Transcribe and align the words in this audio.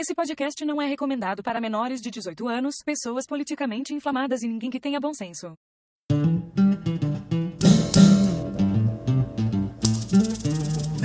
Esse 0.00 0.14
podcast 0.14 0.64
não 0.64 0.80
é 0.80 0.86
recomendado 0.86 1.42
para 1.42 1.60
menores 1.60 2.00
de 2.00 2.08
18 2.08 2.46
anos, 2.46 2.76
pessoas 2.84 3.26
politicamente 3.26 3.92
inflamadas 3.92 4.44
e 4.44 4.46
ninguém 4.46 4.70
que 4.70 4.78
tenha 4.78 5.00
bom 5.00 5.12
senso. 5.12 5.56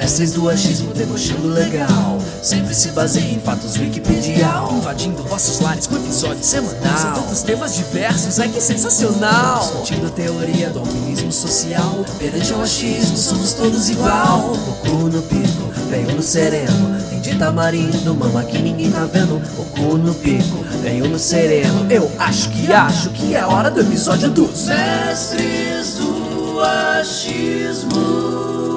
Mestres 0.04 0.34
do 0.34 0.50
achismo 0.50 0.92
debochando 0.94 1.48
legal. 1.48 2.20
Sempre 2.42 2.76
se 2.76 2.90
baseia 2.90 3.36
em 3.36 3.40
fatos 3.40 3.78
wikipedial 3.78 4.74
Invadindo 4.74 5.24
vossos 5.24 5.62
lares 5.62 5.88
com 5.88 5.96
episódio 5.96 6.44
semanal 6.44 6.98
São 6.98 7.14
tantos 7.14 7.42
temas 7.42 7.74
diversos, 7.74 8.38
é 8.38 8.50
que 8.50 8.60
sensacional. 8.60 9.60
Discutindo 9.60 10.08
a 10.08 10.10
teoria 10.10 10.70
do 10.72 10.80
alpinismo 10.80 11.32
social. 11.32 12.04
Perante 12.20 12.52
ao 12.52 12.64
achismo 12.64 13.16
somos 13.16 13.54
todos 13.54 13.90
igual. 13.90 14.52
O 14.52 14.74
cu 14.86 15.08
no 15.08 15.22
pico, 15.22 15.72
veio 15.90 16.14
no 16.14 16.22
sereno. 16.22 17.02
Tem 17.10 17.22
de 17.22 17.36
tamarindo, 17.36 18.14
mama 18.14 18.44
que 18.44 18.62
ninguém 18.62 18.92
tá 18.92 19.06
vendo. 19.06 19.38
O 19.58 19.64
cu 19.64 19.98
no 19.98 20.14
pico, 20.16 20.66
veio 20.82 21.08
no 21.08 21.18
sereno. 21.18 21.90
Eu 21.90 22.12
acho 22.20 22.50
que 22.50 22.70
acho 22.74 23.10
que 23.12 23.36
é 23.36 23.46
hora 23.46 23.72
do 23.72 23.80
episódio 23.80 24.30
dos 24.30 24.66
Mestres 24.66 25.96
do 25.96 26.60
Achismo 27.00 28.73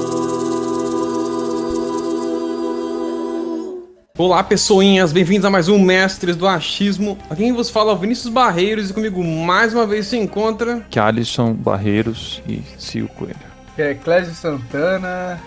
Olá, 4.18 4.42
pessoinhas, 4.42 5.12
bem-vindos 5.12 5.44
a 5.44 5.50
mais 5.50 5.68
um 5.68 5.78
Mestres 5.78 6.36
do 6.36 6.48
Achismo. 6.48 7.18
Aqui 7.28 7.42
quem 7.42 7.52
vos 7.52 7.68
fala 7.68 7.92
é 7.92 7.94
o 7.94 7.98
Vinícius 7.98 8.32
Barreiros 8.32 8.88
e 8.88 8.94
comigo 8.94 9.22
mais 9.22 9.74
uma 9.74 9.86
vez 9.86 10.06
se 10.06 10.16
encontra. 10.16 10.86
que 10.88 10.98
Alisson 10.98 11.52
Barreiros 11.52 12.40
e 12.48 12.62
Cio 12.78 13.08
Coelho. 13.08 13.36
É 13.76 13.92
Clésio 13.92 14.34
Santana. 14.34 15.38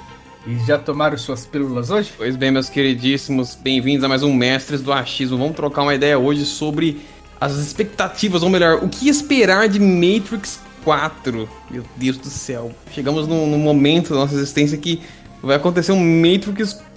E 0.45 0.55
já 0.67 0.77
tomaram 0.77 1.17
suas 1.17 1.47
pílulas 1.47 1.89
hoje? 1.89 2.13
Pois 2.15 2.35
bem, 2.35 2.51
meus 2.51 2.69
queridíssimos, 2.69 3.55
bem-vindos 3.55 4.03
a 4.03 4.07
mais 4.07 4.21
um 4.21 4.31
Mestres 4.31 4.83
do 4.83 4.93
Achismo. 4.93 5.39
Vamos 5.39 5.55
trocar 5.55 5.81
uma 5.81 5.95
ideia 5.95 6.19
hoje 6.19 6.45
sobre 6.45 7.01
as 7.41 7.55
expectativas, 7.55 8.43
ou 8.43 8.51
melhor, 8.51 8.83
o 8.83 8.87
que 8.87 9.09
esperar 9.09 9.67
de 9.67 9.79
Matrix 9.79 10.59
4. 10.83 11.49
Meu 11.71 11.83
Deus 11.95 12.17
do 12.17 12.29
céu, 12.29 12.71
chegamos 12.91 13.27
num, 13.27 13.47
num 13.47 13.57
momento 13.57 14.13
da 14.13 14.19
nossa 14.19 14.35
existência 14.35 14.77
que 14.77 15.01
vai 15.41 15.55
acontecer 15.55 15.91
um 15.91 16.21
Matrix 16.21 16.73
4. 16.73 16.88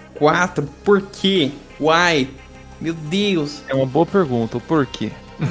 Por 0.85 1.03
quê? 1.03 1.51
Why? 1.81 2.29
Meu 2.81 2.95
Deus. 2.95 3.63
É 3.69 3.75
uma 3.75 3.87
boa 3.87 4.05
pergunta, 4.07 4.57
o 4.57 4.61
porquê? 4.61 5.11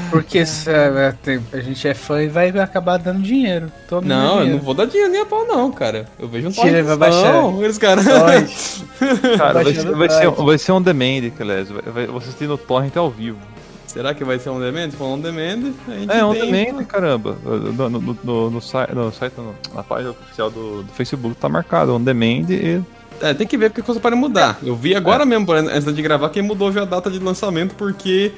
Porque 0.09 0.45
se, 0.45 0.69
é, 0.69 1.13
tem- 1.21 1.41
a 1.51 1.59
gente 1.59 1.85
é 1.85 1.93
fã 1.93 2.21
e 2.23 2.29
vai 2.29 2.47
acabar 2.49 2.97
dando 2.97 3.21
dinheiro. 3.21 3.69
Todo 3.89 4.05
Não, 4.07 4.23
eu 4.23 4.37
dinheiro. 4.37 4.57
não 4.57 4.63
vou 4.63 4.73
dar 4.73 4.85
dinheiro 4.85 5.11
nem 5.11 5.21
a 5.21 5.25
pau, 5.25 5.45
não, 5.45 5.69
cara. 5.71 6.07
Eu 6.17 6.29
vejo 6.29 6.47
um 6.47 6.51
Tira, 6.51 6.81
vai 6.83 6.95
baixar. 6.95 7.33
Não, 7.33 7.61
eles 7.61 7.77
caras. 7.77 8.05
Torrent. 8.07 9.37
Cara, 9.37 9.53
vai, 9.63 9.73
vai 9.73 10.09
ser, 10.09 10.29
vai 10.31 10.57
ser 10.57 10.71
um 10.71 10.81
demand, 10.81 11.29
Kelésio. 11.37 11.75
Vai, 11.83 11.93
vai, 11.93 12.07
você 12.07 12.27
assistir 12.27 12.47
no 12.47 12.57
torrent 12.57 12.95
ao 12.95 13.09
vivo. 13.09 13.37
Será 13.85 14.13
que 14.13 14.23
vai 14.23 14.39
ser 14.39 14.49
um 14.51 14.59
demand? 14.61 14.91
Se 14.91 14.95
for 14.95 15.07
um 15.07 15.19
demand, 15.19 15.73
a 15.87 15.91
gente 15.91 16.11
É, 16.11 16.23
um 16.23 16.33
tem... 16.33 16.49
demand, 16.49 16.85
caramba. 16.85 17.35
No, 17.43 17.57
no, 17.57 17.89
no, 17.89 18.17
no, 18.23 18.49
no 18.51 18.61
site, 18.61 18.93
no 18.93 19.11
na 19.75 19.83
página 19.83 20.11
oficial 20.11 20.49
do, 20.49 20.83
do 20.83 20.91
Facebook 20.93 21.35
tá 21.35 21.49
marcado, 21.49 21.93
um 21.93 22.01
demand 22.01 22.49
e... 22.49 22.81
É, 23.21 23.33
tem 23.33 23.45
que 23.47 23.57
ver 23.57 23.69
porque 23.69 23.81
a 23.81 23.83
coisa 23.83 23.99
pode 24.01 24.15
mudar. 24.15 24.57
Eu 24.63 24.75
vi 24.75 24.95
agora 24.95 25.25
mesmo, 25.25 25.45
por- 25.45 25.55
antes 25.55 25.93
de 25.93 26.01
gravar, 26.01 26.29
quem 26.29 26.41
mudou 26.41 26.71
já 26.71 26.81
a 26.81 26.85
data 26.85 27.09
de 27.09 27.19
lançamento 27.19 27.75
porque 27.75 28.31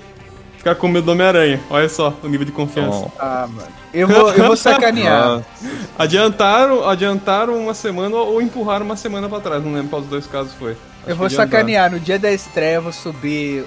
ficar 0.57 0.75
com 0.75 0.87
medo 0.87 1.05
do 1.05 1.11
Homem-Aranha. 1.11 1.59
Olha 1.69 1.89
só 1.89 2.13
o 2.23 2.27
nível 2.27 2.45
de 2.45 2.51
confiança. 2.51 3.07
Ah, 3.19 3.47
mano. 3.49 3.67
Eu 3.93 4.07
vou, 4.07 4.33
eu 4.33 4.45
vou 4.47 4.55
sacanear. 4.57 5.41
Adiantaram, 5.97 6.87
adiantaram 6.87 7.57
uma 7.57 7.73
semana 7.73 8.15
ou 8.15 8.41
empurraram 8.41 8.85
uma 8.85 8.95
semana 8.95 9.29
pra 9.29 9.39
trás. 9.39 9.63
Não 9.63 9.73
lembro 9.73 9.89
qual 9.89 10.01
dos 10.01 10.09
dois 10.09 10.25
casos 10.27 10.53
foi. 10.53 10.71
Acho 10.71 10.79
eu 11.11 11.15
vou 11.15 11.29
sacanear. 11.29 11.91
No 11.91 11.99
dia 11.99 12.17
da 12.17 12.31
estreia 12.31 12.75
eu 12.75 12.81
vou 12.81 12.91
subir 12.93 13.63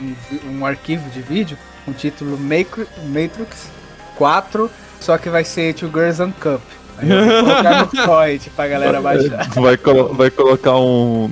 um, 0.00 0.14
um 0.60 0.66
arquivo 0.66 1.08
de 1.10 1.20
vídeo 1.20 1.56
com 1.84 1.90
o 1.90 1.94
título 1.94 2.38
Matrix 2.38 3.68
4, 4.16 4.70
só 5.00 5.18
que 5.18 5.28
vai 5.28 5.44
ser 5.44 5.74
Two 5.74 5.88
Girls 5.92 6.22
and 6.22 6.32
Cup. 6.40 6.60
Aí 6.98 7.10
eu 7.10 7.24
vou 7.24 7.44
colocar 7.44 7.80
no 7.94 8.04
torrent 8.06 8.42
pra 8.54 8.68
galera 8.68 9.00
baixar. 9.00 9.48
vai, 9.50 9.76
colo- 9.76 10.14
vai 10.14 10.30
colocar 10.30 10.76
um, 10.76 11.24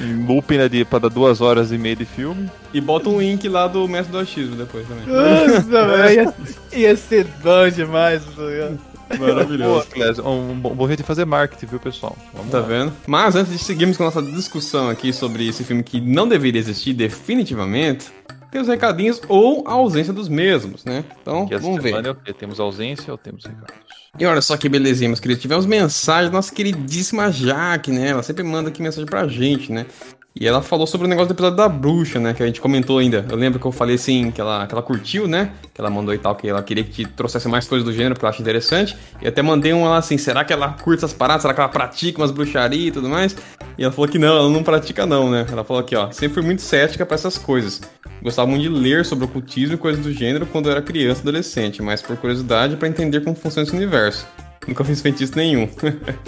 um 0.00 0.26
looping 0.26 0.58
né, 0.58 0.68
de, 0.68 0.84
pra 0.84 0.98
dar 0.98 1.08
duas 1.08 1.40
horas 1.40 1.70
e 1.72 1.78
meia 1.78 1.96
de 1.96 2.04
filme. 2.04 2.50
E 2.74 2.80
bota 2.80 3.08
um 3.08 3.20
link 3.20 3.48
lá 3.48 3.66
do 3.68 3.86
Mestre 3.88 4.12
do 4.12 4.18
Achismo 4.18 4.56
depois 4.56 4.86
também. 4.88 5.04
Nossa, 5.06 5.62
velho, 5.96 6.34
ia, 6.72 6.78
ia 6.78 6.96
ser 6.96 7.26
bom 7.42 7.68
demais. 7.68 8.22
tá 8.24 8.42
ligado? 8.42 8.78
Maravilhoso. 9.18 9.86
Pô, 10.22 10.30
um 10.30 10.54
bom, 10.58 10.74
bom 10.74 10.86
jeito 10.86 11.00
de 11.02 11.06
fazer 11.06 11.24
marketing, 11.26 11.66
viu, 11.66 11.78
pessoal? 11.78 12.16
Vamos 12.32 12.50
Tá 12.50 12.60
lá. 12.60 12.66
vendo? 12.66 12.92
Mas 13.06 13.36
antes 13.36 13.52
de 13.52 13.58
seguirmos 13.58 13.96
com 13.98 14.04
a 14.04 14.06
nossa 14.06 14.22
discussão 14.22 14.88
aqui 14.88 15.12
sobre 15.12 15.46
esse 15.46 15.62
filme 15.64 15.82
que 15.82 16.00
não 16.00 16.26
deveria 16.26 16.58
existir 16.58 16.94
definitivamente, 16.94 18.06
tem 18.52 18.60
os 18.60 18.68
recadinhos 18.68 19.20
ou 19.28 19.64
a 19.66 19.72
ausência 19.72 20.12
dos 20.12 20.28
mesmos, 20.28 20.84
né? 20.84 21.02
Então, 21.20 21.48
Que 21.48 21.56
vamos 21.56 21.82
ver. 21.82 21.94
é? 22.06 22.32
Temos 22.34 22.60
ausência 22.60 23.10
ou 23.10 23.16
temos 23.18 23.44
recados? 23.46 23.74
E 24.18 24.26
olha 24.26 24.42
só 24.42 24.58
que 24.58 24.68
belezinha, 24.68 25.08
meus 25.08 25.20
queridos. 25.20 25.40
Tivemos 25.40 25.64
mensagem 25.64 26.30
da 26.30 26.36
nossa 26.36 26.54
queridíssima 26.54 27.32
Jaque, 27.32 27.90
né? 27.90 28.08
Ela 28.08 28.22
sempre 28.22 28.42
manda 28.42 28.68
aqui 28.68 28.82
mensagem 28.82 29.06
pra 29.06 29.26
gente, 29.26 29.72
né? 29.72 29.86
E 30.34 30.46
ela 30.46 30.62
falou 30.62 30.86
sobre 30.86 31.06
o 31.06 31.10
negócio 31.10 31.28
do 31.28 31.34
episódio 31.36 31.56
da 31.56 31.68
bruxa, 31.68 32.18
né? 32.18 32.32
Que 32.32 32.42
a 32.42 32.46
gente 32.46 32.60
comentou 32.60 32.98
ainda. 32.98 33.24
Eu 33.28 33.36
lembro 33.36 33.60
que 33.60 33.66
eu 33.66 33.72
falei 33.72 33.96
assim, 33.96 34.30
que 34.30 34.40
ela, 34.40 34.66
que 34.66 34.72
ela 34.72 34.82
curtiu, 34.82 35.28
né? 35.28 35.52
Que 35.74 35.80
ela 35.80 35.90
mandou 35.90 36.14
e 36.14 36.18
tal, 36.18 36.34
que 36.34 36.48
ela 36.48 36.62
queria 36.62 36.82
que 36.82 37.04
trouxesse 37.04 37.48
mais 37.48 37.66
coisas 37.66 37.84
do 37.84 37.92
gênero, 37.92 38.14
porque 38.14 38.24
ela 38.24 38.30
acha 38.30 38.40
interessante. 38.40 38.96
E 39.20 39.28
até 39.28 39.42
mandei 39.42 39.74
um 39.74 39.84
ela 39.84 39.98
assim, 39.98 40.16
será 40.16 40.42
que 40.42 40.52
ela 40.52 40.70
curte 40.72 41.04
essas 41.04 41.12
paradas? 41.12 41.42
Será 41.42 41.52
que 41.52 41.60
ela 41.60 41.68
pratica 41.68 42.18
umas 42.18 42.30
bruxarias 42.30 42.86
e 42.86 42.90
tudo 42.90 43.10
mais? 43.10 43.36
E 43.76 43.82
ela 43.82 43.92
falou 43.92 44.08
que 44.08 44.18
não, 44.18 44.36
ela 44.36 44.48
não 44.48 44.62
pratica 44.62 45.04
não, 45.04 45.30
né? 45.30 45.46
Ela 45.50 45.64
falou 45.64 45.82
aqui, 45.82 45.94
ó, 45.94 46.10
sempre 46.10 46.34
fui 46.34 46.42
muito 46.42 46.62
cética 46.62 47.04
pra 47.04 47.14
essas 47.14 47.36
coisas. 47.36 47.82
Gostava 48.22 48.48
muito 48.48 48.62
de 48.62 48.68
ler 48.68 49.04
sobre 49.04 49.26
ocultismo 49.26 49.74
e 49.74 49.78
coisas 49.78 50.02
do 50.02 50.12
gênero 50.12 50.46
quando 50.46 50.66
eu 50.66 50.72
era 50.72 50.80
criança 50.80 51.20
e 51.20 51.22
adolescente, 51.22 51.82
mas 51.82 52.00
por 52.00 52.16
curiosidade 52.16 52.76
pra 52.76 52.88
entender 52.88 53.22
como 53.22 53.36
funciona 53.36 53.66
esse 53.66 53.76
universo. 53.76 54.26
Nunca 54.66 54.84
fiz 54.84 55.00
feitiço 55.00 55.32
nenhum. 55.36 55.68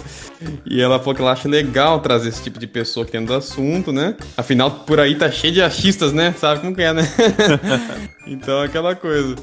e 0.65 0.81
ela 0.81 0.99
falou 0.99 1.15
que 1.15 1.21
ela 1.21 1.31
acha 1.31 1.47
legal 1.47 1.99
trazer 2.01 2.29
esse 2.29 2.43
tipo 2.43 2.59
de 2.59 2.67
pessoa 2.67 3.03
aqui 3.03 3.13
dentro 3.13 3.27
do 3.27 3.35
assunto, 3.35 3.93
né? 3.93 4.15
Afinal, 4.35 4.71
por 4.71 4.99
aí 4.99 5.15
tá 5.15 5.31
cheio 5.31 5.53
de 5.53 5.61
achistas, 5.61 6.11
né? 6.11 6.33
Sabe 6.37 6.59
como 6.59 6.75
que 6.75 6.81
é, 6.81 6.93
né? 6.93 7.03
então, 8.27 8.61
aquela 8.61 8.93
coisa. 8.95 9.35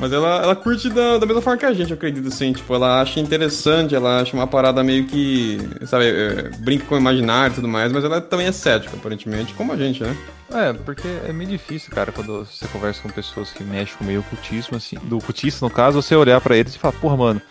Mas 0.00 0.12
ela, 0.12 0.42
ela 0.42 0.54
curte 0.54 0.88
da, 0.88 1.18
da 1.18 1.26
mesma 1.26 1.42
forma 1.42 1.58
que 1.58 1.66
a 1.66 1.72
gente, 1.72 1.90
eu 1.90 1.96
acredito, 1.96 2.28
assim. 2.28 2.52
Tipo, 2.52 2.74
ela 2.74 3.02
acha 3.02 3.18
interessante, 3.18 3.94
ela 3.94 4.20
acha 4.20 4.34
uma 4.34 4.46
parada 4.46 4.82
meio 4.82 5.06
que, 5.06 5.58
sabe, 5.86 6.06
é, 6.06 6.50
brinca 6.58 6.84
com 6.86 6.94
o 6.94 6.98
imaginário 6.98 7.52
e 7.52 7.54
tudo 7.56 7.68
mais, 7.68 7.92
mas 7.92 8.04
ela 8.04 8.20
também 8.20 8.46
é 8.46 8.52
cética, 8.52 8.96
aparentemente, 8.96 9.52
como 9.54 9.72
a 9.72 9.76
gente, 9.76 10.02
né? 10.02 10.16
É, 10.52 10.72
porque 10.72 11.06
é 11.26 11.32
meio 11.32 11.50
difícil, 11.50 11.92
cara, 11.92 12.10
quando 12.12 12.46
você 12.46 12.66
conversa 12.68 13.02
com 13.02 13.10
pessoas 13.10 13.50
que 13.50 13.62
mexem 13.62 13.96
com 13.98 14.04
meio 14.04 14.20
ocultismo, 14.20 14.76
assim, 14.76 14.96
do 15.02 15.18
ocultista, 15.18 15.66
no 15.66 15.70
caso, 15.70 16.00
você 16.00 16.14
olhar 16.14 16.40
pra 16.40 16.56
eles 16.56 16.74
e 16.74 16.78
falar, 16.78 16.94
porra, 16.94 17.16
mano, 17.16 17.42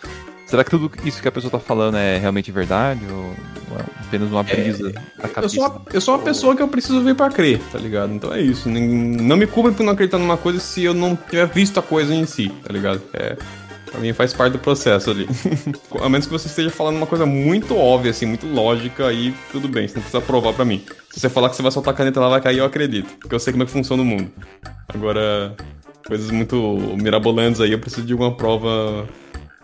será 0.48 0.64
que 0.64 0.70
tudo 0.70 0.90
isso 1.04 1.20
que 1.20 1.28
a 1.28 1.32
pessoa 1.32 1.50
tá 1.50 1.58
falando 1.58 1.96
é 1.96 2.18
realmente 2.18 2.50
verdade? 2.50 3.00
Ou 3.10 3.32
é 3.78 3.84
apenas 4.06 4.30
uma 4.30 4.42
brisa 4.42 4.90
da 4.92 5.00
Eu 5.22 5.28
cabeça? 5.28 5.54
sou, 5.54 5.66
uma, 5.66 5.82
eu 5.92 6.00
sou 6.00 6.14
uma 6.14 6.24
pessoa 6.24 6.56
que 6.56 6.62
eu 6.62 6.68
preciso 6.68 7.02
ver 7.02 7.14
pra 7.14 7.28
crer, 7.30 7.60
tá 7.70 7.78
ligado? 7.78 8.12
Então 8.12 8.32
é 8.32 8.40
isso. 8.40 8.68
Não 8.68 9.36
me 9.36 9.46
culpe 9.46 9.72
por 9.72 9.82
não 9.84 9.92
acreditar 9.92 10.18
numa 10.18 10.36
coisa 10.36 10.58
se 10.58 10.82
eu 10.82 10.94
não 10.94 11.14
tiver 11.14 11.46
visto 11.46 11.78
a 11.78 11.82
coisa 11.82 12.14
em 12.14 12.24
si, 12.26 12.48
tá 12.64 12.72
ligado? 12.72 13.02
É. 13.12 13.36
Pra 13.90 14.00
mim 14.00 14.12
faz 14.12 14.34
parte 14.34 14.52
do 14.52 14.58
processo 14.58 15.10
ali. 15.10 15.26
a 16.00 16.08
menos 16.08 16.26
que 16.26 16.32
você 16.32 16.46
esteja 16.46 16.70
falando 16.70 16.96
uma 16.96 17.06
coisa 17.06 17.24
muito 17.24 17.76
óbvia, 17.76 18.10
assim, 18.10 18.26
muito 18.26 18.46
lógica, 18.46 19.06
aí 19.06 19.34
tudo 19.50 19.66
bem, 19.66 19.88
você 19.88 19.94
não 19.94 20.02
precisa 20.02 20.20
provar 20.20 20.52
pra 20.52 20.64
mim. 20.64 20.82
Se 21.10 21.20
você 21.20 21.28
falar 21.28 21.48
que 21.48 21.56
você 21.56 21.62
vai 21.62 21.72
soltar 21.72 21.94
a 21.94 21.96
caneta 21.96 22.20
lá, 22.20 22.28
vai 22.28 22.40
cair, 22.40 22.58
eu 22.58 22.66
acredito. 22.66 23.08
Porque 23.18 23.34
eu 23.34 23.40
sei 23.40 23.52
como 23.52 23.62
é 23.62 23.66
que 23.66 23.72
funciona 23.72 24.02
o 24.02 24.06
mundo. 24.06 24.30
Agora, 24.88 25.54
coisas 26.06 26.30
muito 26.30 26.56
mirabolantes 27.00 27.60
aí, 27.62 27.72
eu 27.72 27.78
preciso 27.78 28.06
de 28.06 28.12
alguma 28.12 28.34
prova 28.36 29.08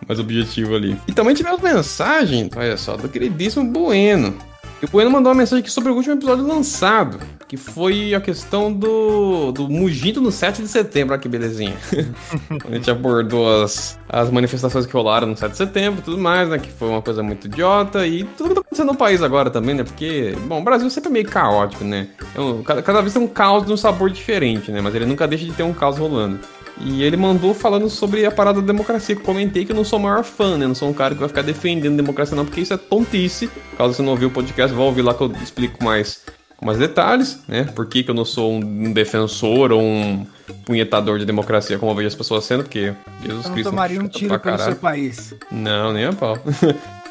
mais 0.07 0.19
objetiva 0.19 0.75
ali. 0.75 0.97
E 1.07 1.13
também 1.13 1.33
tivemos 1.35 1.61
mensagem, 1.61 2.49
olha 2.55 2.77
só, 2.77 2.97
do 2.97 3.07
queridíssimo 3.09 3.69
Bueno. 3.71 4.35
E 4.81 4.85
o 4.85 4.89
Bueno 4.89 5.09
mandou 5.09 5.31
uma 5.31 5.37
mensagem 5.37 5.61
aqui 5.61 5.71
sobre 5.71 5.89
o 5.89 5.95
último 5.95 6.15
episódio 6.15 6.45
lançado, 6.45 7.17
que 7.47 7.55
foi 7.55 8.13
a 8.13 8.19
questão 8.19 8.73
do, 8.73 9.53
do 9.53 9.69
Mugito 9.69 10.19
no 10.19 10.33
7 10.33 10.61
de 10.61 10.67
setembro. 10.67 11.13
Olha 11.13 11.21
que 11.21 11.29
belezinha. 11.29 11.73
a 12.69 12.75
gente 12.75 12.91
abordou 12.91 13.63
as, 13.63 13.97
as 14.09 14.29
manifestações 14.29 14.85
que 14.85 14.91
rolaram 14.91 15.27
no 15.27 15.37
7 15.37 15.51
de 15.51 15.57
setembro 15.57 16.01
e 16.01 16.03
tudo 16.03 16.17
mais, 16.17 16.49
né? 16.49 16.59
Que 16.59 16.69
foi 16.69 16.89
uma 16.89 17.01
coisa 17.01 17.23
muito 17.23 17.47
idiota 17.47 18.05
e 18.05 18.25
tudo 18.25 18.49
que 18.49 18.55
tá 18.55 18.59
acontecendo 18.61 18.87
no 18.87 18.95
país 18.97 19.23
agora 19.23 19.49
também, 19.49 19.75
né? 19.75 19.83
Porque, 19.85 20.35
bom, 20.45 20.59
o 20.59 20.63
Brasil 20.63 20.89
sempre 20.89 21.09
é 21.09 21.13
meio 21.13 21.29
caótico, 21.29 21.85
né? 21.85 22.09
É 22.35 22.41
um- 22.41 22.61
cada, 22.61 22.81
cada 22.81 22.99
vez 22.99 23.13
tem 23.13 23.21
um 23.21 23.27
caos 23.27 23.65
de 23.65 23.71
um 23.71 23.77
sabor 23.77 24.09
diferente, 24.09 24.71
né? 24.71 24.81
Mas 24.81 24.93
ele 24.93 25.05
nunca 25.05 25.25
deixa 25.25 25.45
de 25.45 25.53
ter 25.53 25.63
um 25.63 25.73
caos 25.73 25.97
rolando. 25.97 26.37
E 26.81 27.03
ele 27.03 27.15
mandou 27.15 27.53
falando 27.53 27.89
sobre 27.89 28.25
a 28.25 28.31
parada 28.31 28.59
da 28.59 28.67
democracia, 28.67 29.15
que 29.15 29.21
eu 29.21 29.25
comentei 29.25 29.65
que 29.65 29.71
eu 29.71 29.75
não 29.75 29.83
sou 29.85 29.97
o 29.97 30.01
maior 30.01 30.23
fã, 30.23 30.57
né? 30.57 30.67
Não 30.67 30.75
sou 30.75 30.89
um 30.89 30.93
cara 30.93 31.13
que 31.13 31.19
vai 31.19 31.29
ficar 31.29 31.41
defendendo 31.41 31.93
a 31.93 31.97
democracia, 31.97 32.35
não, 32.35 32.45
porque 32.45 32.61
isso 32.61 32.73
é 32.73 32.77
tontice. 32.77 33.49
Caso 33.77 33.93
você 33.93 34.01
não 34.01 34.11
ouviu 34.11 34.27
o 34.27 34.31
podcast, 34.31 34.75
vai 34.75 34.85
ouvir 34.85 35.01
lá 35.01 35.13
que 35.13 35.21
eu 35.21 35.31
explico 35.41 35.83
mais 35.83 36.23
com 36.57 36.65
mais 36.65 36.77
detalhes, 36.77 37.41
né? 37.47 37.63
Por 37.63 37.85
que, 37.85 38.03
que 38.03 38.09
eu 38.09 38.15
não 38.15 38.25
sou 38.25 38.53
um 38.53 38.91
defensor 38.93 39.71
ou 39.71 39.81
um 39.81 40.25
punhetador 40.65 41.19
de 41.19 41.25
democracia, 41.25 41.77
como 41.77 41.91
eu 41.91 41.95
vejo 41.95 42.07
as 42.07 42.15
pessoas 42.15 42.45
sendo, 42.45 42.63
porque 42.63 42.93
Jesus 43.21 43.25
Eu 43.25 43.35
não 43.35 43.53
Cristo. 43.53 43.69
tomaria 43.69 44.01
um 44.01 44.07
tiro 44.07 44.39
pelo 44.39 44.57
seu 44.57 44.75
país. 44.75 45.33
Não, 45.51 45.91
nem 45.93 46.05
a 46.05 46.13
pau. 46.13 46.37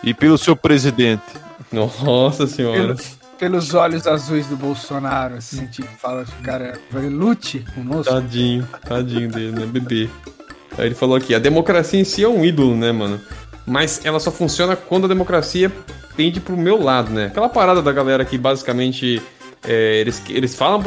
E 0.03 0.15
pelo 0.15 0.39
seu 0.39 0.57
presidente. 0.57 1.23
Nossa 1.73 2.47
senhora. 2.47 2.95
Pelo, 2.95 2.99
pelos 3.39 3.75
olhos 3.75 4.07
azuis 4.07 4.47
do 4.47 4.57
Bolsonaro, 4.57 5.37
assim, 5.37 5.67
tipo, 5.67 5.89
fala 5.99 6.25
cara 6.43 6.79
vai 6.91 7.09
lute 7.09 7.65
conosco. 7.75 8.13
Tadinho, 8.13 8.69
tadinho 8.87 9.29
dele, 9.29 9.53
né? 9.53 9.67
Bebê. 9.67 10.09
Aí 10.77 10.87
ele 10.87 10.95
falou 10.95 11.17
aqui, 11.17 11.35
a 11.35 11.39
democracia 11.39 12.01
em 12.01 12.05
si 12.05 12.25
é 12.25 12.29
um 12.29 12.45
ídolo, 12.45 12.77
né, 12.77 12.91
mano? 12.93 13.21
Mas 13.67 14.05
ela 14.05 14.21
só 14.21 14.31
funciona 14.31 14.77
quando 14.77 15.05
a 15.05 15.09
democracia 15.09 15.73
pende 16.17 16.41
pro 16.41 16.57
meu 16.57 16.83
lado, 16.83 17.11
né? 17.11 17.27
Aquela 17.27 17.49
parada 17.49 17.81
da 17.81 17.93
galera 17.93 18.25
que 18.25 18.37
basicamente 18.37 19.23
é, 19.67 20.01
eles, 20.01 20.23
eles 20.29 20.55
falam 20.55 20.83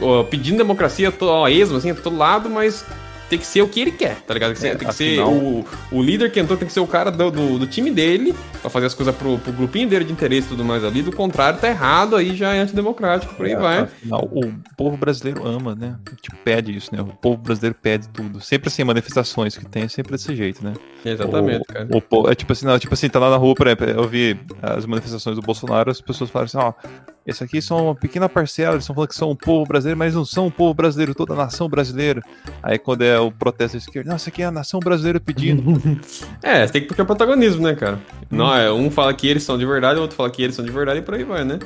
ó, 0.00 0.22
pedindo 0.24 0.58
democracia 0.58 1.12
a 1.44 1.50
esmo, 1.50 1.76
assim, 1.76 1.90
a 1.90 1.94
todo 1.94 2.16
lado, 2.16 2.48
mas 2.48 2.84
tem 3.28 3.38
que 3.38 3.46
ser 3.46 3.62
o 3.62 3.68
que 3.68 3.80
ele 3.80 3.90
quer, 3.92 4.16
tá 4.22 4.32
ligado? 4.34 4.50
Tem 4.50 4.54
que 4.54 4.60
ser, 4.60 4.68
É, 4.68 4.74
tem 4.76 4.88
que 4.88 4.94
ser 4.94 5.20
o, 5.20 5.64
o 5.90 6.02
líder 6.02 6.30
que 6.30 6.38
entrou, 6.38 6.56
tem 6.56 6.66
que 6.66 6.72
ser 6.72 6.80
o 6.80 6.86
cara 6.86 7.10
do, 7.10 7.30
do, 7.30 7.58
do 7.58 7.66
time 7.66 7.90
dele, 7.90 8.34
pra 8.60 8.70
fazer 8.70 8.86
as 8.86 8.94
coisas 8.94 9.14
pro, 9.14 9.38
pro 9.38 9.52
grupinho 9.52 9.88
dele 9.88 10.04
de 10.04 10.12
interesse 10.12 10.46
e 10.46 10.50
tudo 10.50 10.64
mais 10.64 10.84
ali. 10.84 11.02
Do 11.02 11.12
contrário, 11.12 11.58
tá 11.58 11.68
errado, 11.68 12.14
aí 12.16 12.36
já 12.36 12.54
é 12.54 12.60
antidemocrático, 12.60 13.34
por 13.34 13.46
aí 13.46 13.52
É, 13.52 13.56
vai. 13.56 13.78
afinal, 13.80 14.28
o 14.32 14.52
povo 14.76 14.96
brasileiro 14.96 15.46
ama, 15.46 15.74
né? 15.74 15.96
Tipo, 16.20 16.36
pede 16.44 16.76
isso, 16.76 16.94
né? 16.94 17.00
O 17.02 17.06
povo 17.06 17.36
brasileiro 17.38 17.76
pede 17.80 18.08
tudo. 18.08 18.40
Sempre 18.40 18.68
assim, 18.68 18.84
manifestações 18.84 19.56
que 19.56 19.66
tem, 19.66 19.82
é 19.84 19.88
sempre 19.88 20.12
desse 20.12 20.34
jeito, 20.36 20.64
né? 20.64 20.72
Exatamente, 21.04 21.62
o, 21.62 21.64
cara. 21.72 21.88
O, 21.92 22.00
povo- 22.00 22.30
é 22.30 22.34
tipo 22.34 22.52
assim, 22.52 22.66
não, 22.66 22.78
tipo 22.78 22.94
assim, 22.94 23.08
tá 23.08 23.18
lá 23.18 23.30
na 23.30 23.36
rua, 23.36 23.54
por 23.54 23.66
exemplo, 23.66 23.86
eu 23.86 24.06
vi 24.08 24.38
as 24.62 24.86
manifestações 24.86 25.36
do 25.36 25.42
Bolsonaro, 25.42 25.90
as 25.90 26.00
pessoas 26.00 26.30
falaram 26.30 26.46
assim, 26.46 26.58
ó, 26.58 26.72
esse 27.26 27.42
aqui 27.42 27.60
são 27.60 27.86
uma 27.86 27.94
pequena 27.94 28.28
parcela, 28.28 28.74
eles 28.74 28.84
estão 28.84 28.94
falando 28.94 29.08
que 29.08 29.14
são 29.16 29.30
o 29.30 29.36
povo 29.36 29.66
brasileiro, 29.66 29.98
mas 29.98 30.14
não 30.14 30.24
são 30.24 30.46
o 30.46 30.50
povo 30.50 30.72
brasileiro, 30.74 31.12
toda 31.14 31.32
a 31.32 31.36
nação 31.36 31.68
brasileira. 31.68 32.22
Aí 32.62 32.78
quando 32.78 33.02
é 33.02 33.15
o 33.20 33.30
protesto 33.30 33.76
da 33.76 33.82
esquerda, 33.82 34.10
não, 34.10 34.16
isso 34.16 34.28
aqui 34.28 34.42
é 34.42 34.46
a 34.46 34.50
nação 34.50 34.80
brasileira 34.80 35.20
pedindo. 35.20 35.62
É, 36.42 36.64
você 36.66 36.72
tem 36.74 36.86
que 36.86 36.94
ter 36.94 37.04
protagonismo, 37.04 37.62
né, 37.62 37.74
cara? 37.74 37.98
Não, 38.30 38.54
é, 38.54 38.70
um 38.70 38.90
fala 38.90 39.12
que 39.12 39.26
eles 39.26 39.42
são 39.42 39.58
de 39.58 39.66
verdade, 39.66 39.98
o 39.98 40.02
outro 40.02 40.16
fala 40.16 40.30
que 40.30 40.42
eles 40.42 40.54
são 40.54 40.64
de 40.64 40.70
verdade 40.70 41.00
e 41.00 41.02
por 41.02 41.14
aí 41.14 41.24
vai, 41.24 41.44
né? 41.44 41.58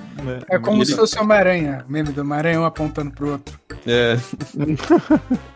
É 0.49 0.58
como 0.58 0.79
Ele- 0.79 0.87
se 0.87 0.97
fosse 0.97 1.19
o 1.19 1.23
Homem-Aranha, 1.23 1.85
meme 1.88 2.11
do 2.11 2.23
um 2.23 2.64
apontando 2.64 3.11
pro 3.11 3.32
outro. 3.32 3.58
É. 3.87 4.17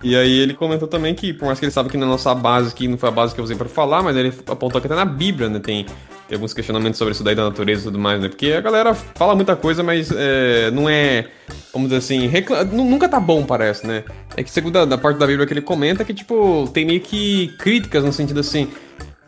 e 0.02 0.16
aí 0.16 0.38
ele 0.38 0.54
comentou 0.54 0.88
também 0.88 1.14
que, 1.14 1.32
por 1.32 1.46
mais 1.46 1.58
que 1.58 1.64
ele 1.64 1.72
sabe 1.72 1.88
que 1.88 1.96
na 1.96 2.06
nossa 2.06 2.34
base, 2.34 2.74
que 2.74 2.86
não 2.88 2.98
foi 2.98 3.08
a 3.08 3.12
base 3.12 3.34
que 3.34 3.40
eu 3.40 3.44
usei 3.44 3.56
pra 3.56 3.68
falar, 3.68 4.02
mas 4.02 4.16
ele 4.16 4.32
apontou 4.46 4.80
que 4.80 4.86
até 4.86 4.96
na 4.96 5.04
Bíblia, 5.04 5.48
né, 5.48 5.58
tem, 5.58 5.86
tem 6.28 6.36
alguns 6.36 6.54
questionamentos 6.54 6.98
sobre 6.98 7.12
isso 7.12 7.22
daí 7.22 7.34
da 7.34 7.44
natureza 7.44 7.82
e 7.82 7.84
tudo 7.84 7.98
mais, 7.98 8.20
né? 8.20 8.28
Porque 8.28 8.52
a 8.52 8.60
galera 8.60 8.94
fala 8.94 9.34
muita 9.34 9.54
coisa, 9.54 9.82
mas 9.82 10.10
é, 10.14 10.70
não 10.70 10.88
é, 10.88 11.26
vamos 11.72 11.88
dizer 11.88 11.98
assim, 11.98 12.26
recla- 12.26 12.64
nu- 12.64 12.84
nunca 12.84 13.08
tá 13.08 13.20
bom, 13.20 13.44
parece, 13.44 13.86
né? 13.86 14.04
É 14.36 14.42
que 14.42 14.50
segundo 14.50 14.78
a 14.78 14.84
da 14.84 14.96
parte 14.98 15.18
da 15.18 15.26
Bíblia 15.26 15.46
que 15.46 15.52
ele 15.52 15.60
comenta, 15.60 16.04
que, 16.04 16.14
tipo, 16.14 16.68
tem 16.72 16.84
meio 16.86 17.00
que 17.00 17.48
críticas 17.58 18.04
no 18.04 18.12
sentido 18.12 18.40
assim, 18.40 18.68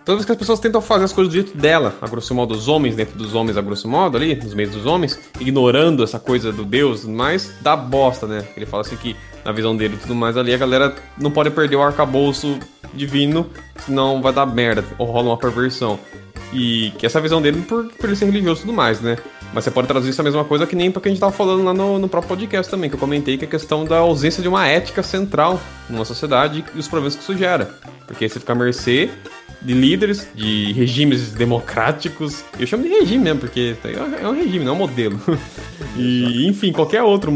Toda 0.05 0.19
vez 0.19 0.25
que 0.25 0.31
as 0.31 0.39
pessoas 0.39 0.61
tentam 0.61 0.81
fazer 0.81 1.05
as 1.05 1.13
coisas 1.13 1.33
do 1.35 1.35
jeito 1.43 1.59
dela, 1.59 1.93
a 2.01 2.07
grosso 2.07 2.33
modo, 2.33 2.55
os 2.55 2.69
homens 2.69 2.95
dentro 2.95 3.19
dos 3.19 3.35
homens, 3.35 3.57
a 3.57 3.61
grosso 3.61 3.89
modo, 3.89 4.17
ali, 4.17 4.37
nos 4.37 4.55
meios 4.55 4.71
dos 4.71 4.87
homens, 4.87 5.19
ignorando 5.41 6.05
essa 6.05 6.21
coisa 6.21 6.53
do 6.53 6.65
Deus 6.65 7.03
e 7.03 7.09
mais, 7.09 7.53
dá 7.61 7.75
bosta, 7.75 8.25
né? 8.25 8.45
Ele 8.57 8.65
fala 8.67 8.83
assim 8.83 8.95
que, 8.95 9.17
na 9.47 9.53
visão 9.53 9.77
dele 9.77 9.95
e 9.95 9.99
tudo 9.99 10.15
mais 10.15 10.37
ali, 10.37 10.53
a 10.53 10.59
galera 10.59 10.93
não 11.17 11.31
pode 11.31 11.51
perder 11.51 11.77
o 11.77 11.83
arcabouço 11.83 12.59
divino, 12.93 13.49
senão 13.79 14.21
vai 14.21 14.33
dar 14.33 14.45
merda, 14.45 14.85
ou 14.99 15.07
rola 15.07 15.29
uma 15.29 15.39
perversão. 15.39 15.99
E 16.53 16.93
que 16.99 17.07
essa 17.07 17.21
visão 17.21 17.41
dele 17.41 17.63
por, 17.63 17.85
por 17.85 18.07
ele 18.07 18.17
ser 18.17 18.27
religioso 18.27 18.61
e 18.61 18.63
tudo 18.63 18.73
mais, 18.73 19.01
né? 19.01 19.17
Mas 19.55 19.63
você 19.63 19.71
pode 19.71 19.87
traduzir 19.87 20.11
essa 20.11 20.23
mesma 20.23 20.45
coisa 20.45 20.67
que 20.67 20.75
nem 20.75 20.91
porque 20.91 21.09
a 21.09 21.13
gente 21.13 21.21
tava 21.21 21.33
falando 21.33 21.63
lá 21.63 21.73
no, 21.73 21.99
no 21.99 22.09
próprio 22.09 22.29
podcast 22.29 22.69
também, 22.69 22.91
que 22.91 22.97
eu 22.97 23.01
comentei 23.01 23.39
que 23.39 23.45
a 23.45 23.49
questão 23.49 23.85
da 23.85 23.99
ausência 23.99 24.43
de 24.43 24.49
uma 24.49 24.67
ética 24.67 25.03
central 25.03 25.61
numa 25.89 26.05
sociedade 26.05 26.65
e 26.75 26.79
os 26.79 26.89
problemas 26.89 27.15
que 27.15 27.23
isso 27.23 27.37
gera. 27.37 27.71
Porque 28.07 28.29
você 28.29 28.41
fica 28.41 28.53
à 28.53 28.57
mercê 28.57 29.11
de 29.67 29.75
líderes, 29.75 30.29
de 30.33 30.73
regimes 30.73 31.33
democráticos. 31.33 32.45
Eu 32.59 32.67
chamo 32.69 32.85
de 32.85 32.89
regime 32.89 33.25
mesmo, 33.25 33.41
porque 33.41 33.75
é 33.85 34.29
um 34.29 34.33
regime, 34.33 34.65
não 34.65 34.73
é 34.73 34.75
um 34.77 34.79
modelo. 34.79 35.21
E, 35.99 36.47
enfim, 36.47 36.73
qualquer 36.73 37.03
outro 37.03 37.31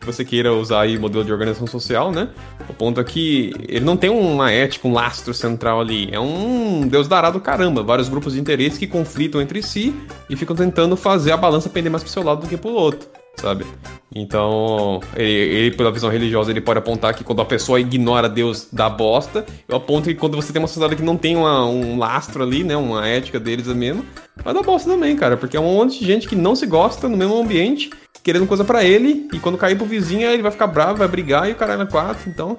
que 0.00 0.06
você 0.06 0.24
queira 0.24 0.52
usar 0.52 0.82
aí, 0.82 0.96
modelo 0.96 1.24
de 1.24 1.32
organização 1.32 1.66
social, 1.66 2.12
né? 2.12 2.28
O 2.68 2.72
ponto 2.72 3.00
é 3.00 3.04
que 3.04 3.52
ele 3.68 3.84
não 3.84 3.96
tem 3.96 4.08
uma 4.10 4.50
ética, 4.50 4.86
um 4.86 4.92
lastro 4.92 5.34
central 5.34 5.80
ali. 5.80 6.08
É 6.12 6.18
um 6.18 6.86
Deus 6.86 7.08
dará 7.08 7.30
do 7.30 7.40
caramba. 7.40 7.82
Vários 7.82 8.08
grupos 8.08 8.34
de 8.34 8.40
interesse 8.40 8.78
que 8.78 8.86
conflitam 8.86 9.40
entre 9.40 9.60
si 9.60 9.92
e 10.30 10.36
ficam 10.36 10.54
tentando 10.54 10.96
fazer 10.96 11.32
a 11.32 11.36
balança 11.36 11.68
pender 11.68 11.90
mais 11.90 12.02
pro 12.02 12.12
seu 12.12 12.22
lado 12.22 12.42
do 12.42 12.48
que 12.48 12.56
pro 12.56 12.70
outro, 12.70 13.08
sabe? 13.46 13.64
Então, 14.12 15.00
ele, 15.14 15.30
ele, 15.30 15.76
pela 15.76 15.92
visão 15.92 16.10
religiosa, 16.10 16.50
ele 16.50 16.60
pode 16.60 16.78
apontar 16.78 17.14
que 17.14 17.22
quando 17.22 17.42
a 17.42 17.44
pessoa 17.44 17.78
ignora 17.78 18.28
Deus 18.28 18.68
dá 18.72 18.88
bosta. 18.88 19.46
Eu 19.68 19.76
aponto 19.76 20.08
que 20.08 20.14
quando 20.14 20.34
você 20.36 20.52
tem 20.52 20.60
uma 20.60 20.66
sociedade 20.66 20.96
que 20.96 21.02
não 21.02 21.16
tem 21.16 21.36
uma- 21.36 21.64
um 21.66 21.96
lastro 21.98 22.42
ali, 22.42 22.64
né? 22.64 22.76
Uma 22.76 23.06
ética 23.06 23.38
deles 23.38 23.66
mesmo, 23.68 24.04
vai 24.42 24.52
dar 24.52 24.62
bosta 24.62 24.90
também, 24.90 25.14
cara. 25.16 25.36
Porque 25.36 25.56
é 25.56 25.60
um 25.60 25.74
monte 25.74 26.00
de 26.00 26.06
gente 26.06 26.26
que 26.26 26.34
não 26.34 26.56
se 26.56 26.66
gosta 26.66 27.08
no 27.08 27.16
mesmo 27.16 27.36
ambiente, 27.40 27.90
querendo 28.22 28.46
coisa 28.46 28.64
pra 28.64 28.82
ele, 28.82 29.28
e 29.32 29.38
quando 29.38 29.56
cair 29.58 29.76
pro 29.76 29.86
vizinho, 29.86 30.28
ele 30.28 30.42
vai 30.42 30.50
ficar 30.50 30.66
bravo, 30.66 30.96
vai 30.98 31.08
brigar 31.08 31.48
e 31.48 31.52
o 31.52 31.56
caralho 31.56 31.82
é 31.82 31.86
quatro. 31.86 32.28
Então, 32.28 32.56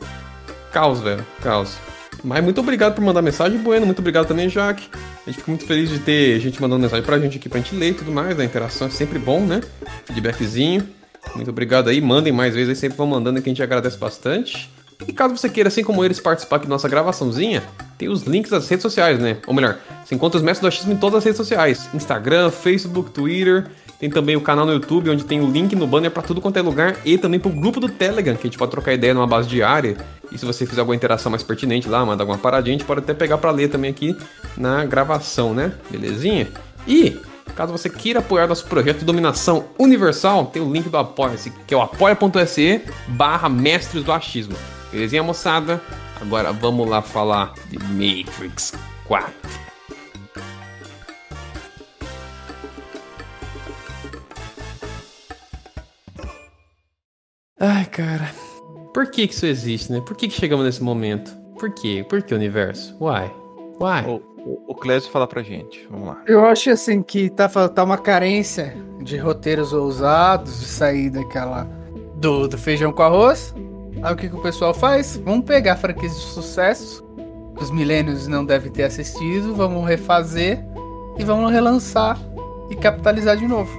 caos, 0.71 1.01
velho. 1.01 1.25
Caos. 1.41 1.77
Mas 2.23 2.43
muito 2.43 2.59
obrigado 2.59 2.95
por 2.95 3.03
mandar 3.03 3.21
mensagem, 3.21 3.57
Bueno. 3.59 3.85
Muito 3.85 3.99
obrigado 3.99 4.27
também, 4.27 4.49
Jaque. 4.49 4.89
A 5.25 5.29
gente 5.29 5.39
fica 5.39 5.51
muito 5.51 5.65
feliz 5.65 5.89
de 5.89 5.99
ter 5.99 6.39
gente 6.39 6.61
mandando 6.61 6.81
mensagem 6.81 7.05
pra 7.05 7.19
gente 7.19 7.37
aqui 7.37 7.49
pra 7.49 7.59
gente 7.59 7.75
ler 7.75 7.89
e 7.89 7.93
tudo 7.93 8.11
mais. 8.11 8.39
A 8.39 8.43
interação 8.45 8.87
é 8.87 8.89
sempre 8.89 9.19
bom, 9.19 9.41
né? 9.41 9.61
Feedbackzinho. 10.05 10.87
Muito 11.35 11.49
obrigado 11.49 11.89
aí. 11.89 12.01
Mandem 12.01 12.33
mais 12.33 12.53
vezes 12.53 12.69
aí, 12.69 12.75
sempre 12.75 12.97
vão 12.97 13.07
mandando 13.07 13.41
que 13.41 13.49
a 13.49 13.51
gente 13.51 13.63
agradece 13.63 13.97
bastante. 13.97 14.69
E 15.05 15.13
caso 15.13 15.37
você 15.37 15.47
queira, 15.47 15.67
assim 15.67 15.83
como 15.83 16.03
eles, 16.03 16.19
participar 16.19 16.55
aqui 16.55 16.65
da 16.65 16.71
nossa 16.71 16.89
gravaçãozinha, 16.89 17.63
tem 17.97 18.09
os 18.09 18.23
links 18.23 18.49
das 18.49 18.67
redes 18.67 18.81
sociais, 18.81 19.19
né? 19.19 19.37
Ou 19.45 19.53
melhor, 19.53 19.77
você 20.03 20.15
encontra 20.15 20.37
os 20.37 20.43
mestres 20.43 20.61
do 20.61 20.67
achismo 20.67 20.93
em 20.93 20.97
todas 20.97 21.19
as 21.19 21.23
redes 21.23 21.37
sociais: 21.37 21.89
Instagram, 21.93 22.49
Facebook, 22.49 23.11
Twitter. 23.11 23.67
Tem 23.99 24.09
também 24.09 24.35
o 24.35 24.41
canal 24.41 24.65
no 24.65 24.73
YouTube, 24.73 25.09
onde 25.09 25.25
tem 25.25 25.41
o 25.41 25.49
link 25.49 25.75
no 25.75 25.87
banner 25.87 26.11
pra 26.11 26.21
tudo 26.21 26.39
quanto 26.39 26.57
é 26.57 26.61
lugar. 26.61 26.97
E 27.03 27.17
também 27.17 27.39
pro 27.39 27.49
grupo 27.49 27.79
do 27.79 27.89
Telegram, 27.89 28.35
que 28.35 28.41
a 28.41 28.49
gente 28.49 28.57
pode 28.57 28.69
trocar 28.69 28.93
ideia 28.93 29.13
numa 29.13 29.25
base 29.25 29.47
diária. 29.47 29.97
E 30.31 30.37
se 30.37 30.45
você 30.45 30.65
fizer 30.65 30.81
alguma 30.81 30.95
interação 30.95 31.31
mais 31.31 31.41
pertinente 31.41 31.89
lá, 31.89 32.05
mandar 32.05 32.23
alguma 32.23 32.37
paradinha, 32.37 32.75
a 32.75 32.77
gente 32.77 32.87
pode 32.87 32.99
até 32.99 33.13
pegar 33.13 33.37
pra 33.39 33.49
ler 33.49 33.69
também 33.69 33.89
aqui 33.89 34.15
na 34.55 34.85
gravação, 34.85 35.53
né? 35.53 35.73
Belezinha? 35.89 36.47
E 36.87 37.17
Caso 37.55 37.71
você 37.71 37.89
queira 37.89 38.19
apoiar 38.19 38.45
nosso 38.45 38.67
projeto 38.67 38.99
de 38.99 39.05
dominação 39.05 39.65
universal, 39.79 40.45
tem 40.45 40.61
o 40.61 40.71
link 40.71 40.89
do 40.89 40.97
Apoia-se, 40.97 41.49
que 41.65 41.73
é 41.73 41.77
o 41.77 41.81
apoia.se 41.81 42.83
barra 43.07 43.49
mestres 43.49 44.03
do 44.03 44.11
achismo. 44.11 44.55
Belezinha, 44.91 45.23
moçada? 45.23 45.81
Agora 46.21 46.51
vamos 46.53 46.87
lá 46.87 47.01
falar 47.01 47.53
de 47.69 47.79
Matrix 47.79 48.73
4. 49.05 49.66
Ai, 57.59 57.85
cara. 57.85 58.29
Por 58.93 59.09
que 59.09 59.27
que 59.27 59.33
isso 59.33 59.45
existe, 59.45 59.91
né? 59.91 59.99
Por 60.01 60.15
que 60.15 60.27
que 60.27 60.33
chegamos 60.35 60.63
nesse 60.63 60.83
momento? 60.83 61.31
Por 61.57 61.71
quê? 61.71 62.05
Por 62.07 62.21
que 62.21 62.35
universo? 62.35 62.95
Why? 62.99 63.31
Why? 63.79 64.07
o, 64.07 64.21
o, 64.45 64.63
o 64.67 64.75
Clésio 64.75 65.09
fala 65.09 65.27
pra 65.27 65.41
gente, 65.41 65.87
vamos 65.89 66.07
lá. 66.07 66.21
Eu 66.27 66.45
acho 66.45 66.69
assim 66.69 67.01
que 67.01 67.29
tá, 67.29 67.47
tá 67.47 67.83
uma 67.83 67.97
carência 67.97 68.75
de 69.01 69.17
roteiros 69.17 69.73
ousados, 69.73 70.59
de 70.59 70.65
sair 70.65 71.09
daquela. 71.09 71.67
Do, 72.15 72.47
do 72.47 72.57
feijão 72.57 72.91
com 72.91 73.03
arroz. 73.03 73.53
Aí 74.01 74.13
o 74.13 74.15
que, 74.15 74.29
que 74.29 74.35
o 74.35 74.41
pessoal 74.41 74.73
faz? 74.73 75.17
Vamos 75.23 75.45
pegar 75.45 75.75
franquias 75.77 76.15
de 76.15 76.21
sucesso, 76.21 77.03
que 77.55 77.63
os 77.63 77.71
milênios 77.71 78.27
não 78.27 78.45
devem 78.45 78.71
ter 78.71 78.83
assistido, 78.83 79.55
vamos 79.55 79.87
refazer 79.87 80.63
e 81.17 81.23
vamos 81.23 81.51
relançar 81.51 82.19
e 82.69 82.75
capitalizar 82.75 83.37
de 83.37 83.47
novo. 83.47 83.71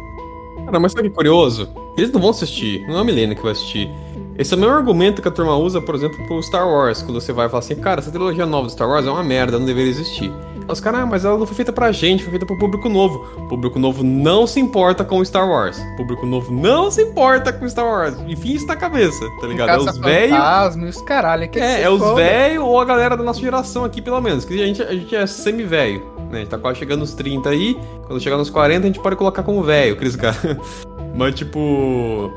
Cara, 0.64 0.80
mas 0.80 0.92
sabe 0.92 1.08
que 1.08 1.14
curioso? 1.14 1.72
Eles 1.98 2.12
não 2.12 2.20
vão 2.20 2.30
assistir, 2.30 2.86
não 2.86 2.98
é 2.98 3.02
o 3.02 3.04
Milênio 3.04 3.36
que 3.36 3.42
vai 3.42 3.52
assistir. 3.52 3.90
Esse 4.38 4.54
é 4.54 4.56
o 4.56 4.60
mesmo 4.60 4.74
argumento 4.76 5.20
que 5.20 5.26
a 5.26 5.32
turma 5.32 5.56
usa, 5.56 5.80
por 5.80 5.96
exemplo, 5.96 6.24
pro 6.28 6.40
Star 6.40 6.66
Wars, 6.68 7.02
quando 7.02 7.20
você 7.20 7.32
vai 7.32 7.48
falar 7.48 7.58
assim, 7.58 7.74
cara, 7.74 8.00
essa 8.00 8.10
trilogia 8.10 8.46
nova 8.46 8.66
do 8.66 8.72
Star 8.72 8.88
Wars 8.88 9.04
é 9.04 9.10
uma 9.10 9.24
merda, 9.24 9.58
não 9.58 9.66
deveria 9.66 9.90
existir. 9.90 10.32
Aí 10.54 10.72
Os 10.72 10.78
caras, 10.78 11.00
ah, 11.00 11.06
mas 11.06 11.24
ela 11.24 11.36
não 11.36 11.44
foi 11.44 11.56
feita 11.56 11.72
pra 11.72 11.90
gente, 11.90 12.22
foi 12.22 12.30
feita 12.30 12.46
pro 12.46 12.56
público 12.56 12.88
novo. 12.88 13.26
O 13.36 13.48
público 13.48 13.80
novo 13.80 14.04
não 14.04 14.46
se 14.46 14.60
importa 14.60 15.02
com 15.04 15.18
o 15.18 15.26
Star 15.26 15.48
Wars. 15.48 15.76
O 15.94 15.96
público 15.96 16.24
novo 16.24 16.52
não 16.52 16.88
se 16.88 17.02
importa 17.02 17.52
com 17.52 17.64
o 17.64 17.68
Star 17.68 17.84
Wars. 17.84 18.14
Enfim, 18.28 18.52
isso 18.52 18.66
na 18.66 18.76
cabeça, 18.76 19.28
tá 19.40 19.46
ligado? 19.48 19.70
É 19.70 19.78
os 19.78 19.98
velhos. 19.98 20.96
Os 20.96 21.02
caralho. 21.02 21.48
que 21.48 21.58
É, 21.58 21.78
se 21.78 21.82
é 21.82 21.90
os 21.90 21.98
foda. 21.98 22.14
velhos 22.14 22.62
ou 22.62 22.78
a 22.78 22.84
galera 22.84 23.16
da 23.16 23.24
nossa 23.24 23.40
geração 23.40 23.84
aqui, 23.84 24.00
pelo 24.00 24.20
menos. 24.20 24.44
Que 24.44 24.62
a 24.62 24.66
gente, 24.66 24.82
a 24.82 24.92
gente 24.92 25.16
é 25.16 25.26
semi-velho, 25.26 26.00
né? 26.30 26.34
A 26.34 26.36
gente 26.42 26.48
tá 26.48 26.58
quase 26.58 26.78
chegando 26.78 27.00
nos 27.00 27.12
30 27.14 27.48
aí. 27.48 27.76
Quando 28.06 28.20
chegar 28.20 28.36
nos 28.36 28.50
40, 28.50 28.84
a 28.84 28.86
gente 28.86 29.00
pode 29.00 29.16
colocar 29.16 29.42
como 29.42 29.64
velho, 29.64 29.94
aqueles 29.94 30.14
caras. 30.14 30.86
Mas, 31.18 31.34
tipo. 31.34 32.32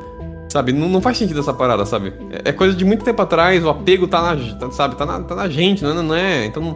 Sabe, 0.50 0.73
não, 0.73 0.89
não 0.89 1.00
faz 1.00 1.17
sentido 1.17 1.39
essa 1.39 1.53
parada, 1.53 1.85
sabe? 1.85 2.11
É, 2.43 2.50
é 2.50 2.51
coisa 2.51 2.75
de 2.75 2.83
muito 2.83 3.05
tempo 3.05 3.21
atrás, 3.21 3.63
o 3.63 3.69
apego 3.69 4.07
tá 4.07 4.21
na. 4.21 4.55
tá- 4.57 4.71
sabe, 4.71 4.95
tá 4.95 5.05
na, 5.05 5.21
tá 5.21 5.35
na 5.35 5.47
gente, 5.47 5.83
não 5.83 5.91
é? 5.91 6.01
Não 6.01 6.15
é? 6.15 6.45
Então, 6.45 6.75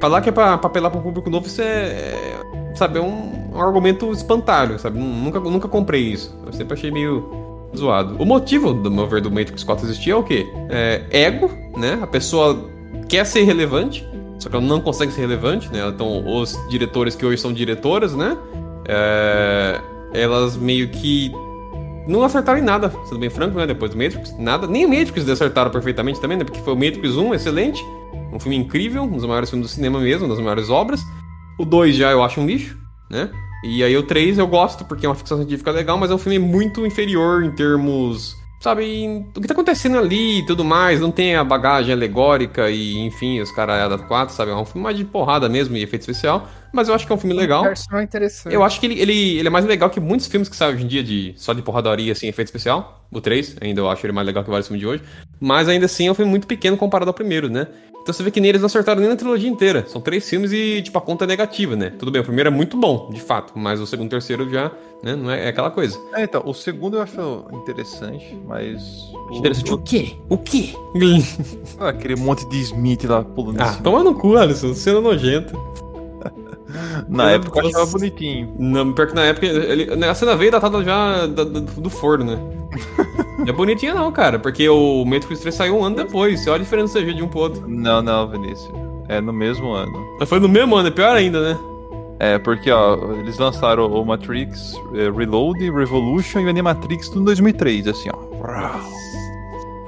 falar 0.00 0.20
que 0.20 0.28
é 0.28 0.32
pra, 0.32 0.58
pra 0.58 0.66
apelar 0.66 0.90
pra 0.90 0.98
um 0.98 1.02
público 1.02 1.30
novo, 1.30 1.46
isso 1.46 1.62
é. 1.62 1.64
é, 1.64 2.42
sabe, 2.74 2.98
é 2.98 3.02
um, 3.02 3.52
um 3.54 3.60
argumento 3.60 4.10
espantalho, 4.12 4.78
sabe? 4.78 4.98
Nunca, 4.98 5.40
nunca 5.40 5.68
comprei 5.68 6.02
isso. 6.02 6.36
Eu 6.44 6.52
sempre 6.52 6.74
achei 6.74 6.90
meio 6.90 7.24
zoado. 7.74 8.16
O 8.18 8.26
motivo, 8.26 8.74
do 8.74 8.90
meu 8.90 9.06
ver, 9.06 9.22
do 9.22 9.30
Matrix 9.30 9.64
4 9.64 9.86
existir 9.86 10.10
é 10.10 10.16
o 10.16 10.22
quê? 10.22 10.46
É 10.68 11.02
ego, 11.10 11.50
né? 11.78 11.98
A 12.02 12.06
pessoa 12.06 12.58
quer 13.08 13.24
ser 13.24 13.44
relevante, 13.44 14.06
só 14.38 14.50
que 14.50 14.56
ela 14.56 14.64
não 14.64 14.80
consegue 14.80 15.12
ser 15.12 15.22
relevante, 15.22 15.72
né? 15.72 15.86
Então, 15.88 16.26
os 16.26 16.58
diretores 16.68 17.14
que 17.14 17.24
hoje 17.24 17.40
são 17.40 17.52
diretoras, 17.54 18.14
né? 18.14 18.36
É, 18.86 19.80
elas 20.14 20.56
meio 20.56 20.88
que 20.88 21.32
não 22.06 22.22
acertaram 22.22 22.58
em 22.58 22.62
nada, 22.62 22.92
sendo 23.06 23.18
bem 23.18 23.30
franco, 23.30 23.58
né? 23.58 23.66
Depois 23.66 23.90
do 23.90 23.96
Matrix, 23.96 24.36
nada. 24.38 24.66
Nem 24.66 24.86
o 24.86 24.88
Matrix 24.88 25.28
acertaram 25.28 25.70
perfeitamente 25.70 26.20
também, 26.20 26.36
né? 26.36 26.44
Porque 26.44 26.60
foi 26.60 26.74
o 26.74 26.76
Matrix 26.76 27.16
1, 27.16 27.34
excelente. 27.34 27.84
Um 28.32 28.38
filme 28.38 28.56
incrível, 28.56 29.02
um 29.02 29.10
dos 29.10 29.24
maiores 29.24 29.50
filmes 29.50 29.68
do 29.68 29.72
cinema 29.72 30.00
mesmo, 30.00 30.28
das 30.28 30.38
maiores 30.38 30.70
obras. 30.70 31.02
O 31.58 31.64
2 31.64 31.94
já 31.94 32.10
eu 32.10 32.22
acho 32.22 32.40
um 32.40 32.46
lixo, 32.46 32.76
né? 33.10 33.30
E 33.64 33.82
aí 33.82 33.96
o 33.96 34.02
3 34.02 34.38
eu 34.38 34.46
gosto 34.46 34.84
porque 34.84 35.06
é 35.06 35.08
uma 35.08 35.14
ficção 35.14 35.38
científica 35.38 35.70
legal, 35.70 35.96
mas 35.96 36.10
é 36.10 36.14
um 36.14 36.18
filme 36.18 36.38
muito 36.38 36.84
inferior 36.84 37.42
em 37.42 37.50
termos. 37.50 38.36
Sabe, 38.64 39.26
o 39.36 39.42
que 39.42 39.46
tá 39.46 39.52
acontecendo 39.52 39.98
ali 39.98 40.38
e 40.38 40.46
tudo 40.46 40.64
mais, 40.64 40.98
não 40.98 41.10
tem 41.10 41.36
a 41.36 41.44
bagagem 41.44 41.92
alegórica 41.92 42.70
e, 42.70 42.96
enfim, 42.96 43.38
os 43.38 43.52
caras 43.52 43.90
da 43.90 43.98
4, 43.98 44.34
sabe? 44.34 44.52
É 44.52 44.54
um 44.54 44.64
filme 44.64 44.82
mais 44.82 44.96
de 44.96 45.04
porrada 45.04 45.50
mesmo 45.50 45.76
e 45.76 45.82
efeito 45.82 46.00
especial, 46.00 46.48
mas 46.72 46.88
eu 46.88 46.94
acho 46.94 47.06
que 47.06 47.12
é 47.12 47.14
um 47.14 47.18
filme 47.18 47.36
legal. 47.36 47.62
Versão 47.62 48.00
interessante. 48.00 48.54
Eu 48.54 48.64
acho 48.64 48.80
que 48.80 48.86
ele, 48.86 48.98
ele, 48.98 49.36
ele 49.36 49.48
é 49.48 49.50
mais 49.50 49.66
legal 49.66 49.90
que 49.90 50.00
muitos 50.00 50.28
filmes 50.28 50.48
que 50.48 50.56
saem 50.56 50.76
hoje 50.76 50.84
em 50.84 50.86
dia 50.86 51.04
de 51.04 51.34
só 51.36 51.52
de 51.52 51.60
porradaria, 51.60 52.10
assim, 52.10 52.26
efeito 52.26 52.48
especial. 52.48 53.06
O 53.12 53.20
3, 53.20 53.56
ainda 53.60 53.82
eu 53.82 53.90
acho 53.90 54.06
ele 54.06 54.14
mais 54.14 54.26
legal 54.26 54.42
que 54.42 54.48
vários 54.48 54.66
filmes 54.66 54.80
de 54.80 54.86
hoje. 54.86 55.02
Mas 55.38 55.68
ainda 55.68 55.84
assim 55.84 56.06
é 56.06 56.10
um 56.10 56.14
filme 56.14 56.30
muito 56.30 56.46
pequeno 56.46 56.74
comparado 56.78 57.10
ao 57.10 57.14
primeiro, 57.14 57.50
né? 57.50 57.66
Então 58.04 58.12
você 58.12 58.22
vê 58.22 58.30
que 58.30 58.38
neles 58.38 58.60
não 58.60 58.66
acertaram 58.66 59.00
nem 59.00 59.08
na 59.08 59.16
trilogia 59.16 59.48
inteira. 59.48 59.86
São 59.88 59.98
três 59.98 60.28
filmes 60.28 60.52
e, 60.52 60.82
tipo, 60.82 60.98
a 60.98 61.00
conta 61.00 61.24
é 61.24 61.26
negativa, 61.26 61.74
né? 61.74 61.88
Tudo 61.88 62.10
bem, 62.10 62.20
o 62.20 62.24
primeiro 62.24 62.48
é 62.48 62.50
muito 62.50 62.76
bom, 62.76 63.08
de 63.10 63.18
fato, 63.18 63.54
mas 63.56 63.80
o 63.80 63.86
segundo 63.86 64.04
e 64.04 64.08
o 64.08 64.10
terceiro 64.10 64.46
já, 64.50 64.70
né, 65.02 65.16
não 65.16 65.30
é, 65.30 65.46
é 65.46 65.48
aquela 65.48 65.70
coisa. 65.70 65.98
É, 66.12 66.22
então, 66.24 66.42
o 66.44 66.52
segundo 66.52 66.98
eu 66.98 67.02
acho 67.02 67.46
interessante, 67.52 68.38
mas. 68.46 68.82
o- 69.30 69.38
Interessante 69.38 69.72
o 69.72 69.78
quê? 69.78 70.12
O 70.28 70.36
quê? 70.36 70.74
Ah, 71.80 71.88
aquele 71.88 72.14
monte 72.14 72.46
de 72.50 72.60
Smith 72.60 73.04
lá 73.04 73.24
pulando 73.24 73.60
ah, 73.62 73.72
toma 73.82 74.04
no 74.04 74.14
cu, 74.14 74.36
Alisson, 74.36 74.74
cena 74.74 75.00
nojenta. 75.00 75.54
Na 77.08 77.24
eu- 77.32 77.36
época 77.36 77.60
eu 77.60 77.68
achava 77.68 77.86
bonitinho. 77.86 78.54
Não, 78.58 78.92
pior 78.92 79.06
que 79.08 79.14
na 79.14 79.24
época, 79.24 79.46
ele, 79.46 80.04
a 80.04 80.14
cena 80.14 80.36
veio 80.36 80.50
datada 80.50 80.84
já 80.84 81.26
da- 81.26 81.44
da- 81.44 81.60
do 81.60 81.88
forno, 81.88 82.24
né? 82.26 82.38
Não 83.38 83.46
é 83.48 83.52
bonitinha 83.52 83.94
não, 83.94 84.10
cara, 84.12 84.38
porque 84.38 84.68
o 84.68 85.04
Matrix 85.04 85.40
3 85.40 85.54
saiu 85.54 85.76
um 85.78 85.84
ano 85.84 85.96
depois, 85.96 86.40
você 86.40 86.50
olha 86.50 86.60
a 86.60 86.62
diferença 86.64 87.02
de 87.02 87.22
um 87.22 87.28
pro 87.28 87.40
outro. 87.40 87.64
Não, 87.68 88.00
não, 88.02 88.28
Vinícius. 88.28 88.72
É 89.08 89.20
no 89.20 89.32
mesmo 89.32 89.72
ano. 89.72 89.92
Mas 90.18 90.28
foi 90.28 90.38
no 90.40 90.48
mesmo 90.48 90.74
ano, 90.76 90.88
é 90.88 90.90
pior 90.90 91.14
ainda, 91.16 91.40
né? 91.52 91.58
É, 92.20 92.38
porque, 92.38 92.70
ó, 92.70 92.96
eles 93.18 93.36
lançaram 93.38 93.86
o 93.92 94.04
Matrix 94.06 94.80
eh, 94.94 95.10
Reload, 95.10 95.58
Revolution 95.70 96.40
e 96.40 96.46
o 96.46 96.48
Animatrix 96.48 97.08
tudo 97.08 97.22
em 97.22 97.24
2003, 97.24 97.88
assim, 97.88 98.08
ó. 98.14 98.18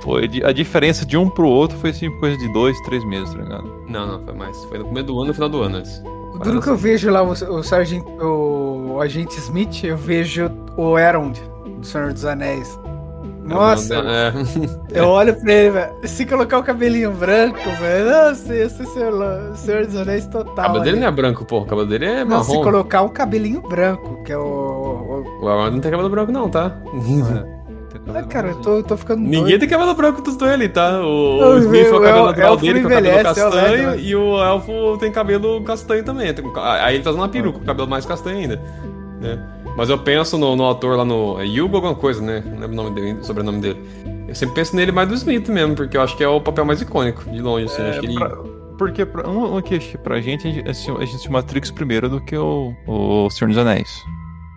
Foi 0.01 0.29
de- 0.29 0.45
a 0.45 0.53
diferença 0.53 1.05
de 1.05 1.17
um 1.17 1.29
pro 1.29 1.49
outro 1.49 1.77
foi 1.79 1.91
assim, 1.91 2.11
coisa 2.19 2.37
de 2.37 2.49
dois, 2.53 2.79
três 2.83 3.05
meses, 3.05 3.33
tá 3.35 3.41
ligado? 3.43 3.73
Não, 3.89 4.07
não, 4.07 4.25
foi 4.25 4.35
mais. 4.35 4.65
Foi 4.65 4.79
no 4.79 4.85
começo 4.87 5.07
do 5.07 5.15
ano 5.19 5.25
e 5.25 5.29
no 5.29 5.35
final 5.35 5.49
do 5.49 5.63
ano 5.63 5.77
antes. 5.79 6.03
O 6.35 6.39
duro 6.39 6.61
que 6.61 6.69
eu 6.69 6.77
vejo 6.77 7.11
lá, 7.11 7.23
o, 7.23 7.31
o 7.31 7.63
sargento, 7.63 8.07
o 8.23 9.01
agente 9.01 9.39
Smith, 9.39 9.83
eu 9.85 9.97
vejo 9.97 10.51
o 10.77 10.99
Elrond, 10.99 11.39
do 11.79 11.87
Senhor 11.87 12.13
dos 12.13 12.25
Anéis. 12.25 12.79
Nossa, 13.47 13.95
É, 13.95 14.33
eu 15.01 15.07
olho 15.09 15.35
pra 15.41 15.53
ele, 15.53 15.71
velho. 15.71 15.93
Se 16.05 16.27
colocar 16.27 16.59
o 16.59 16.63
cabelinho 16.63 17.11
branco, 17.13 17.59
velho. 17.81 18.11
Nossa, 18.11 18.55
ia 18.55 18.69
ser 18.69 18.87
Senhor, 18.87 19.53
Senhor 19.55 19.87
dos 19.87 19.97
Anéis 19.97 20.27
o 20.27 20.31
total. 20.31 20.55
cabelo 20.67 20.85
dele 20.85 21.01
não 21.01 21.07
é 21.07 21.11
branco, 21.11 21.45
pô. 21.45 21.59
O 21.61 21.65
cabelo 21.67 21.87
dele 21.89 22.05
é 22.07 22.25
Não, 22.25 22.43
se 22.43 22.51
marrom. 22.51 22.65
colocar 22.65 23.03
um 23.03 23.09
cabelinho 23.09 23.61
branco, 23.63 24.23
que 24.25 24.33
é 24.33 24.39
o. 24.39 24.43
o- 24.43 25.45
O 25.45 25.71
não 25.71 25.81
tem 25.81 25.91
cabelo 25.91 26.09
branco, 26.11 26.33
não, 26.33 26.49
tá? 26.49 26.77
Ah, 28.15 28.23
cara, 28.23 28.49
eu 28.49 28.55
tô, 28.61 28.77
eu 28.77 28.83
tô 28.83 28.97
ficando 28.97 29.21
Ninguém 29.23 29.43
doido. 29.43 29.61
tem 29.61 29.69
cabelo 29.69 29.95
branco 29.95 30.21
dos 30.23 30.37
dois 30.37 30.53
ali, 30.53 30.69
tá? 30.69 31.01
O, 31.01 31.41
Não, 31.41 31.51
o 31.55 31.59
Smith 31.59 31.87
é 31.87 31.91
o 31.91 31.97
o 31.97 32.01
cabelo 32.01 32.19
El- 32.19 32.27
natural 32.27 32.53
elfo 32.53 32.65
dele, 32.67 32.81
com 32.81 32.87
o 32.87 32.91
cabelo 32.91 33.07
é 33.17 33.21
o 33.21 33.25
castanho, 33.25 33.91
né? 33.91 33.99
e 33.99 34.17
o 34.17 34.43
elfo 34.45 34.99
tem 34.99 35.11
cabelo 35.13 35.63
castanho 35.65 36.05
também. 36.05 36.35
Aí 36.83 36.95
ele 36.95 37.03
tá 37.05 37.11
usando 37.11 37.23
uma 37.23 37.29
peruca, 37.29 37.59
com 37.59 37.65
o 37.65 37.67
cabelo 37.67 37.89
mais 37.89 38.05
castanho 38.07 38.39
ainda. 38.39 38.61
Né? 39.21 39.39
Mas 39.77 39.91
eu 39.91 39.99
penso 39.99 40.39
no, 40.39 40.57
no 40.57 40.69
ator 40.71 40.97
lá 40.97 41.05
no. 41.05 41.41
É 41.41 41.45
Hugo 41.45 41.77
alguma 41.77 41.95
coisa, 41.95 42.23
né? 42.23 42.43
Não 42.45 42.53
lembro 42.61 42.73
o 42.73 42.75
nome 42.75 42.91
dele, 42.93 43.19
o 43.21 43.25
sobrenome 43.25 43.61
dele. 43.61 43.81
Eu 44.27 44.35
sempre 44.35 44.55
penso 44.57 44.75
nele 44.75 44.91
mais 44.91 45.09
do 45.09 45.15
Smith 45.15 45.49
mesmo, 45.49 45.75
porque 45.75 45.97
eu 45.97 46.03
acho 46.03 46.17
que 46.17 46.25
é 46.25 46.29
o 46.29 46.41
papel 46.41 46.65
mais 46.65 46.81
icônico, 46.81 47.29
de 47.31 47.41
longe, 47.41 47.67
assim. 47.67 47.83
acho 47.83 48.01
que 48.01 48.07
ele. 48.07 48.15
Pra- 48.15 48.37
porque 48.79 49.07
pra, 49.07 49.29
um, 49.29 49.57
um 49.57 49.63
que 49.63 49.79
pra 49.99 50.21
gente, 50.21 50.47
a 50.47 50.51
gente 50.51 50.69
assistiu 50.69 50.97
a 50.97 51.01
gente 51.01 51.11
assistiu 51.11 51.33
Matrix 51.33 51.71
primeiro 51.71 52.09
do 52.09 52.21
que 52.21 52.37
o, 52.37 52.75
o 52.87 53.31
Senhor 53.31 53.49
dos 53.49 53.57
Anéis. 53.59 53.89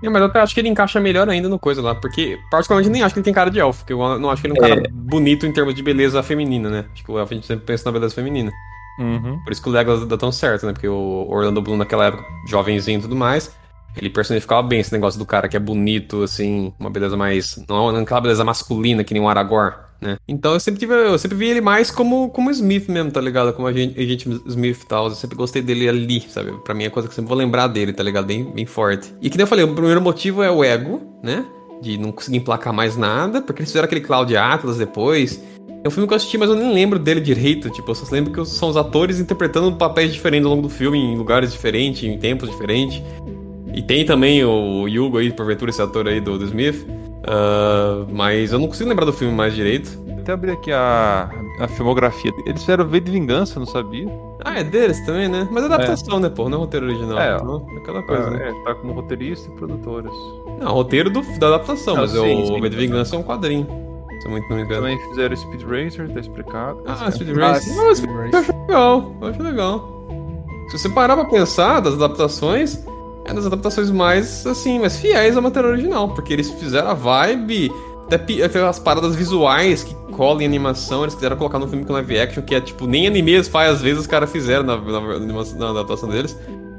É, 0.03 0.09
mas 0.09 0.21
eu 0.21 0.27
até 0.27 0.39
acho 0.39 0.53
que 0.53 0.59
ele 0.61 0.69
encaixa 0.69 0.99
melhor 0.99 1.27
ainda 1.29 1.49
no 1.49 1.59
coisa 1.59 1.81
lá, 1.81 1.93
porque 1.93 2.37
particularmente 2.49 2.89
nem 2.91 3.01
acho 3.03 3.13
que 3.13 3.19
ele 3.19 3.25
tem 3.25 3.33
cara 3.33 3.49
de 3.49 3.59
elfo, 3.59 3.79
porque 3.79 3.93
eu 3.93 4.19
não 4.19 4.29
acho 4.29 4.41
que 4.41 4.47
ele 4.47 4.57
é 4.57 4.61
um 4.61 4.67
cara 4.67 4.83
bonito 4.91 5.45
em 5.45 5.51
termos 5.51 5.73
de 5.75 5.83
beleza 5.83 6.21
feminina, 6.23 6.69
né? 6.69 6.85
Acho 6.93 7.03
que 7.03 7.11
o 7.11 7.19
elfo 7.19 7.33
a 7.33 7.35
gente 7.35 7.47
sempre 7.47 7.65
pensa 7.65 7.83
na 7.85 7.91
beleza 7.91 8.15
feminina. 8.15 8.51
Uhum. 8.99 9.39
Por 9.43 9.51
isso 9.51 9.61
que 9.61 9.69
o 9.69 9.71
Legolas 9.71 10.05
dá 10.05 10.17
tão 10.17 10.31
certo, 10.31 10.65
né? 10.65 10.73
Porque 10.73 10.87
o 10.87 11.25
Orlando 11.29 11.61
Bloom 11.61 11.77
naquela 11.77 12.05
época, 12.05 12.25
jovenzinho 12.47 12.99
e 12.99 13.01
tudo 13.01 13.15
mais, 13.15 13.53
ele 13.97 14.09
personificava 14.09 14.65
bem 14.65 14.79
esse 14.79 14.93
negócio 14.93 15.19
do 15.19 15.25
cara 15.25 15.47
que 15.47 15.57
é 15.57 15.59
bonito, 15.59 16.23
assim, 16.23 16.73
uma 16.79 16.89
beleza 16.89 17.17
mais. 17.17 17.61
Não 17.67 17.91
não 17.91 18.01
aquela 18.01 18.21
beleza 18.21 18.43
masculina 18.43 19.03
que 19.03 19.13
nem 19.13 19.21
o 19.21 19.27
Aragorn, 19.27 19.75
né? 20.01 20.17
Então 20.27 20.53
eu 20.53 20.59
sempre 20.59 20.79
tive. 20.79 20.93
Eu 20.93 21.17
sempre 21.17 21.37
vi 21.37 21.47
ele 21.47 21.61
mais 21.61 21.91
como, 21.91 22.29
como 22.29 22.51
Smith 22.51 22.87
mesmo, 22.87 23.11
tá 23.11 23.19
ligado? 23.19 23.53
Como 23.53 23.67
agente, 23.67 23.99
agente 23.99 24.41
Smith 24.45 24.81
e 24.81 24.85
tal. 24.85 25.07
Eu 25.07 25.15
sempre 25.15 25.35
gostei 25.35 25.61
dele 25.61 25.89
ali, 25.89 26.21
sabe? 26.29 26.51
Pra 26.63 26.73
mim 26.73 26.85
é 26.85 26.89
coisa 26.89 27.07
que 27.07 27.11
eu 27.11 27.15
sempre 27.15 27.29
vou 27.29 27.37
lembrar 27.37 27.67
dele, 27.67 27.91
tá 27.91 28.03
ligado? 28.03 28.25
Bem, 28.25 28.43
bem 28.43 28.65
forte. 28.65 29.13
E 29.21 29.29
que 29.29 29.37
nem 29.37 29.43
eu 29.43 29.47
falei, 29.47 29.65
o 29.65 29.73
primeiro 29.73 30.01
motivo 30.01 30.41
é 30.41 30.51
o 30.51 30.63
ego, 30.63 31.01
né? 31.23 31.45
De 31.81 31.97
não 31.97 32.11
conseguir 32.11 32.37
emplacar 32.37 32.73
mais 32.73 32.95
nada, 32.95 33.41
porque 33.41 33.61
eles 33.61 33.69
fizeram 33.69 33.85
aquele 33.85 34.01
Cloud 34.01 34.35
Atlas 34.35 34.77
depois. 34.77 35.41
É 35.81 35.87
um 35.87 35.91
filme 35.91 36.07
que 36.07 36.13
eu 36.13 36.17
assisti, 36.17 36.37
mas 36.37 36.49
eu 36.49 36.55
nem 36.55 36.73
lembro 36.73 36.99
dele 36.99 37.21
direito. 37.21 37.69
Tipo, 37.69 37.91
eu 37.91 37.95
só 37.95 38.05
lembro 38.13 38.33
que 38.33 38.45
são 38.45 38.69
os 38.69 38.75
atores 38.75 39.19
interpretando 39.19 39.73
papéis 39.77 40.13
diferentes 40.13 40.45
ao 40.45 40.51
longo 40.51 40.63
do 40.63 40.69
filme, 40.69 40.97
em 40.97 41.17
lugares 41.17 41.53
diferentes, 41.53 42.03
em 42.03 42.17
tempos 42.17 42.49
diferentes. 42.49 43.01
E 43.79 43.81
tem 43.81 44.03
também 44.03 44.43
o 44.43 44.83
Hugo 44.87 45.19
aí, 45.19 45.31
porventura, 45.31 45.71
esse 45.71 45.81
ator 45.81 46.05
aí 46.05 46.19
do, 46.19 46.37
do 46.37 46.43
Smith. 46.43 46.85
Ah, 47.25 48.05
mas 48.11 48.51
eu 48.51 48.59
não 48.59 48.67
consigo 48.67 48.89
lembrar 48.89 49.05
do 49.05 49.13
filme 49.13 49.33
mais 49.33 49.55
direito. 49.55 49.97
Até 50.19 50.33
abrir 50.33 50.51
aqui 50.51 50.69
a, 50.69 51.29
a 51.61 51.67
filmografia. 51.69 52.29
Eles 52.45 52.59
fizeram 52.59 52.85
V 52.85 52.99
de 52.99 53.09
Vingança, 53.09 53.57
não 53.57 53.65
sabia? 53.65 54.05
Ah, 54.43 54.59
é 54.59 54.65
deles 54.65 54.99
também, 55.05 55.29
né? 55.29 55.47
Mas 55.49 55.63
é 55.63 55.67
adaptação, 55.67 56.19
né, 56.19 56.27
pô? 56.27 56.49
Não 56.49 56.57
é 56.57 56.59
roteiro 56.59 56.87
original. 56.87 57.17
É, 57.17 57.37
então, 57.37 57.67
é 57.73 57.77
aquela 57.77 58.03
coisa, 58.03 58.29
né? 58.31 58.49
É, 58.49 58.63
tá 58.65 58.75
como 58.75 58.91
roteirista 58.91 59.49
e 59.49 59.55
produtores. 59.55 60.11
Não, 60.59 60.73
roteiro 60.73 61.09
do, 61.09 61.21
da 61.39 61.47
adaptação, 61.47 61.95
Não, 61.95 62.01
mas 62.01 62.11
sim, 62.11 62.51
o. 62.51 62.61
V 62.61 62.69
de 62.69 62.75
Vingança 62.75 63.15
é 63.15 63.19
um 63.19 63.23
quadrinho. 63.23 63.65
Se 64.19 64.27
eu 64.27 64.31
muito 64.31 64.49
não 64.49 64.57
me 64.57 64.63
engano. 64.63 64.81
Também 64.81 64.99
fizeram 65.07 65.37
Speed 65.37 65.61
Racer, 65.61 66.11
tá 66.11 66.19
explicado. 66.19 66.83
Ah, 66.85 67.09
Speed 67.09 67.29
Ah, 67.37 67.53
Racer. 67.53 67.77
Não, 67.77 67.95
Speed 67.95 68.11
Speed 68.11 68.33
Eu 68.33 68.39
acho 68.39 68.51
legal, 68.67 69.15
eu 69.21 69.27
acho 69.29 69.41
legal. 69.41 69.99
Se 70.67 70.77
você 70.77 70.89
parar 70.89 71.15
pra 71.15 71.23
pensar 71.25 71.79
das 71.79 71.93
adaptações, 71.93 72.85
é 73.29 73.33
das 73.33 73.45
adaptações 73.45 73.91
mais, 73.91 74.45
assim, 74.45 74.79
mais 74.79 74.97
fiéis 74.97 75.35
ao 75.35 75.41
material 75.43 75.71
original, 75.73 76.09
porque 76.09 76.33
eles 76.33 76.49
fizeram 76.49 76.89
a 76.89 76.93
vibe, 76.93 77.71
até 78.11 78.43
aquelas 78.43 78.79
paradas 78.79 79.15
visuais 79.15 79.83
que 79.83 79.93
colam 80.13 80.41
em 80.41 80.45
animação, 80.45 81.03
eles 81.03 81.15
quiseram 81.15 81.37
colocar 81.37 81.59
no 81.59 81.67
filme 81.67 81.85
com 81.85 81.93
live 81.93 82.19
action, 82.19 82.43
que 82.43 82.55
é 82.55 82.61
tipo, 82.61 82.87
nem 82.87 83.07
animes 83.07 83.47
faz, 83.47 83.75
às 83.75 83.81
vezes 83.81 83.99
os 83.99 84.07
caras 84.07 84.31
fizeram 84.31 84.63
na, 84.63 84.77
na, 84.77 84.97
animação- 85.15 85.57
na 85.59 85.69
adaptação 85.69 86.09
deles. 86.09 86.35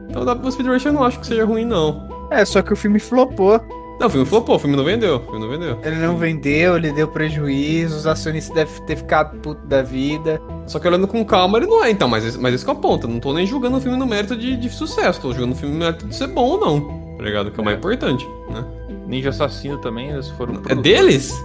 Então 0.09 0.23
o 0.23 0.51
Speed 0.53 0.67
Racer 0.67 0.89
eu 0.89 0.95
não 0.95 1.05
acho 1.05 1.21
que 1.21 1.27
seja 1.27 1.45
ruim, 1.45 1.65
não. 1.65 2.09
É, 2.31 2.45
só 2.45 2.63
que 2.63 2.73
o 2.73 2.77
filme 2.77 2.99
flopou. 2.99 3.61
Não, 4.01 4.07
o 4.07 4.11
filme 4.11 4.27
flopou, 4.27 4.57
o 4.57 4.59
filme 4.59 4.75
não 4.75 4.83
vendeu, 4.85 5.17
o 5.17 5.21
filme 5.21 5.41
não 5.41 5.49
vendeu. 5.49 5.79
Ele 5.85 5.97
não 5.97 6.17
vendeu, 6.17 6.77
ele 6.77 6.91
deu 6.91 7.07
prejuízo, 7.07 7.97
os 7.99 8.07
acionistas 8.07 8.55
devem 8.55 8.87
ter 8.87 8.97
ficado 8.97 9.39
puto 9.41 9.61
da 9.67 9.83
vida. 9.83 10.41
Só 10.67 10.79
que 10.79 10.89
olhando 10.89 11.07
com 11.07 11.23
calma, 11.23 11.59
ele 11.59 11.67
não 11.67 11.85
é, 11.85 11.91
então, 11.91 12.09
mas, 12.09 12.35
mas 12.39 12.55
esse 12.55 12.65
que 12.65 12.71
é 12.71 12.73
o 12.73 12.77
ponto. 12.77 13.07
Eu 13.07 13.11
não 13.11 13.21
tô 13.21 13.35
nem 13.35 13.47
julgando 13.47 13.77
o 13.77 13.81
filme 13.81 13.99
no 13.99 14.07
mérito 14.07 14.35
de, 14.35 14.57
de 14.57 14.71
sucesso, 14.71 15.21
tô 15.21 15.33
julgando 15.33 15.53
o 15.53 15.57
filme 15.57 15.75
no 15.75 15.81
mérito 15.81 16.07
de 16.07 16.17
ser 16.17 16.29
bom 16.29 16.45
ou 16.45 16.59
não. 16.59 16.81
Tá 17.19 17.25
ligado? 17.25 17.51
Que 17.51 17.61
é 17.61 17.63
o 17.63 17.65
mais 17.65 17.77
importante, 17.77 18.27
né? 18.51 18.65
Ninja 19.07 19.29
Assassino 19.29 19.77
também, 19.79 20.09
eles 20.09 20.29
foram. 20.31 20.55
É 20.55 20.59
produtores. 20.59 20.83
deles? 20.83 21.45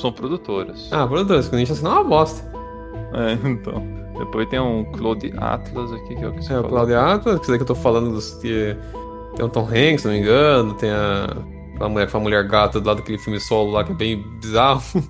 São 0.00 0.12
produtoras. 0.12 0.88
Ah, 0.92 1.06
produtores, 1.08 1.48
que 1.48 1.56
o 1.56 1.58
Ninja 1.58 1.72
Assassino 1.72 1.90
é 1.90 2.00
uma 2.00 2.04
bosta. 2.04 2.48
É, 3.14 3.48
então. 3.48 3.82
Depois 4.16 4.48
tem 4.48 4.60
um 4.60 4.84
Claude 4.92 5.32
Atlas 5.36 5.92
aqui, 5.92 6.14
que 6.14 6.24
é 6.24 6.28
o 6.28 6.32
que 6.32 6.42
você 6.44 6.52
É 6.52 6.58
o 6.58 6.62
falou. 6.62 6.70
Claudio 6.70 7.00
Atlas, 7.00 7.40
que 7.40 7.48
daí 7.48 7.56
que 7.56 7.62
eu 7.62 7.66
tô 7.66 7.74
falando 7.74 8.12
dos 8.12 8.34
que. 8.34 8.76
Tem 9.34 9.44
o 9.44 9.48
Tom 9.48 9.66
Hanks, 9.66 10.02
se 10.02 10.06
não 10.06 10.14
me 10.14 10.20
engano, 10.20 10.74
tem 10.74 10.90
a. 10.90 11.28
Aquela 11.76 11.88
mulher 11.90 12.10
com 12.10 12.16
a 12.16 12.20
mulher 12.20 12.48
gata 12.48 12.80
do 12.80 12.86
lado 12.86 12.96
daquele 12.98 13.18
filme 13.18 13.38
solo 13.38 13.70
lá 13.72 13.84
que 13.84 13.92
é 13.92 13.94
bem 13.94 14.22
bizarro. 14.40 14.82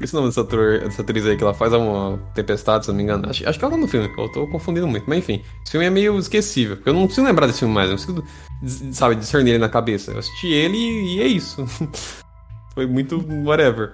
Esse 0.00 0.14
nome 0.14 0.28
dessa, 0.28 0.40
ator, 0.40 0.80
dessa 0.80 1.02
atriz 1.02 1.26
aí 1.26 1.36
que 1.36 1.44
ela 1.44 1.52
faz 1.52 1.74
uma 1.74 2.18
tempestade, 2.34 2.86
se 2.86 2.90
não 2.90 2.96
me 2.96 3.02
engano. 3.02 3.28
Acho, 3.28 3.46
acho 3.46 3.58
que 3.58 3.64
ela 3.64 3.74
tá 3.74 3.78
no 3.80 3.86
filme, 3.86 4.10
eu 4.16 4.28
tô 4.32 4.46
confundindo 4.48 4.88
muito. 4.88 5.04
Mas 5.06 5.18
enfim, 5.18 5.42
esse 5.62 5.72
filme 5.72 5.86
é 5.86 5.90
meio 5.90 6.18
esquecível. 6.18 6.76
Porque 6.76 6.88
eu 6.88 6.94
não 6.94 7.06
consigo 7.06 7.26
lembrar 7.26 7.46
desse 7.46 7.58
filme 7.58 7.74
mais, 7.74 7.90
eu 7.90 8.14
não 8.14 8.24
des- 8.62 8.96
sabe, 8.96 9.14
discernir 9.14 9.50
ele 9.50 9.58
na 9.58 9.68
cabeça. 9.68 10.10
Eu 10.12 10.18
assisti 10.18 10.46
ele 10.48 10.76
e 10.78 11.20
é 11.20 11.26
isso. 11.26 11.66
Foi 12.74 12.86
muito 12.86 13.22
whatever. 13.44 13.92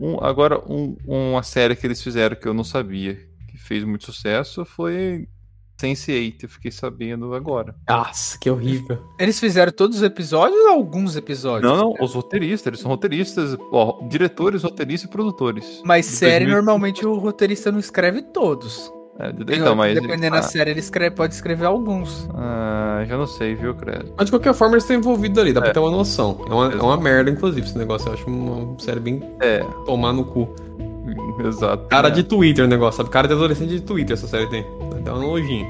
Um- 0.00 0.18
agora, 0.22 0.58
um- 0.68 0.96
uma 1.06 1.44
série 1.44 1.76
que 1.76 1.86
eles 1.86 2.02
fizeram 2.02 2.34
que 2.34 2.48
eu 2.48 2.52
não 2.54 2.64
sabia, 2.64 3.14
que 3.48 3.56
fez 3.56 3.84
muito 3.84 4.06
sucesso, 4.06 4.64
foi 4.64 5.28
Sense8. 5.80 6.42
Eu 6.42 6.48
fiquei 6.48 6.70
sabendo 6.70 7.34
agora. 7.34 7.74
Nossa, 7.88 8.38
que 8.38 8.50
horrível. 8.50 8.98
Eles 9.18 9.38
fizeram 9.40 9.72
todos 9.72 9.98
os 9.98 10.02
episódios 10.02 10.58
ou 10.60 10.68
alguns 10.70 11.16
episódios? 11.16 11.70
Não, 11.70 11.94
não, 11.94 11.94
os 12.04 12.14
roteiristas, 12.14 12.66
eles 12.66 12.80
são 12.80 12.90
roteiristas, 12.90 13.56
ó, 13.72 13.98
diretores, 14.08 14.62
roteiristas 14.62 15.08
e 15.08 15.12
produtores. 15.12 15.82
Mas 15.84 16.06
De 16.06 16.12
série, 16.12 16.44
2000 16.44 16.56
normalmente 16.56 17.06
o 17.06 17.14
roteirista 17.18 17.70
não 17.72 17.78
escescreve 17.78 18.22
todos. 18.22 18.92
É, 19.18 19.28
então, 19.54 19.74
mas. 19.74 19.94
Dependendo 19.94 20.32
da 20.34 20.38
ah, 20.38 20.42
série, 20.42 20.70
ele 20.70 20.80
escreve, 20.80 21.14
pode 21.14 21.34
escrever 21.34 21.66
alguns. 21.66 22.26
ah, 22.34 23.04
já 23.06 23.18
não 23.18 23.26
sei, 23.26 23.54
viu, 23.54 23.74
credo. 23.74 24.14
Mas 24.16 24.26
de 24.26 24.32
qualquer 24.32 24.54
forma 24.54 24.74
eles 24.74 24.84
estão 24.84 24.96
envolvidos 24.96 25.38
ali, 25.38 25.52
dá 25.52 25.60
pra 25.60 25.70
É. 25.70 25.72
ter 25.74 25.78
uma 25.78 25.90
noção. 25.90 26.42
É 26.48 26.52
uma, 26.54 26.72
é 26.72 26.76
uma 26.82 26.96
merda, 26.96 27.30
inclusive, 27.30 27.66
esse 27.66 27.76
negócio. 27.76 28.08
Eu 28.08 28.14
acho 28.14 28.26
uma 28.26 28.78
série 28.78 28.98
bem 29.00 29.22
É, 29.40 29.58
tomar 29.84 30.14
no 30.14 30.24
cu. 30.24 30.48
exato. 31.46 31.88
Cara 31.88 32.08
é. 32.08 32.10
de 32.10 32.22
Twitter 32.22 32.64
o 32.64 32.68
negócio, 32.68 32.98
sabe? 32.98 33.10
Cara 33.10 33.28
de 33.28 33.34
adolescente 33.34 33.70
de 33.70 33.80
Twitter 33.80 34.14
essa 34.14 34.26
série 34.26 34.46
tem. 34.48 34.64
Dá 35.02 35.14
uma 35.14 35.22
nojinha. 35.22 35.66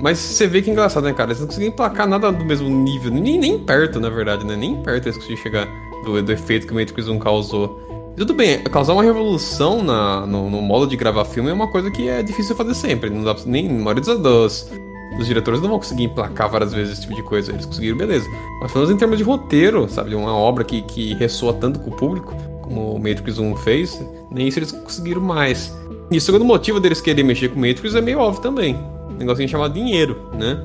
Mas 0.00 0.18
você 0.18 0.46
vê 0.46 0.60
que 0.62 0.70
é 0.70 0.72
engraçado, 0.72 1.04
né, 1.04 1.12
cara? 1.12 1.30
Eles 1.30 1.40
não 1.40 1.46
conseguem 1.46 1.68
emplacar 1.68 2.08
nada 2.08 2.32
do 2.32 2.44
mesmo 2.44 2.68
nível. 2.68 3.10
Nem, 3.10 3.38
nem 3.38 3.58
perto, 3.58 4.00
na 4.00 4.10
verdade, 4.10 4.44
né? 4.44 4.56
Nem 4.56 4.82
perto 4.82 5.06
eles 5.06 5.16
conseguiram 5.16 5.42
chegar 5.42 5.68
do, 6.04 6.20
do 6.22 6.32
efeito 6.32 6.66
que 6.66 6.72
o 6.72 6.76
Matrix 6.76 7.08
1 7.08 7.18
causou. 7.18 7.80
Tudo 8.16 8.34
bem, 8.34 8.62
causar 8.64 8.92
uma 8.92 9.02
revolução 9.02 9.82
na, 9.82 10.26
no, 10.26 10.50
no 10.50 10.60
modo 10.60 10.86
de 10.86 10.96
gravar 10.96 11.24
filme 11.24 11.48
é 11.48 11.52
uma 11.52 11.70
coisa 11.70 11.90
que 11.90 12.08
é 12.08 12.22
difícil 12.22 12.54
fazer 12.54 12.74
sempre. 12.74 13.08
Não 13.08 13.24
dá, 13.24 13.34
nem 13.46 13.68
a 13.68 13.72
maioria 13.72 14.02
dos, 14.02 14.18
dos, 14.18 14.70
dos 15.16 15.26
diretores 15.26 15.60
não 15.60 15.68
vão 15.68 15.78
conseguir 15.78 16.04
emplacar 16.04 16.50
várias 16.50 16.74
vezes 16.74 16.94
esse 16.94 17.02
tipo 17.02 17.14
de 17.14 17.22
coisa. 17.22 17.52
Eles 17.52 17.64
conseguiram, 17.64 17.96
beleza. 17.96 18.28
Mas 18.60 18.72
pelo 18.72 18.84
menos 18.84 18.94
em 18.94 18.98
termos 18.98 19.18
de 19.18 19.24
roteiro, 19.24 19.88
sabe? 19.88 20.14
Uma 20.14 20.34
obra 20.34 20.62
que, 20.62 20.82
que 20.82 21.14
ressoa 21.14 21.54
tanto 21.54 21.80
com 21.80 21.90
o 21.90 21.96
público, 21.96 22.34
como 22.72 22.94
o 22.94 22.98
Matrix 22.98 23.38
1 23.38 23.56
fez, 23.56 24.02
nem 24.30 24.48
isso 24.48 24.58
eles 24.58 24.72
conseguiram 24.72 25.20
mais. 25.20 25.76
E 26.10 26.16
o 26.16 26.20
segundo 26.20 26.44
motivo 26.44 26.80
deles 26.80 27.00
querer 27.00 27.22
mexer 27.22 27.48
com 27.48 27.56
o 27.56 27.60
Matrix 27.60 27.94
é 27.94 28.00
meio 28.00 28.18
óbvio 28.18 28.42
também. 28.42 28.74
Um 29.10 29.14
negocinho 29.14 29.48
chamado 29.48 29.74
dinheiro, 29.74 30.16
né? 30.34 30.64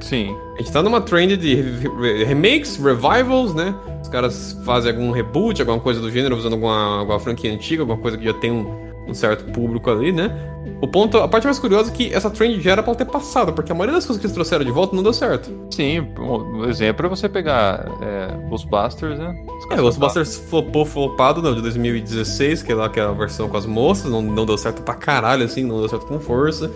Sim. 0.00 0.34
A 0.54 0.58
gente 0.58 0.70
tá 0.72 0.82
numa 0.82 1.00
trend 1.00 1.36
de 1.36 1.54
re- 1.54 1.88
re- 2.00 2.24
remakes, 2.24 2.76
revivals, 2.76 3.54
né? 3.54 3.74
Os 4.02 4.08
caras 4.08 4.58
fazem 4.64 4.92
algum 4.92 5.10
reboot, 5.10 5.60
alguma 5.60 5.80
coisa 5.80 6.00
do 6.00 6.10
gênero, 6.10 6.36
usando 6.36 6.52
alguma, 6.52 6.98
alguma 7.00 7.18
franquia 7.18 7.52
antiga, 7.52 7.82
alguma 7.82 7.98
coisa 7.98 8.16
que 8.16 8.24
já 8.24 8.34
tem 8.34 8.50
um, 8.52 8.66
um 9.08 9.14
certo 9.14 9.50
público 9.52 9.90
ali, 9.90 10.12
né? 10.12 10.30
O 10.80 10.86
ponto, 10.86 11.18
a 11.18 11.26
parte 11.26 11.44
mais 11.44 11.58
curiosa 11.58 11.90
é 11.90 11.94
que 11.94 12.14
essa 12.14 12.30
trend 12.30 12.60
já 12.60 12.72
era 12.72 12.82
pra 12.82 12.94
ter 12.94 13.04
passado, 13.04 13.52
porque 13.52 13.72
a 13.72 13.74
maioria 13.74 13.94
das 13.96 14.06
coisas 14.06 14.20
que 14.20 14.26
eles 14.26 14.34
trouxeram 14.34 14.64
de 14.64 14.70
volta 14.70 14.94
não 14.94 15.02
deu 15.02 15.12
certo. 15.12 15.50
Sim, 15.72 16.00
um 16.18 16.64
exemplo 16.66 17.06
é 17.06 17.08
você 17.08 17.28
pegar 17.28 17.86
é, 18.00 18.48
Ghostbusters, 18.48 19.18
né? 19.18 19.34
Os 19.48 19.76
É, 19.76 19.80
Ghostbusters 19.80 20.36
flopou, 20.36 20.84
flopado, 20.84 21.42
não, 21.42 21.54
de 21.54 21.62
2016, 21.62 22.62
que 22.62 22.70
é 22.70 22.74
lá 22.76 22.88
que 22.88 23.00
é 23.00 23.02
a 23.02 23.10
versão 23.10 23.48
com 23.48 23.56
as 23.56 23.66
moças, 23.66 24.10
não, 24.10 24.22
não 24.22 24.46
deu 24.46 24.56
certo 24.56 24.82
pra 24.82 24.94
caralho, 24.94 25.44
assim, 25.44 25.64
não 25.64 25.80
deu 25.80 25.88
certo 25.88 26.06
com 26.06 26.20
força. 26.20 26.70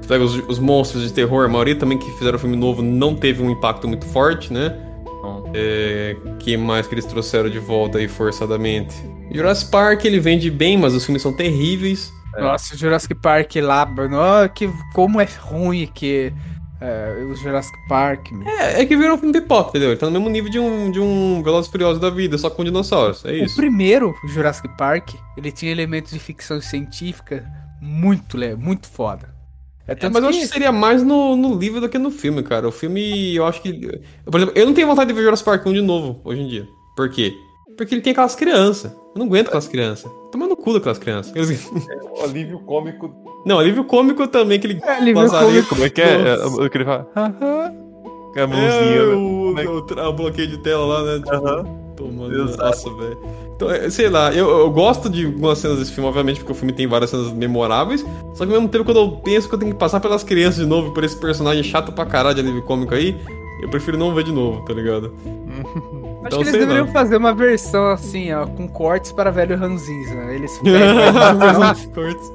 Você 0.00 0.08
Pega 0.08 0.22
os, 0.22 0.36
os 0.48 0.58
monstros 0.58 1.02
de 1.02 1.12
terror, 1.12 1.46
a 1.46 1.48
maioria 1.48 1.76
também 1.76 1.96
que 1.96 2.10
fizeram 2.12 2.36
o 2.36 2.38
filme 2.38 2.56
novo 2.56 2.82
não 2.82 3.14
teve 3.14 3.42
um 3.42 3.50
impacto 3.50 3.88
muito 3.88 4.04
forte, 4.06 4.52
né? 4.52 4.82
É, 5.54 6.16
que 6.38 6.56
mais 6.56 6.86
que 6.86 6.94
eles 6.94 7.06
trouxeram 7.06 7.48
de 7.48 7.58
volta 7.58 7.98
aí 7.98 8.06
forçadamente? 8.06 8.94
Jurassic 9.32 9.70
Park 9.70 10.04
ele 10.04 10.20
vende 10.20 10.50
bem, 10.50 10.76
mas 10.76 10.94
os 10.94 11.04
filmes 11.04 11.22
são 11.22 11.32
terríveis. 11.32 12.12
Nossa, 12.40 12.74
o 12.74 12.78
Jurassic 12.78 13.14
Park 13.14 13.56
lá, 13.56 13.88
ó, 14.12 14.48
que, 14.48 14.70
como 14.94 15.20
é 15.20 15.24
ruim 15.24 15.86
que 15.86 16.32
é, 16.80 17.24
o 17.30 17.34
Jurassic 17.34 17.76
Park, 17.88 18.32
meu. 18.32 18.46
É, 18.46 18.82
é 18.82 18.86
que 18.86 18.96
virou 18.96 19.16
um 19.16 19.18
filme 19.18 19.32
pipoca, 19.32 19.70
entendeu? 19.70 19.90
Ele 19.90 19.98
tá 19.98 20.06
no 20.06 20.12
mesmo 20.12 20.28
nível 20.28 20.50
de 20.50 20.58
um, 20.58 20.90
de 20.90 21.00
um 21.00 21.42
Velozes 21.42 21.70
Furiosos 21.70 22.00
da 22.00 22.10
vida, 22.10 22.36
só 22.36 22.50
com 22.50 22.64
dinossauros, 22.64 23.24
é 23.24 23.30
O 23.30 23.44
isso. 23.44 23.56
primeiro, 23.56 24.14
o 24.24 24.28
Jurassic 24.28 24.68
Park, 24.76 25.14
ele 25.36 25.50
tinha 25.50 25.72
elementos 25.72 26.12
de 26.12 26.18
ficção 26.18 26.60
científica 26.60 27.46
muito, 27.80 28.36
muito 28.58 28.86
foda. 28.88 29.34
É, 29.88 29.92
É, 29.92 30.08
mas 30.08 30.22
eu 30.22 30.28
acho 30.28 30.40
que 30.40 30.46
seria 30.48 30.72
mais 30.72 31.02
no, 31.02 31.36
no 31.36 31.56
livro 31.56 31.80
do 31.80 31.88
que 31.88 31.96
no 31.96 32.10
filme, 32.10 32.42
cara. 32.42 32.68
O 32.68 32.72
filme, 32.72 33.34
eu 33.34 33.46
acho 33.46 33.62
que. 33.62 33.72
Por 34.24 34.40
exemplo, 34.40 34.58
eu 34.58 34.66
não 34.66 34.74
tenho 34.74 34.88
vontade 34.88 35.08
de 35.08 35.14
ver 35.14 35.22
Jurassic 35.22 35.44
Park 35.44 35.64
1 35.64 35.72
de 35.72 35.80
novo, 35.80 36.20
hoje 36.24 36.40
em 36.40 36.48
dia. 36.48 36.68
Por 36.96 37.08
quê? 37.08 37.32
Porque 37.76 37.94
ele 37.94 38.00
tem 38.02 38.12
aquelas 38.12 38.34
crianças. 38.34 38.90
Eu 39.14 39.18
não 39.18 39.26
aguento 39.26 39.48
aquelas 39.48 39.68
crianças. 39.68 40.10
Toma 40.32 40.46
no 40.46 40.56
cu 40.56 40.72
daquelas 40.74 40.98
crianças. 40.98 41.32
Eles- 41.36 41.70
O 42.18 42.22
alívio 42.24 42.58
cômico. 42.60 43.10
Não, 43.44 43.58
alívio 43.58 43.84
cômico 43.84 44.26
também, 44.26 44.58
que 44.58 44.66
ele. 44.66 44.80
É, 44.82 44.96
alívio 44.96 45.22
Lazarento. 45.22 45.68
Como 45.68 45.84
é 45.84 45.90
que 45.90 46.00
é? 46.02 46.12
é 46.14 46.36
Nossa. 46.36 46.62
o 46.62 46.70
que 46.70 46.78
ele 46.78 46.84
fala? 46.84 47.08
Haha. 47.14 47.72
Com 48.32 48.38
a 48.38 48.42
É, 48.42 48.46
mãozinha, 48.46 49.06
né? 49.06 49.14
o, 49.14 49.54
é 49.58 49.62
que- 49.62 49.68
o, 49.68 49.82
tra- 49.82 50.08
o 50.08 50.12
bloqueio 50.12 50.48
de 50.48 50.58
tela 50.58 50.84
lá, 50.86 51.02
né? 51.04 51.16
Tipo, 51.18 51.34
Aham. 51.34 51.64
Tomando. 51.96 52.42
Exato. 52.44 52.62
Nossa, 52.64 52.90
velho. 52.94 53.18
Então, 53.54 53.70
é, 53.70 53.88
sei 53.88 54.10
lá, 54.10 54.30
eu, 54.34 54.48
eu 54.50 54.70
gosto 54.70 55.08
de 55.08 55.24
algumas 55.24 55.58
cenas 55.58 55.78
desse 55.78 55.92
filme, 55.92 56.06
obviamente, 56.08 56.40
porque 56.40 56.52
o 56.52 56.54
filme 56.54 56.72
tem 56.74 56.86
várias 56.86 57.08
cenas 57.10 57.32
memoráveis. 57.32 58.04
Só 58.34 58.44
que 58.44 58.52
ao 58.52 58.58
mesmo 58.58 58.68
tempo, 58.68 58.84
quando 58.84 58.98
eu 59.00 59.10
penso 59.24 59.48
que 59.48 59.54
eu 59.54 59.58
tenho 59.58 59.72
que 59.72 59.78
passar 59.78 59.98
pelas 60.00 60.22
crianças 60.22 60.60
de 60.62 60.66
novo, 60.66 60.92
por 60.92 61.02
esse 61.04 61.16
personagem 61.18 61.62
chato 61.62 61.92
pra 61.92 62.04
caralho 62.04 62.34
de 62.34 62.42
alívio 62.42 62.62
cômico 62.62 62.94
aí, 62.94 63.16
eu 63.62 63.70
prefiro 63.70 63.96
não 63.96 64.14
ver 64.14 64.24
de 64.24 64.32
novo, 64.32 64.62
tá 64.66 64.74
ligado? 64.74 65.10
Acho 66.26 66.36
Então, 66.36 66.38
que 66.42 66.48
eles 66.48 66.60
deveriam 66.60 66.86
lá. 66.86 66.92
fazer 66.92 67.16
uma 67.16 67.34
versão 67.34 67.86
assim, 67.88 68.32
ó, 68.32 68.46
com 68.46 68.66
cortes 68.68 69.12
para 69.12 69.30
velho 69.30 69.56
ranzinza. 69.56 70.14
Eles 70.32 70.52
Cortes. 71.94 72.32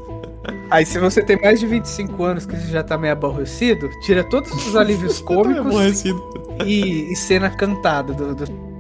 Aí 0.71 0.85
se 0.85 0.97
você 0.97 1.21
tem 1.21 1.39
mais 1.39 1.59
de 1.59 1.67
25 1.67 2.23
anos 2.23 2.45
que 2.45 2.55
você 2.55 2.67
já 2.67 2.81
tá 2.83 2.97
meio 2.97 3.13
aborrecido, 3.13 3.89
tira 4.01 4.23
todos 4.23 4.51
os 4.65 4.75
alívios 4.75 5.21
cômicos 5.21 6.03
e, 6.65 7.11
e 7.11 7.15
cena 7.15 7.49
cantada 7.49 8.13
do, 8.13 8.33
do- 8.33 8.71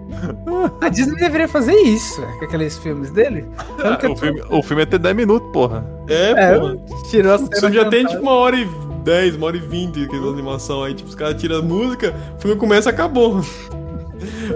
A 0.81 0.89
Disney 0.89 1.17
deveria 1.19 1.47
fazer 1.47 1.75
isso 1.75 2.21
com 2.39 2.45
aqueles 2.45 2.77
filmes 2.79 3.11
dele. 3.11 3.45
Tanto 3.77 4.11
O 4.11 4.15
filme, 4.17 4.41
o 4.49 4.63
filme 4.63 4.81
é 4.81 4.85
até 4.85 4.97
10 4.97 5.15
minutos, 5.15 5.49
porra. 5.51 5.85
É, 6.07 6.31
É, 6.31 6.59
pô. 6.59 6.77
tirou 7.09 7.33
a 7.33 7.35
O 7.35 7.39
cena 7.39 7.59
filme 7.59 7.75
já 7.75 7.85
tem 7.89 8.01
cantada. 8.03 8.09
tipo 8.19 8.21
uma 8.23 8.31
hora 8.37 8.55
e 8.55 8.67
10, 9.03 9.35
uma 9.35 9.47
hora 9.47 9.57
e 9.57 9.59
20 9.59 10.03
aquela 10.05 10.31
animação 10.31 10.83
aí. 10.83 10.93
Tipo, 10.95 11.09
os 11.09 11.15
caras 11.15 11.39
tiram 11.39 11.57
a 11.57 11.61
música, 11.61 12.15
o 12.37 12.41
filme 12.41 12.55
começa 12.57 12.89
e 12.89 12.93
acabou. 12.93 13.41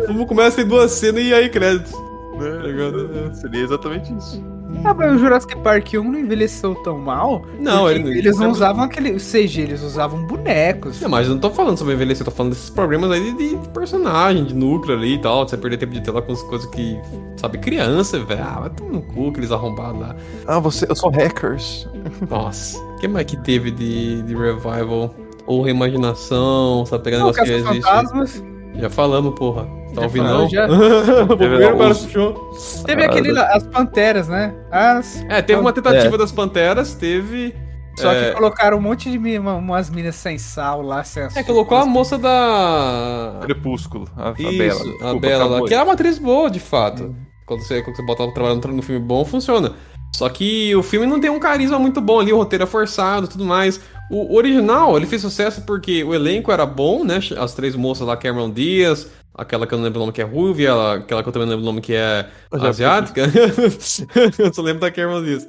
O 0.04 0.06
filme 0.06 0.26
começa, 0.26 0.58
tem 0.58 0.68
duas 0.68 0.92
cenas 0.92 1.24
e 1.24 1.34
aí 1.34 1.50
créditos. 1.50 1.92
Tá 1.92 2.68
ligado? 2.68 3.10
É. 3.32 3.34
Seria 3.34 3.64
exatamente 3.64 4.14
isso. 4.14 4.44
Ah, 4.84 4.94
mas 4.94 5.14
o 5.14 5.18
Jurassic 5.18 5.56
Park 5.60 5.94
1 5.94 6.04
não 6.04 6.20
envelheceu 6.20 6.76
tão 6.84 7.00
mal. 7.00 7.46
Não, 7.60 7.90
ele- 7.90 8.20
eles 8.20 8.38
não 8.38 8.52
usavam 8.52 8.84
aquele 8.84 9.18
CG, 9.20 9.62
eles 9.62 9.82
usavam 9.82 10.28
bonecos. 10.28 11.00
Não, 11.00 11.08
mas 11.10 11.28
eu 11.28 11.34
não 11.34 11.40
tô 11.40 11.50
falando 11.50 11.78
sobre 11.78 11.94
envelhecer, 11.94 12.22
eu 12.28 12.32
tô 12.32 12.36
falando 12.36 12.52
desses 12.52 12.70
problemas 12.70 13.10
aí 13.10 13.34
de, 13.34 13.56
de 13.56 13.70
personagem, 13.70 14.44
de 14.44 14.54
núcleo 14.54 14.98
ali 14.98 15.14
e 15.14 15.18
tal, 15.22 15.46
de 15.46 15.52
você 15.52 15.58
perder 15.58 15.78
tempo 15.78 15.94
de 15.94 16.02
tela 16.02 16.22
com 16.22 16.34
as 16.34 16.44
coisas 16.44 16.68
que, 16.70 17.00
sabe, 17.38 17.58
criança, 17.60 18.20
velho. 18.20 18.44
Ah, 18.44 18.60
vai 18.62 18.70
tomar 18.70 18.92
no 18.92 19.02
cu 19.02 19.30
aqueles 19.30 19.52
arrombados 19.52 20.02
lá. 20.02 20.16
Ah, 20.46 20.60
você, 20.60 20.86
eu 20.90 20.96
sou 20.96 21.10
hackers. 21.10 21.88
Nossa, 22.30 22.78
o 22.78 22.98
que 22.98 23.08
mais 23.08 23.26
que 23.26 23.38
teve 23.38 23.72
de, 23.72 24.22
de 24.24 24.36
revival? 24.36 25.16
Ou 25.48 25.62
reimaginação, 25.62 26.86
sabe, 26.86 27.04
pegar 27.04 27.20
Não, 27.20 27.28
negócio 27.28 27.44
que 27.44 27.50
já 27.50 27.70
existe. 27.70 27.82
Fantasmas. 27.90 28.44
Já 28.80 28.90
falamos, 28.90 29.34
porra. 29.36 29.64
Tá 29.94 30.02
Já 30.02 30.02
ouvindo 30.04 30.28
não? 30.28 30.50
já. 30.50 30.68
primeiro 31.38 31.72
Os- 31.74 31.78
para 31.78 32.08
o 32.08 32.10
show. 32.12 32.52
Teve 32.86 33.04
Ah, 33.04 33.06
aquele 33.06 33.32
lá, 33.32 33.48
as 33.54 33.64
panteras, 33.68 34.28
né? 34.28 34.54
As... 34.72 35.24
É, 35.30 35.42
teve 35.42 35.60
uma 35.62 35.72
tentativa 35.74 36.18
das 36.18 36.32
Panteras, 36.32 36.94
teve... 36.96 37.56
Só 37.98 38.12
é, 38.12 38.26
que 38.30 38.36
colocaram 38.36 38.78
um 38.78 38.82
monte 38.82 39.10
de 39.10 39.18
mi- 39.18 39.40
uma- 39.40 39.56
umas 39.56 39.90
minas 39.90 40.16
sem 40.16 40.38
sal 40.38 40.82
lá, 40.82 41.02
sem 41.06 41.24
É, 41.24 41.26
açúcar. 41.28 41.44
colocou 41.46 41.78
a 41.78 41.86
moça 41.86 42.18
da... 42.18 43.40
Crepúsculo. 43.44 44.06
A, 44.18 44.30
a 44.30 44.34
Isso, 44.34 44.58
Bela. 44.58 44.80
a 44.82 44.84
Desculpa, 44.84 45.20
Bela 45.22 45.46
lá, 45.46 45.62
que 45.66 45.74
é 45.74 45.82
uma 45.82 45.94
atriz 45.94 46.20
boa, 46.20 46.50
de 46.50 46.60
fato. 46.60 47.16
Quando 47.46 47.62
você, 47.62 47.82
quando 47.82 47.96
você 47.96 48.04
bota 48.06 48.24
ela 48.24 48.34
trabalhando 48.34 48.68
no 48.68 48.82
filme 48.82 49.00
bom, 49.00 49.24
funciona. 49.24 49.72
Só 50.16 50.30
que 50.30 50.74
o 50.76 50.82
filme 50.82 51.06
não 51.06 51.20
tem 51.20 51.30
um 51.30 51.40
carisma 51.40 51.78
muito 51.78 52.00
bom 52.00 52.20
ali, 52.22 52.32
o 52.32 52.38
roteiro 52.38 52.64
é 52.64 52.68
forçado 52.68 53.26
e 53.26 53.30
tudo 53.30 53.44
mais. 53.44 53.80
O 54.10 54.36
original, 54.36 54.96
ele 54.96 55.06
fez 55.06 55.22
sucesso 55.22 55.62
porque 55.64 56.04
o 56.04 56.14
elenco 56.14 56.52
era 56.52 56.66
bom, 56.66 57.04
né? 57.04 57.20
As 57.38 57.54
três 57.54 57.76
moças 57.76 58.08
lá, 58.08 58.16
Cameron 58.16 58.50
Diaz, 58.50 59.08
aquela 59.34 59.68
que 59.68 59.74
eu 59.74 59.78
não 59.78 59.84
lembro 59.86 60.00
o 60.00 60.04
nome 60.04 60.14
que 60.14 60.22
é 60.22 60.26
ela- 60.66 60.96
aquela 60.96 61.22
que 61.24 61.28
eu 61.30 61.34
também 61.34 61.48
não 61.48 61.56
lembro 61.56 61.64
o 61.64 61.72
nome 61.72 61.82
que 61.82 61.94
é 61.94 62.28
Eu 62.52 62.64
asiática. 62.64 63.24
eu 64.40 64.54
só 64.54 64.62
lembro 64.62 64.80
da 64.82 64.92
Cameron 64.92 65.24
Diaz. 65.24 65.48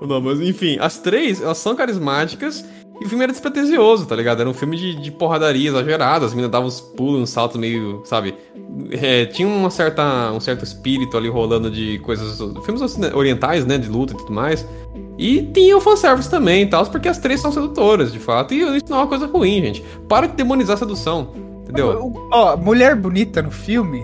O 0.00 0.06
nome, 0.06 0.28
mas 0.28 0.40
enfim, 0.40 0.76
as 0.80 0.98
três, 0.98 1.40
elas 1.40 1.58
são 1.58 1.74
carismáticas 1.74 2.64
e 3.00 3.04
o 3.04 3.08
filme 3.08 3.24
era 3.24 3.32
despretensioso, 3.32 4.06
tá 4.06 4.16
ligado? 4.16 4.40
Era 4.40 4.48
um 4.48 4.54
filme 4.54 4.76
de, 4.76 4.94
de 4.94 5.10
porradaria 5.10 5.68
exagerada, 5.68 6.24
as 6.24 6.32
meninas 6.32 6.50
davam 6.50 6.66
uns 6.66 6.80
pulos, 6.80 7.20
uns 7.20 7.30
saltos 7.30 7.58
meio, 7.58 8.00
sabe? 8.04 8.34
É, 8.90 9.26
tinha 9.26 9.46
uma 9.46 9.70
certa, 9.70 10.32
um 10.32 10.40
certo 10.40 10.64
espírito 10.64 11.16
ali 11.16 11.28
rolando 11.28 11.70
de 11.70 11.98
coisas. 11.98 12.38
Filmes 12.64 12.98
orientais, 13.14 13.66
né? 13.66 13.76
De 13.76 13.88
luta 13.88 14.14
e 14.14 14.16
tudo 14.16 14.32
mais. 14.32 14.66
E 15.18 15.42
tinha 15.42 15.76
o 15.76 15.80
fanservice 15.80 16.30
também 16.30 16.62
e 16.62 16.66
tal, 16.66 16.86
porque 16.86 17.08
as 17.08 17.18
três 17.18 17.40
são 17.40 17.52
sedutoras, 17.52 18.12
de 18.12 18.18
fato. 18.18 18.54
E 18.54 18.60
isso 18.76 18.86
não 18.88 18.98
é 18.98 19.00
uma 19.00 19.06
coisa 19.06 19.26
ruim, 19.26 19.60
gente. 19.62 19.84
Para 20.08 20.26
de 20.26 20.34
demonizar 20.34 20.74
a 20.74 20.78
sedução, 20.78 21.28
entendeu? 21.62 22.12
Ó, 22.32 22.56
mulher 22.56 22.94
bonita 22.96 23.42
no 23.42 23.50
filme 23.50 24.02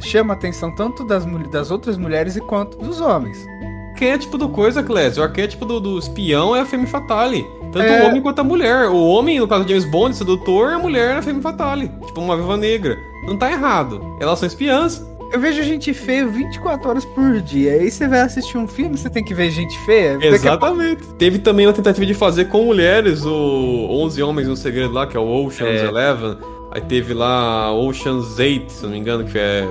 chama 0.00 0.34
a 0.34 0.36
atenção 0.36 0.74
tanto 0.74 1.04
das, 1.04 1.24
das 1.50 1.70
outras 1.70 1.96
mulheres 1.96 2.38
quanto 2.48 2.76
dos 2.78 3.00
homens. 3.00 3.38
O 4.02 4.04
arquétipo 4.04 4.36
do 4.36 4.48
coisa, 4.48 4.82
Clécio. 4.82 5.22
O 5.22 5.24
arquétipo 5.24 5.64
do, 5.64 5.78
do 5.78 5.96
espião 5.96 6.56
é 6.56 6.60
a 6.60 6.66
Femme 6.66 6.88
Fatale. 6.88 7.46
Tanto 7.70 7.86
É. 7.86 8.02
o 8.02 8.08
homem 8.08 8.20
quanto 8.20 8.40
a 8.40 8.44
mulher. 8.44 8.88
O 8.88 8.96
homem, 8.96 9.38
no 9.38 9.46
caso 9.46 9.64
de 9.64 9.70
James 9.70 9.88
Bond, 9.88 10.16
sedutor, 10.16 10.70
a 10.70 10.78
mulher 10.80 11.10
é 11.12 11.18
a 11.18 11.22
Femme 11.22 11.40
Fatale. 11.40 11.88
Tipo 12.04 12.20
uma 12.20 12.36
viva 12.36 12.56
negra. 12.56 12.98
Não 13.24 13.36
tá 13.36 13.48
errado. 13.48 14.04
Elas 14.18 14.40
são 14.40 14.48
espiãs. 14.48 15.06
Eu 15.32 15.38
vejo 15.38 15.62
gente 15.62 15.94
feia 15.94 16.26
24 16.26 16.88
horas 16.90 17.04
por 17.04 17.40
dia. 17.42 17.74
Aí 17.74 17.88
você 17.92 18.08
vai 18.08 18.22
assistir 18.22 18.58
um 18.58 18.66
filme, 18.66 18.98
você 18.98 19.08
tem 19.08 19.22
que 19.22 19.32
ver 19.34 19.50
gente 19.52 19.78
feia. 19.86 20.18
Exatamente. 20.20 21.04
Teve 21.16 21.38
também 21.38 21.64
uma 21.68 21.72
tentativa 21.72 22.04
de 22.04 22.12
fazer 22.12 22.46
com 22.46 22.64
mulheres 22.64 23.24
o 23.24 23.86
11 23.88 24.20
Homens 24.20 24.48
no 24.48 24.56
Segredo 24.56 24.92
lá, 24.92 25.06
que 25.06 25.16
é 25.16 25.20
o 25.20 25.46
Ocean's 25.46 25.80
É. 25.80 25.86
Eleven. 25.86 26.38
Aí 26.72 26.80
teve 26.80 27.14
lá 27.14 27.72
Ocean's 27.72 28.36
8, 28.36 28.72
se 28.72 28.82
não 28.82 28.90
me 28.90 28.98
engano, 28.98 29.24
que 29.24 29.38
é 29.38 29.64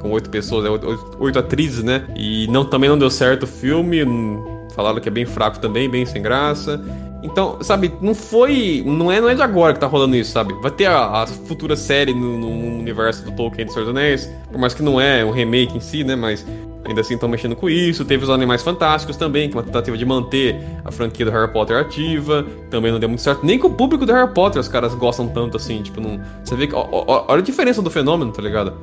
com 0.00 0.10
oito 0.10 0.30
pessoas, 0.30 0.64
é 0.64 0.70
oito, 1.18 1.38
atrizes, 1.38 1.82
né? 1.82 2.04
E 2.16 2.46
não, 2.48 2.64
também 2.64 2.88
não 2.88 2.98
deu 2.98 3.10
certo 3.10 3.42
o 3.44 3.46
filme. 3.46 4.04
hum, 4.04 4.58
Falaram 4.74 5.00
que 5.00 5.08
é 5.08 5.12
bem 5.12 5.26
fraco 5.26 5.58
também, 5.58 5.88
bem 5.90 6.06
sem 6.06 6.22
graça. 6.22 6.80
Então, 7.22 7.58
sabe, 7.62 7.92
não 8.00 8.14
foi. 8.14 8.82
Não 8.86 9.10
é, 9.10 9.20
não 9.20 9.28
é 9.28 9.34
de 9.34 9.42
agora 9.42 9.74
que 9.74 9.80
tá 9.80 9.86
rolando 9.88 10.14
isso, 10.14 10.30
sabe? 10.30 10.54
Vai 10.62 10.70
ter 10.70 10.86
a, 10.86 11.22
a 11.22 11.26
futura 11.26 11.74
série 11.74 12.14
no, 12.14 12.38
no 12.38 12.48
universo 12.78 13.24
do 13.24 13.32
Tolkien 13.32 13.66
de 13.66 13.72
Senhor 13.72 13.86
dos 13.86 13.90
Anéis, 13.90 14.30
por 14.50 14.58
mais 14.58 14.74
que 14.74 14.82
não 14.82 15.00
é 15.00 15.24
um 15.24 15.32
remake 15.32 15.76
em 15.76 15.80
si, 15.80 16.04
né? 16.04 16.14
Mas 16.14 16.46
ainda 16.84 17.00
assim 17.00 17.14
estão 17.14 17.28
mexendo 17.28 17.56
com 17.56 17.68
isso. 17.68 18.04
Teve 18.04 18.22
os 18.22 18.30
Animais 18.30 18.62
Fantásticos 18.62 19.16
também, 19.16 19.48
que 19.48 19.56
é 19.56 19.58
uma 19.58 19.64
tentativa 19.64 19.98
de 19.98 20.06
manter 20.06 20.56
a 20.84 20.92
franquia 20.92 21.26
do 21.26 21.32
Harry 21.32 21.52
Potter 21.52 21.76
ativa. 21.76 22.46
Também 22.70 22.92
não 22.92 23.00
deu 23.00 23.08
muito 23.08 23.22
certo. 23.22 23.44
Nem 23.44 23.58
com 23.58 23.66
o 23.66 23.74
público 23.74 24.06
do 24.06 24.12
Harry 24.12 24.32
Potter 24.32 24.60
os 24.60 24.68
caras 24.68 24.94
gostam 24.94 25.26
tanto 25.26 25.56
assim. 25.56 25.82
Tipo, 25.82 26.00
não. 26.00 26.20
Você 26.44 26.54
vê 26.54 26.68
que. 26.68 26.74
olha 26.76 27.24
a 27.28 27.40
diferença 27.40 27.82
do 27.82 27.90
fenômeno, 27.90 28.30
tá 28.30 28.40
ligado? 28.40 28.74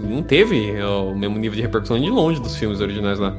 Não 0.00 0.22
teve 0.22 0.80
ó, 0.82 1.04
o 1.04 1.18
mesmo 1.18 1.38
nível 1.38 1.56
de 1.56 1.62
repercussão 1.62 1.98
de 1.98 2.08
longe 2.08 2.40
dos 2.40 2.56
filmes 2.56 2.80
originais 2.80 3.18
lá. 3.18 3.34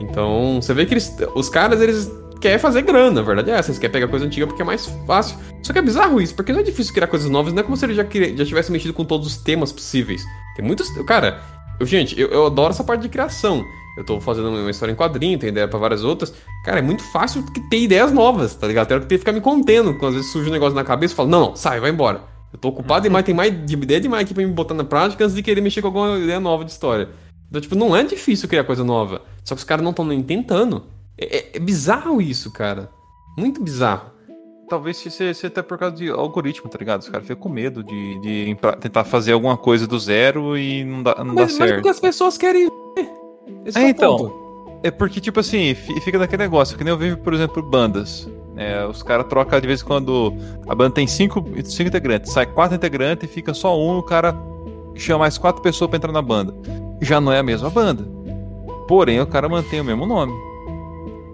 Então, 0.00 0.60
você 0.60 0.72
vê 0.72 0.86
que 0.86 0.94
eles, 0.94 1.16
os 1.34 1.48
caras, 1.48 1.80
eles 1.80 2.10
querem 2.40 2.58
fazer 2.58 2.82
grana, 2.82 3.20
a 3.20 3.24
verdade 3.24 3.50
é 3.50 3.54
essa. 3.54 3.70
Eles 3.70 3.78
querem 3.78 3.92
pegar 3.92 4.08
coisa 4.08 4.24
antiga 4.24 4.46
porque 4.46 4.62
é 4.62 4.64
mais 4.64 4.86
fácil. 5.06 5.36
Só 5.62 5.72
que 5.72 5.78
é 5.78 5.82
bizarro 5.82 6.20
isso, 6.20 6.34
porque 6.34 6.52
não 6.52 6.60
é 6.60 6.62
difícil 6.62 6.94
criar 6.94 7.08
coisas 7.08 7.28
novas, 7.28 7.52
não 7.52 7.60
é 7.60 7.62
como 7.62 7.76
se 7.76 7.84
ele 7.84 7.94
já, 7.94 8.04
já 8.04 8.44
tivesse 8.44 8.70
mexido 8.70 8.94
com 8.94 9.04
todos 9.04 9.26
os 9.26 9.36
temas 9.38 9.72
possíveis. 9.72 10.22
Tem 10.56 10.64
muitos. 10.64 10.88
Cara, 11.06 11.40
eu, 11.80 11.86
gente, 11.86 12.18
eu, 12.18 12.28
eu 12.28 12.46
adoro 12.46 12.70
essa 12.70 12.84
parte 12.84 13.02
de 13.02 13.08
criação. 13.08 13.64
Eu 13.96 14.04
tô 14.04 14.20
fazendo 14.20 14.48
uma 14.48 14.70
história 14.70 14.92
em 14.92 14.94
quadrinho, 14.94 15.36
tenho 15.38 15.50
ideia 15.50 15.66
pra 15.66 15.78
várias 15.78 16.04
outras. 16.04 16.32
Cara, 16.64 16.78
é 16.78 16.82
muito 16.82 17.02
fácil 17.10 17.44
ter 17.68 17.80
ideias 17.80 18.12
novas, 18.12 18.54
tá 18.54 18.68
ligado? 18.68 18.84
Até 18.84 19.00
ter 19.00 19.06
que 19.06 19.18
ficar 19.18 19.32
me 19.32 19.40
contendo. 19.40 19.92
Quando 19.94 20.10
às 20.10 20.14
vezes 20.14 20.30
surge 20.30 20.48
um 20.48 20.52
negócio 20.52 20.76
na 20.76 20.84
cabeça, 20.84 21.14
eu 21.14 21.16
falo, 21.16 21.28
não, 21.28 21.40
não, 21.40 21.56
sai, 21.56 21.80
vai 21.80 21.90
embora. 21.90 22.37
Eu 22.52 22.58
tô 22.58 22.68
ocupado 22.68 23.02
demais, 23.02 23.24
tem 23.24 23.34
mais 23.34 23.52
de 23.66 23.74
ideia 23.74 24.00
demais 24.00 24.24
aqui 24.24 24.32
pra 24.34 24.44
me 24.46 24.52
botar 24.52 24.74
na 24.74 24.84
prática 24.84 25.24
antes 25.24 25.36
de 25.36 25.42
querer 25.42 25.60
mexer 25.60 25.80
com 25.82 25.88
alguma 25.88 26.18
ideia 26.18 26.40
nova 26.40 26.64
de 26.64 26.70
história. 26.70 27.08
Então, 27.48 27.60
tipo, 27.60 27.74
não 27.74 27.94
é 27.96 28.02
difícil 28.04 28.48
criar 28.48 28.64
coisa 28.64 28.82
nova. 28.84 29.22
Só 29.44 29.54
que 29.54 29.58
os 29.58 29.64
caras 29.64 29.82
não 29.82 29.90
estão 29.90 30.04
nem 30.04 30.22
tentando. 30.22 30.84
É, 31.16 31.38
é- 31.38 31.50
é 31.54 31.58
bizarro 31.58 32.20
isso, 32.22 32.50
cara. 32.50 32.90
Muito 33.36 33.62
bizarro. 33.62 34.10
Talvez 34.68 34.98
se 34.98 35.10
seja 35.10 35.46
até 35.46 35.62
por 35.62 35.78
causa 35.78 35.96
de 35.96 36.10
algoritmo, 36.10 36.68
tá 36.68 36.76
ligado? 36.78 37.00
Os 37.00 37.08
caras 37.08 37.26
ficam 37.26 37.42
com 37.42 37.48
medo 37.48 37.82
de, 37.82 38.20
de 38.20 38.56
tentar 38.80 39.04
fazer 39.04 39.32
alguma 39.32 39.56
coisa 39.56 39.86
do 39.86 39.98
zero 39.98 40.58
e 40.58 40.84
não 40.84 41.02
dá, 41.02 41.14
não 41.24 41.34
dá 41.34 41.42
Mas, 41.42 41.52
mas 41.52 41.52
certo. 41.54 41.74
porque 41.76 41.88
as 41.88 42.00
pessoas 42.00 42.36
querem 42.36 42.66
ver. 42.96 43.08
Esse 43.64 43.78
É, 43.78 43.82
é, 43.84 43.88
então. 43.90 44.16
ponto. 44.16 44.80
É 44.82 44.90
porque, 44.90 45.20
tipo 45.20 45.40
assim, 45.40 45.74
fi- 45.74 45.98
fica 46.02 46.18
naquele 46.18 46.42
negócio, 46.42 46.76
que 46.76 46.84
nem 46.84 46.92
eu 46.92 46.98
vejo, 46.98 47.16
por 47.16 47.32
exemplo, 47.32 47.62
bandas. 47.62 48.28
É, 48.58 48.84
os 48.86 49.02
caras 49.04 49.26
trocam 49.28 49.60
de 49.60 49.66
vez 49.68 49.80
em 49.82 49.84
quando. 49.84 50.34
A 50.68 50.74
banda 50.74 50.90
tem 50.96 51.06
cinco, 51.06 51.44
cinco 51.64 51.88
integrantes, 51.88 52.32
sai 52.32 52.44
quatro 52.44 52.74
integrantes 52.74 53.28
e 53.30 53.32
fica 53.32 53.54
só 53.54 53.78
um, 53.78 53.98
o 53.98 54.02
cara 54.02 54.34
chama 54.96 55.20
mais 55.20 55.38
quatro 55.38 55.62
pessoas 55.62 55.88
pra 55.88 55.96
entrar 55.96 56.10
na 56.12 56.20
banda. 56.22 56.52
Já 57.00 57.20
não 57.20 57.32
é 57.32 57.38
a 57.38 57.42
mesma 57.42 57.70
banda. 57.70 58.04
Porém, 58.88 59.20
o 59.20 59.26
cara 59.26 59.48
mantém 59.48 59.80
o 59.80 59.84
mesmo 59.84 60.04
nome. 60.06 60.32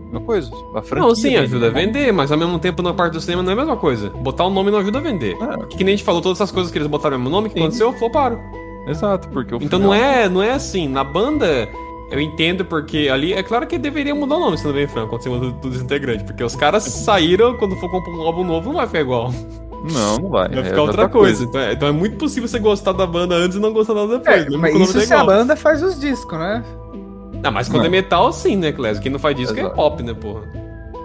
Mesma 0.05 0.21
coisa. 0.21 0.51
A 0.75 0.83
franquia. 0.83 1.09
Não, 1.09 1.15
sim, 1.15 1.35
ajuda 1.37 1.69
a 1.69 1.71
vender, 1.71 2.13
mas 2.13 2.31
ao 2.31 2.37
mesmo 2.39 2.59
tempo 2.59 2.83
na 2.83 2.93
parte 2.93 3.15
do 3.15 3.21
cinema 3.21 3.43
não 3.43 3.51
é 3.51 3.53
a 3.55 3.57
mesma 3.57 3.77
coisa. 3.77 4.11
Botar 4.11 4.45
o 4.45 4.51
nome 4.51 4.71
não 4.71 4.79
ajuda 4.81 4.99
a 4.99 5.01
vender. 5.01 5.35
É. 5.41 5.67
Que 5.67 5.83
nem 5.83 5.95
a 5.95 5.97
gente 5.97 6.05
falou, 6.05 6.21
todas 6.21 6.39
essas 6.39 6.51
coisas 6.53 6.71
que 6.71 6.77
eles 6.79 6.89
botaram 6.89 7.17
o 7.17 7.19
mesmo 7.21 7.31
nome, 7.31 7.47
o 7.49 7.51
que 7.51 7.57
Sim. 7.57 7.63
aconteceu? 7.65 7.93
Floparam. 7.95 8.39
Exato, 8.87 9.29
porque 9.31 9.55
o 9.55 9.57
Então 9.57 9.81
final- 9.81 9.81
não 9.81 9.95
é, 9.95 10.29
não 10.29 10.43
é 10.43 10.51
assim. 10.51 10.87
Na 10.87 11.03
banda, 11.03 11.69
eu 12.11 12.21
entendo 12.21 12.65
porque 12.65 13.09
ali. 13.13 13.33
É 13.33 13.43
claro 13.43 13.67
que 13.67 13.79
deveria 13.79 14.15
mudar 14.15 14.37
o 14.37 14.41
nome, 14.41 14.59
sendo 14.59 14.75
bem 14.75 14.87
franco, 14.87 15.11
quando 15.11 15.23
você 15.23 15.29
muda 15.29 15.51
do 15.51 15.71
desintegrante. 15.71 16.25
Porque 16.25 16.45
os 16.45 16.55
caras 16.55 16.85
saíram, 16.85 17.57
quando 17.57 17.77
for 17.77 17.91
comprar 17.91 18.13
um 18.13 18.23
álbum 18.23 18.45
novo, 18.45 18.69
não 18.69 18.77
vai 18.77 18.87
ficar 18.87 19.01
igual. 19.01 19.33
Não, 19.93 20.19
não 20.19 20.29
vai. 20.31 20.49
Vai 20.49 20.61
é 20.61 20.65
ficar 20.65 20.83
outra 20.83 21.09
coisa. 21.09 21.45
Então, 21.45 21.61
é, 21.61 21.73
então 21.73 21.89
é 21.89 21.93
muito 21.93 22.17
possível 22.17 22.49
você 22.49 22.59
gostar 22.59 22.93
da 22.93 23.07
banda 23.07 23.35
antes 23.35 23.57
e 23.57 23.61
não 23.61 23.73
gostar 23.73 23.95
dela 23.95 24.19
depois. 24.19 24.47
É, 24.47 24.57
mas 24.57 24.75
isso 24.75 25.01
se 25.01 25.13
a 25.13 25.25
banda 25.25 25.57
faz 25.57 25.83
os 25.83 25.99
discos, 25.99 26.39
né? 26.39 26.63
Ah, 27.43 27.51
mas 27.51 27.69
quando 27.69 27.81
Não. 27.81 27.89
é 27.89 27.91
metal, 27.91 28.33
sim, 28.33 28.57
né, 28.57 28.73
Clésio? 28.73 29.03
Quem 29.03 29.13
não 29.13 29.19
faz 29.19 29.37
disco 29.37 29.55
é 29.59 29.61
Exato. 29.61 29.77
pop, 29.77 30.03
né, 30.03 30.15
porra? 30.15 30.41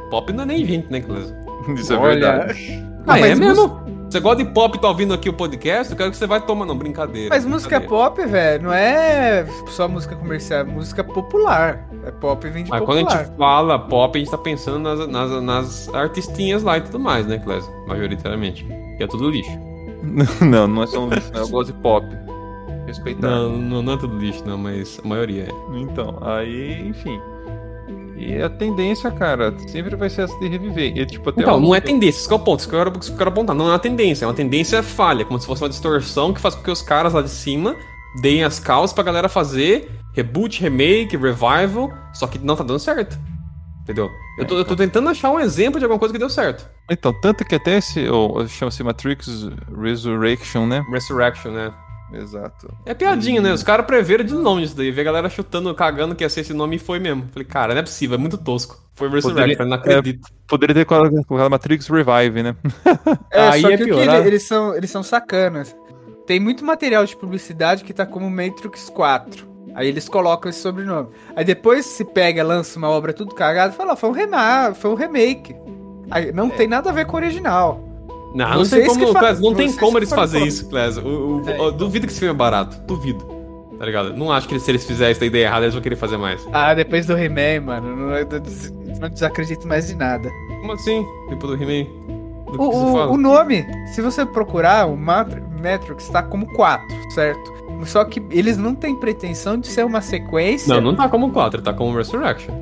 Pop 0.09 0.31
não 0.31 0.43
é 0.43 0.45
nem 0.45 0.65
gente, 0.65 0.89
né, 0.89 1.01
Clésio? 1.01 1.35
Isso 1.75 1.93
é 1.93 1.97
Olha, 1.97 2.13
verdade. 2.13 2.83
Ah, 3.05 3.17
é 3.17 3.21
mas 3.21 3.39
mesmo? 3.39 3.81
Você 4.09 4.19
gosta 4.19 4.43
de 4.43 4.49
pop 4.49 4.75
e 4.75 4.81
tá 4.81 4.87
ouvindo 4.87 5.13
aqui 5.13 5.29
o 5.29 5.33
podcast? 5.33 5.91
Eu 5.91 5.97
quero 5.97 6.09
que 6.09 6.17
você 6.17 6.25
vai 6.25 6.41
tomar. 6.41 6.65
Não, 6.65 6.75
brincadeira. 6.75 7.29
Mas 7.29 7.45
música 7.45 7.79
pop, 7.79 8.25
velho, 8.25 8.63
não 8.63 8.73
é 8.73 9.45
só 9.67 9.87
música 9.87 10.15
comercial, 10.15 10.61
é 10.61 10.63
música 10.63 11.03
popular. 11.03 11.87
É 12.03 12.09
pop 12.09 12.45
e 12.45 12.49
vem 12.49 12.63
de 12.63 12.71
Mas 12.71 12.83
quando 12.83 13.01
popular. 13.01 13.19
a 13.19 13.23
gente 13.23 13.37
fala 13.37 13.77
pop, 13.77 14.17
a 14.17 14.19
gente 14.19 14.31
tá 14.31 14.37
pensando 14.37 14.79
nas, 14.79 15.07
nas, 15.07 15.43
nas 15.43 15.89
artistinhas 15.93 16.63
lá 16.63 16.79
e 16.79 16.81
tudo 16.81 16.99
mais, 16.99 17.27
né, 17.27 17.37
Clésio? 17.37 17.71
Majoritariamente. 17.87 18.65
Que 18.97 19.03
é 19.03 19.07
tudo 19.07 19.29
lixo. 19.29 19.51
não, 20.43 20.67
não 20.67 20.83
é 20.83 20.87
só 20.87 21.05
um 21.05 21.09
lixo, 21.09 21.31
né? 21.31 21.41
Eu 21.41 21.49
gosto 21.49 21.71
de 21.71 21.79
pop. 21.79 22.07
Respeitar. 22.87 23.29
Não, 23.29 23.49
não, 23.57 23.83
não 23.83 23.93
é 23.93 23.97
tudo 23.97 24.17
lixo, 24.17 24.43
não, 24.43 24.57
mas 24.57 24.99
a 25.05 25.07
maioria 25.07 25.43
é. 25.43 25.77
Então, 25.77 26.17
aí, 26.21 26.87
enfim. 26.87 27.21
E 28.19 28.41
a 28.41 28.49
tendência, 28.49 29.09
cara, 29.09 29.57
sempre 29.69 29.95
vai 29.95 30.09
ser 30.09 30.23
essa 30.23 30.37
de 30.39 30.47
reviver. 30.47 30.97
E, 30.97 31.05
tipo, 31.05 31.29
até 31.29 31.41
Então, 31.41 31.59
não 31.59 31.73
é 31.73 31.79
tendência, 31.79 32.19
isso 32.19 32.27
que 32.27 32.33
é 32.33 32.37
o 32.37 32.39
ponto, 32.39 32.59
isso 32.59 32.69
que 32.69 32.75
eu 32.75 32.79
quero, 32.83 32.99
isso 32.99 33.09
que 33.09 33.13
eu 33.13 33.17
quero 33.17 33.29
apontar. 33.29 33.55
Não 33.55 33.67
é 33.67 33.69
uma 33.69 33.79
tendência, 33.79 34.25
é 34.25 34.27
uma 34.27 34.33
tendência 34.33 34.83
falha, 34.83 35.23
como 35.23 35.39
se 35.39 35.47
fosse 35.47 35.63
uma 35.63 35.69
distorção 35.69 36.33
que 36.33 36.41
faz 36.41 36.53
com 36.53 36.61
que 36.61 36.69
os 36.69 36.81
caras 36.81 37.13
lá 37.13 37.21
de 37.21 37.29
cima 37.29 37.75
deem 38.21 38.43
as 38.43 38.59
causas 38.59 38.91
pra 38.91 39.03
galera 39.03 39.29
fazer 39.29 39.89
reboot, 40.13 40.61
remake, 40.61 41.15
revival, 41.15 41.93
só 42.13 42.27
que 42.27 42.37
não 42.39 42.55
tá 42.55 42.63
dando 42.63 42.79
certo. 42.79 43.17
Entendeu? 43.83 44.09
Eu 44.37 44.45
tô, 44.45 44.57
eu 44.57 44.65
tô 44.65 44.75
tentando 44.75 45.09
achar 45.09 45.31
um 45.31 45.39
exemplo 45.39 45.79
de 45.79 45.85
alguma 45.85 45.97
coisa 45.97 46.13
que 46.13 46.19
deu 46.19 46.29
certo. 46.29 46.67
Então, 46.91 47.13
tanto 47.21 47.45
que 47.45 47.55
até 47.55 47.77
esse, 47.77 48.07
ou, 48.07 48.45
chama-se 48.47 48.83
Matrix 48.83 49.49
Resurrection, 49.75 50.67
né? 50.67 50.85
Resurrection, 50.91 51.51
né? 51.51 51.73
Exato. 52.13 52.73
É 52.85 52.93
piadinha, 52.93 53.41
né? 53.41 53.53
Os 53.53 53.63
caras 53.63 53.85
preveram 53.85 54.23
de 54.23 54.33
longe 54.33 54.65
isso 54.65 54.75
daí. 54.75 54.91
Vê 54.91 55.01
a 55.01 55.03
galera 55.03 55.29
chutando, 55.29 55.73
cagando 55.75 56.15
que 56.15 56.23
ia 56.23 56.29
ser 56.29 56.41
esse 56.41 56.53
nome 56.53 56.75
e 56.77 56.79
foi 56.79 56.99
mesmo. 56.99 57.27
Falei, 57.31 57.47
cara, 57.47 57.73
não 57.73 57.79
é 57.79 57.83
possível, 57.83 58.15
é 58.15 58.17
muito 58.17 58.37
tosco. 58.37 58.77
Foi 58.95 59.07
Resurrection, 59.09 59.57
Poderia- 59.57 59.65
não 59.65 59.77
acredito. 59.77 60.27
Poderia 60.47 60.73
ter 60.75 60.85
colocado 60.85 61.49
Matrix 61.49 61.87
Revive, 61.87 62.43
né? 62.43 62.55
É, 63.31 63.49
Aí 63.49 63.61
só 63.61 63.69
é 63.69 63.77
que, 63.77 63.83
o 63.83 63.85
que 63.85 63.91
ele- 63.91 64.27
eles, 64.27 64.43
são, 64.43 64.75
eles 64.75 64.89
são 64.89 65.03
sacanas. 65.03 65.75
Tem 66.25 66.39
muito 66.39 66.65
material 66.65 67.05
de 67.05 67.15
publicidade 67.15 67.83
que 67.83 67.93
tá 67.93 68.05
como 68.05 68.29
Matrix 68.29 68.89
4. 68.89 69.47
Aí 69.75 69.87
eles 69.87 70.09
colocam 70.09 70.49
esse 70.49 70.59
sobrenome. 70.59 71.09
Aí 71.35 71.45
depois 71.45 71.85
se 71.85 72.03
pega, 72.03 72.43
lança 72.43 72.77
uma 72.77 72.89
obra 72.89 73.13
tudo 73.13 73.33
cagada 73.35 73.73
e 73.73 73.77
fala, 73.77 73.93
"Ah, 73.93 73.95
foi 73.95 74.09
um, 74.09 74.75
foi 74.75 74.91
um 74.91 74.95
remake. 74.95 75.55
Aí 76.11 76.31
não 76.31 76.49
tem 76.49 76.67
nada 76.67 76.89
a 76.89 76.93
ver 76.93 77.05
com 77.05 77.13
o 77.13 77.19
original. 77.19 77.87
Não, 78.33 78.55
não 78.57 78.65
tem 78.69 78.85
como, 78.85 79.13
fa- 79.13 79.33
não 79.33 79.53
tem 79.55 79.73
como 79.73 79.97
eles 79.97 80.09
fazerem 80.09 80.47
isso. 80.47 80.67
O- 81.03 81.41
o- 81.43 81.49
É. 81.49 81.59
eu 81.59 81.71
duvido 81.71 82.05
que 82.05 82.11
esse 82.11 82.19
filme 82.19 82.33
é 82.33 82.37
barato. 82.37 82.77
Duvido. 82.85 83.25
Tá 83.79 83.85
ligado? 83.85 84.13
Não 84.15 84.31
acho 84.31 84.47
que 84.47 84.53
eles- 84.53 84.63
se 84.63 84.71
eles 84.71 84.85
fizerem 84.85 85.11
essa 85.11 85.25
ideia 85.25 85.45
errada, 85.45 85.63
eles 85.65 85.73
vão 85.73 85.81
querer 85.81 85.95
fazer 85.95 86.17
mais. 86.17 86.45
Ah, 86.51 86.73
depois 86.73 87.05
do 87.05 87.17
He-Man, 87.17 87.65
mano, 87.65 87.95
não, 87.95 88.07
não 89.01 89.09
desacredito 89.09 89.67
mais 89.67 89.87
de 89.87 89.95
nada. 89.95 90.29
Como 90.59 90.73
assim? 90.73 91.05
Tipo 91.29 91.47
do 91.47 91.53
He-Man? 91.55 91.89
Do 92.45 92.51
que 92.57 92.63
O, 92.63 92.71
você 92.71 92.97
o- 92.97 93.11
o 93.13 93.17
nome, 93.17 93.65
se 93.93 94.01
você 94.01 94.25
procurar, 94.25 94.85
o 94.87 94.97
Matri- 94.97 95.41
Matrix 95.63 96.09
tá 96.09 96.21
como 96.21 96.45
4, 96.53 96.85
certo? 97.11 97.53
Só 97.85 98.03
que 98.03 98.21
eles 98.31 98.57
não 98.57 98.75
têm 98.75 98.95
pretensão 98.95 99.57
de 99.57 99.67
ser 99.67 99.85
uma 99.85 100.01
sequência. 100.01 100.73
Não, 100.73 100.81
não 100.81 100.95
tá 100.95 101.07
como 101.07 101.29
4, 101.31 101.61
tá 101.61 101.71
como 101.73 101.95
Resurrection. 101.95 102.53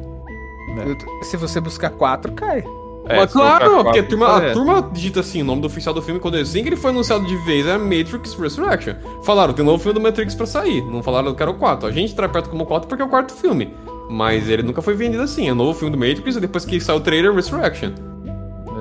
Eu- 0.86 1.24
Se 1.24 1.36
você 1.38 1.60
buscar 1.60 1.90
4, 1.90 2.32
cai. 2.34 2.64
É, 3.10 3.18
Mas 3.18 3.32
claro, 3.32 3.84
porque 3.84 4.00
a 4.00 4.04
quatro, 4.04 4.10
turma, 4.10 4.40
a 4.40 4.44
é. 4.44 4.54
turma 4.54 4.90
digita 4.92 5.22
assim, 5.22 5.42
o 5.42 5.46
nome 5.46 5.62
do 5.62 5.68
oficial 5.68 5.94
do 5.94 6.02
filme, 6.02 6.20
quando 6.20 6.36
assim 6.36 6.62
que 6.62 6.70
ele 6.70 6.76
foi 6.76 6.92
anunciado 6.92 7.26
de 7.26 7.36
vez, 7.46 7.66
é 7.66 7.78
Matrix 7.78 8.34
Resurrection. 8.34 8.96
Falaram, 9.24 9.54
tem 9.54 9.64
um 9.64 9.68
novo 9.68 9.82
filme 9.82 9.94
do 9.94 10.02
Matrix 10.02 10.36
pra 10.36 10.46
sair. 10.46 10.82
Não 10.84 11.02
falaram 11.02 11.34
que 11.34 11.42
era 11.42 11.52
o 11.52 11.56
4. 11.56 11.88
A 11.88 11.92
gente 11.92 12.14
traz 12.16 12.32
perto 12.32 12.50
como 12.50 12.66
4 12.66 12.88
porque 12.88 13.02
é 13.02 13.06
o 13.06 13.10
quarto 13.10 13.34
filme. 13.34 13.74
Mas 14.10 14.50
ele 14.50 14.64
nunca 14.64 14.82
foi 14.82 14.94
vendido 14.94 15.24
assim. 15.24 15.48
É 15.48 15.52
um 15.54 15.56
novo 15.56 15.78
filme 15.78 15.96
do 15.96 15.98
Matrix 15.98 16.36
e 16.36 16.42
depois 16.42 16.66
que 16.66 16.80
saiu 16.80 16.98
o 16.98 17.02
trailer, 17.02 17.34
Resurrection. 17.34 17.92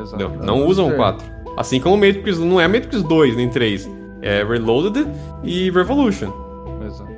Exato. 0.03 0.23
Entendeu? 0.23 0.45
Não 0.45 0.67
usam 0.67 0.87
o 0.87 0.91
ver. 0.91 0.97
4. 0.97 1.27
Assim 1.57 1.81
como 1.81 1.95
o 1.95 1.99
Matrix 1.99 2.39
não 2.39 2.61
é 2.61 2.69
Matrix 2.69 3.03
2 3.03 3.37
nem 3.37 3.49
3. 3.49 3.89
É 4.23 4.45
Reloaded 4.45 5.09
e 5.45 5.71
Revolution. 5.71 6.33
Exato. 6.85 7.11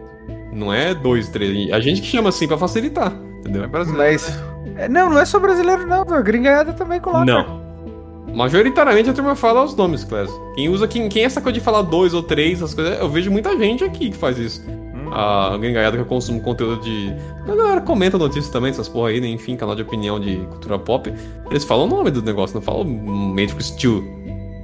Não 0.52 0.72
é 0.72 0.94
2 0.94 1.28
e 1.28 1.32
3. 1.32 1.72
A 1.72 1.80
gente 1.80 2.00
que 2.00 2.06
chama 2.06 2.28
assim 2.28 2.46
pra 2.46 2.58
facilitar. 2.58 3.12
Entendeu? 3.40 3.64
É 3.64 3.66
brasileiro. 3.66 4.12
Mas. 4.12 4.28
É, 4.28 4.57
Não, 4.88 5.10
não 5.10 5.18
é 5.18 5.24
só 5.24 5.38
brasileiro, 5.38 5.86
não. 5.86 6.02
A 6.02 6.20
gringaiada 6.20 6.72
também 6.72 7.00
coloca. 7.00 7.24
Não. 7.24 7.68
Majoritariamente 8.34 9.10
a 9.10 9.12
turma 9.12 9.34
fala 9.34 9.64
os 9.64 9.74
nomes, 9.74 10.04
Clésio. 10.04 10.34
Quem 10.54 10.68
usa, 10.68 10.86
quem, 10.86 11.08
quem 11.08 11.22
é 11.22 11.26
essa 11.26 11.40
coisa 11.40 11.58
de 11.58 11.64
falar 11.64 11.82
dois 11.82 12.14
ou 12.14 12.22
três, 12.22 12.58
essas 12.58 12.74
coisas, 12.74 12.98
eu 13.00 13.08
vejo 13.08 13.30
muita 13.30 13.56
gente 13.56 13.82
aqui 13.82 14.10
que 14.10 14.16
faz 14.16 14.38
isso. 14.38 14.62
Hum. 14.68 15.12
A 15.12 15.56
gringaiada 15.56 15.96
que 15.96 16.02
eu 16.02 16.06
consumo 16.06 16.40
conteúdo 16.40 16.82
de. 16.82 17.12
A 17.44 17.56
galera 17.56 17.80
comenta 17.80 18.18
notícias 18.18 18.50
também, 18.50 18.70
essas 18.70 18.88
porra 18.88 19.08
aí, 19.08 19.20
né? 19.20 19.28
enfim, 19.28 19.56
canal 19.56 19.74
de 19.74 19.82
opinião 19.82 20.20
de 20.20 20.36
cultura 20.50 20.78
pop. 20.78 21.12
Eles 21.50 21.64
falam 21.64 21.86
o 21.86 21.88
nome 21.88 22.10
do 22.10 22.22
negócio, 22.22 22.54
não 22.54 22.62
falam 22.62 22.84
Matrix 22.84 23.70
2. 23.70 24.04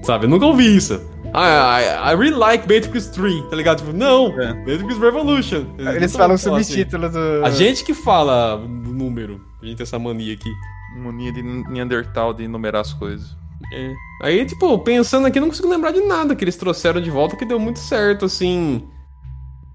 Sabe? 0.03 0.27
Eu 0.27 0.31
nunca 0.31 0.47
ouvi 0.47 0.77
isso. 0.77 1.01
Ah, 1.37 1.81
I, 1.81 2.13
I 2.13 2.17
really 2.17 2.37
like 2.37 2.63
Matrix 2.73 3.09
3, 3.09 3.49
tá 3.51 3.57
ligado? 3.57 3.79
Tipo, 3.79 3.93
não, 3.93 4.29
É. 4.41 4.55
Matrix 4.55 4.99
Revolution. 4.99 5.65
Eles 5.79 6.13
não 6.13 6.19
falam 6.19 6.31
o 6.31 6.35
assim. 6.35 6.63
subtítulo 6.63 7.11
do. 7.11 7.45
A 7.45 7.51
gente 7.51 7.85
que 7.85 7.93
fala 7.93 8.55
o 8.57 8.69
número. 8.69 9.41
A 9.61 9.67
gente 9.67 9.77
tem 9.79 9.83
essa 9.85 9.99
mania 9.99 10.33
aqui. 10.35 10.51
Mania 11.03 11.33
de 11.33 11.43
Neandertal 11.43 12.33
de 12.33 12.47
numerar 12.47 12.83
as 12.83 12.93
coisas. 12.93 13.37
É. 13.73 13.93
Aí, 14.23 14.45
tipo, 14.45 14.79
pensando 14.79 15.27
aqui, 15.27 15.41
não 15.41 15.49
consigo 15.49 15.69
lembrar 15.69 15.91
de 15.91 16.01
nada 16.03 16.37
que 16.37 16.45
eles 16.45 16.57
trouxeram 16.57 17.01
de 17.01 17.11
volta 17.11 17.35
que 17.37 17.45
deu 17.45 17.59
muito 17.59 17.81
certo, 17.81 18.27
assim. 18.27 18.87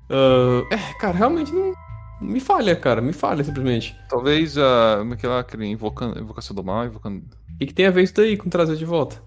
Ah, 0.09 0.63
é, 0.71 0.77
cara, 0.99 1.17
realmente 1.17 1.51
não. 1.51 1.73
Me 2.21 2.39
falha, 2.39 2.75
cara, 2.75 3.01
me 3.01 3.13
falha 3.13 3.43
simplesmente. 3.43 3.95
Talvez 4.09 4.57
a. 4.57 4.97
Como 4.99 5.13
é 5.13 5.17
que 5.17 5.25
é 5.25 5.29
lá? 5.29 5.39
Aquele 5.39 5.65
invoca- 5.65 6.13
Invocação 6.19 6.55
do 6.55 6.63
Mal, 6.63 6.85
invocando. 6.85 7.21
que, 7.57 7.65
que 7.67 7.73
tem 7.73 7.85
a 7.85 7.91
ver 7.91 8.03
isso 8.03 8.13
daí 8.15 8.37
com 8.37 8.49
trazer 8.49 8.75
de 8.75 8.85
volta? 8.85 9.21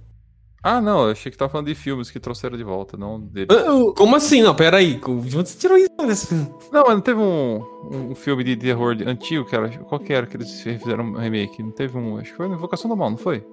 Ah, 0.65 0.81
não, 0.81 1.07
eu 1.07 1.11
achei 1.11 1.33
que 1.33 1.37
tava 1.37 1.51
falando 1.51 1.67
de 1.67 1.75
filmes 1.75 2.09
que 2.09 2.21
trouxeram 2.21 2.57
de 2.57 2.63
volta, 2.63 2.97
não 2.97 3.19
dele. 3.19 3.49
Ah, 3.51 3.93
Como 3.97 4.15
assim? 4.15 4.43
Não, 4.43 4.55
pera 4.55 4.77
aí. 4.77 4.95
De 4.95 5.11
onde 5.11 5.49
você 5.49 5.59
tirou 5.59 5.77
isso? 5.77 5.91
Não, 6.71 6.85
mas 6.87 6.95
não 6.95 7.01
teve 7.01 7.19
um, 7.21 7.65
um 7.91 8.15
filme 8.15 8.45
de 8.45 8.57
terror 8.57 8.97
antigo 9.05 9.45
que 9.45 9.57
era. 9.57 9.69
Qual 9.69 10.01
que 10.01 10.13
era 10.13 10.25
que 10.25 10.37
eles 10.37 10.61
fizeram 10.61 11.05
um 11.05 11.19
remake? 11.19 11.63
Não 11.63 11.73
teve 11.73 11.99
um. 11.99 12.17
Acho 12.17 12.31
que 12.31 12.37
foi 12.37 12.47
Invocação 12.47 12.89
do 12.89 12.97
Mal, 12.97 13.11
não 13.11 13.17
foi? 13.17 13.45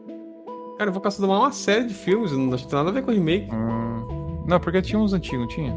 Cara, 0.77 0.91
Invocação 0.91 1.25
do 1.25 1.27
Mal 1.29 1.37
é 1.41 1.45
uma 1.45 1.51
série 1.51 1.85
de 1.85 1.93
filmes, 1.95 2.31
não 2.31 2.53
acho 2.53 2.63
que 2.65 2.69
tem 2.69 2.77
nada 2.77 2.91
a 2.91 2.93
ver 2.93 3.01
com 3.03 3.11
remake. 3.11 3.49
Hum, 3.53 4.43
não, 4.47 4.59
porque 4.59 4.81
tinha 4.81 4.99
uns 4.99 5.11
antigos, 5.11 5.39
não 5.39 5.47
tinha? 5.47 5.75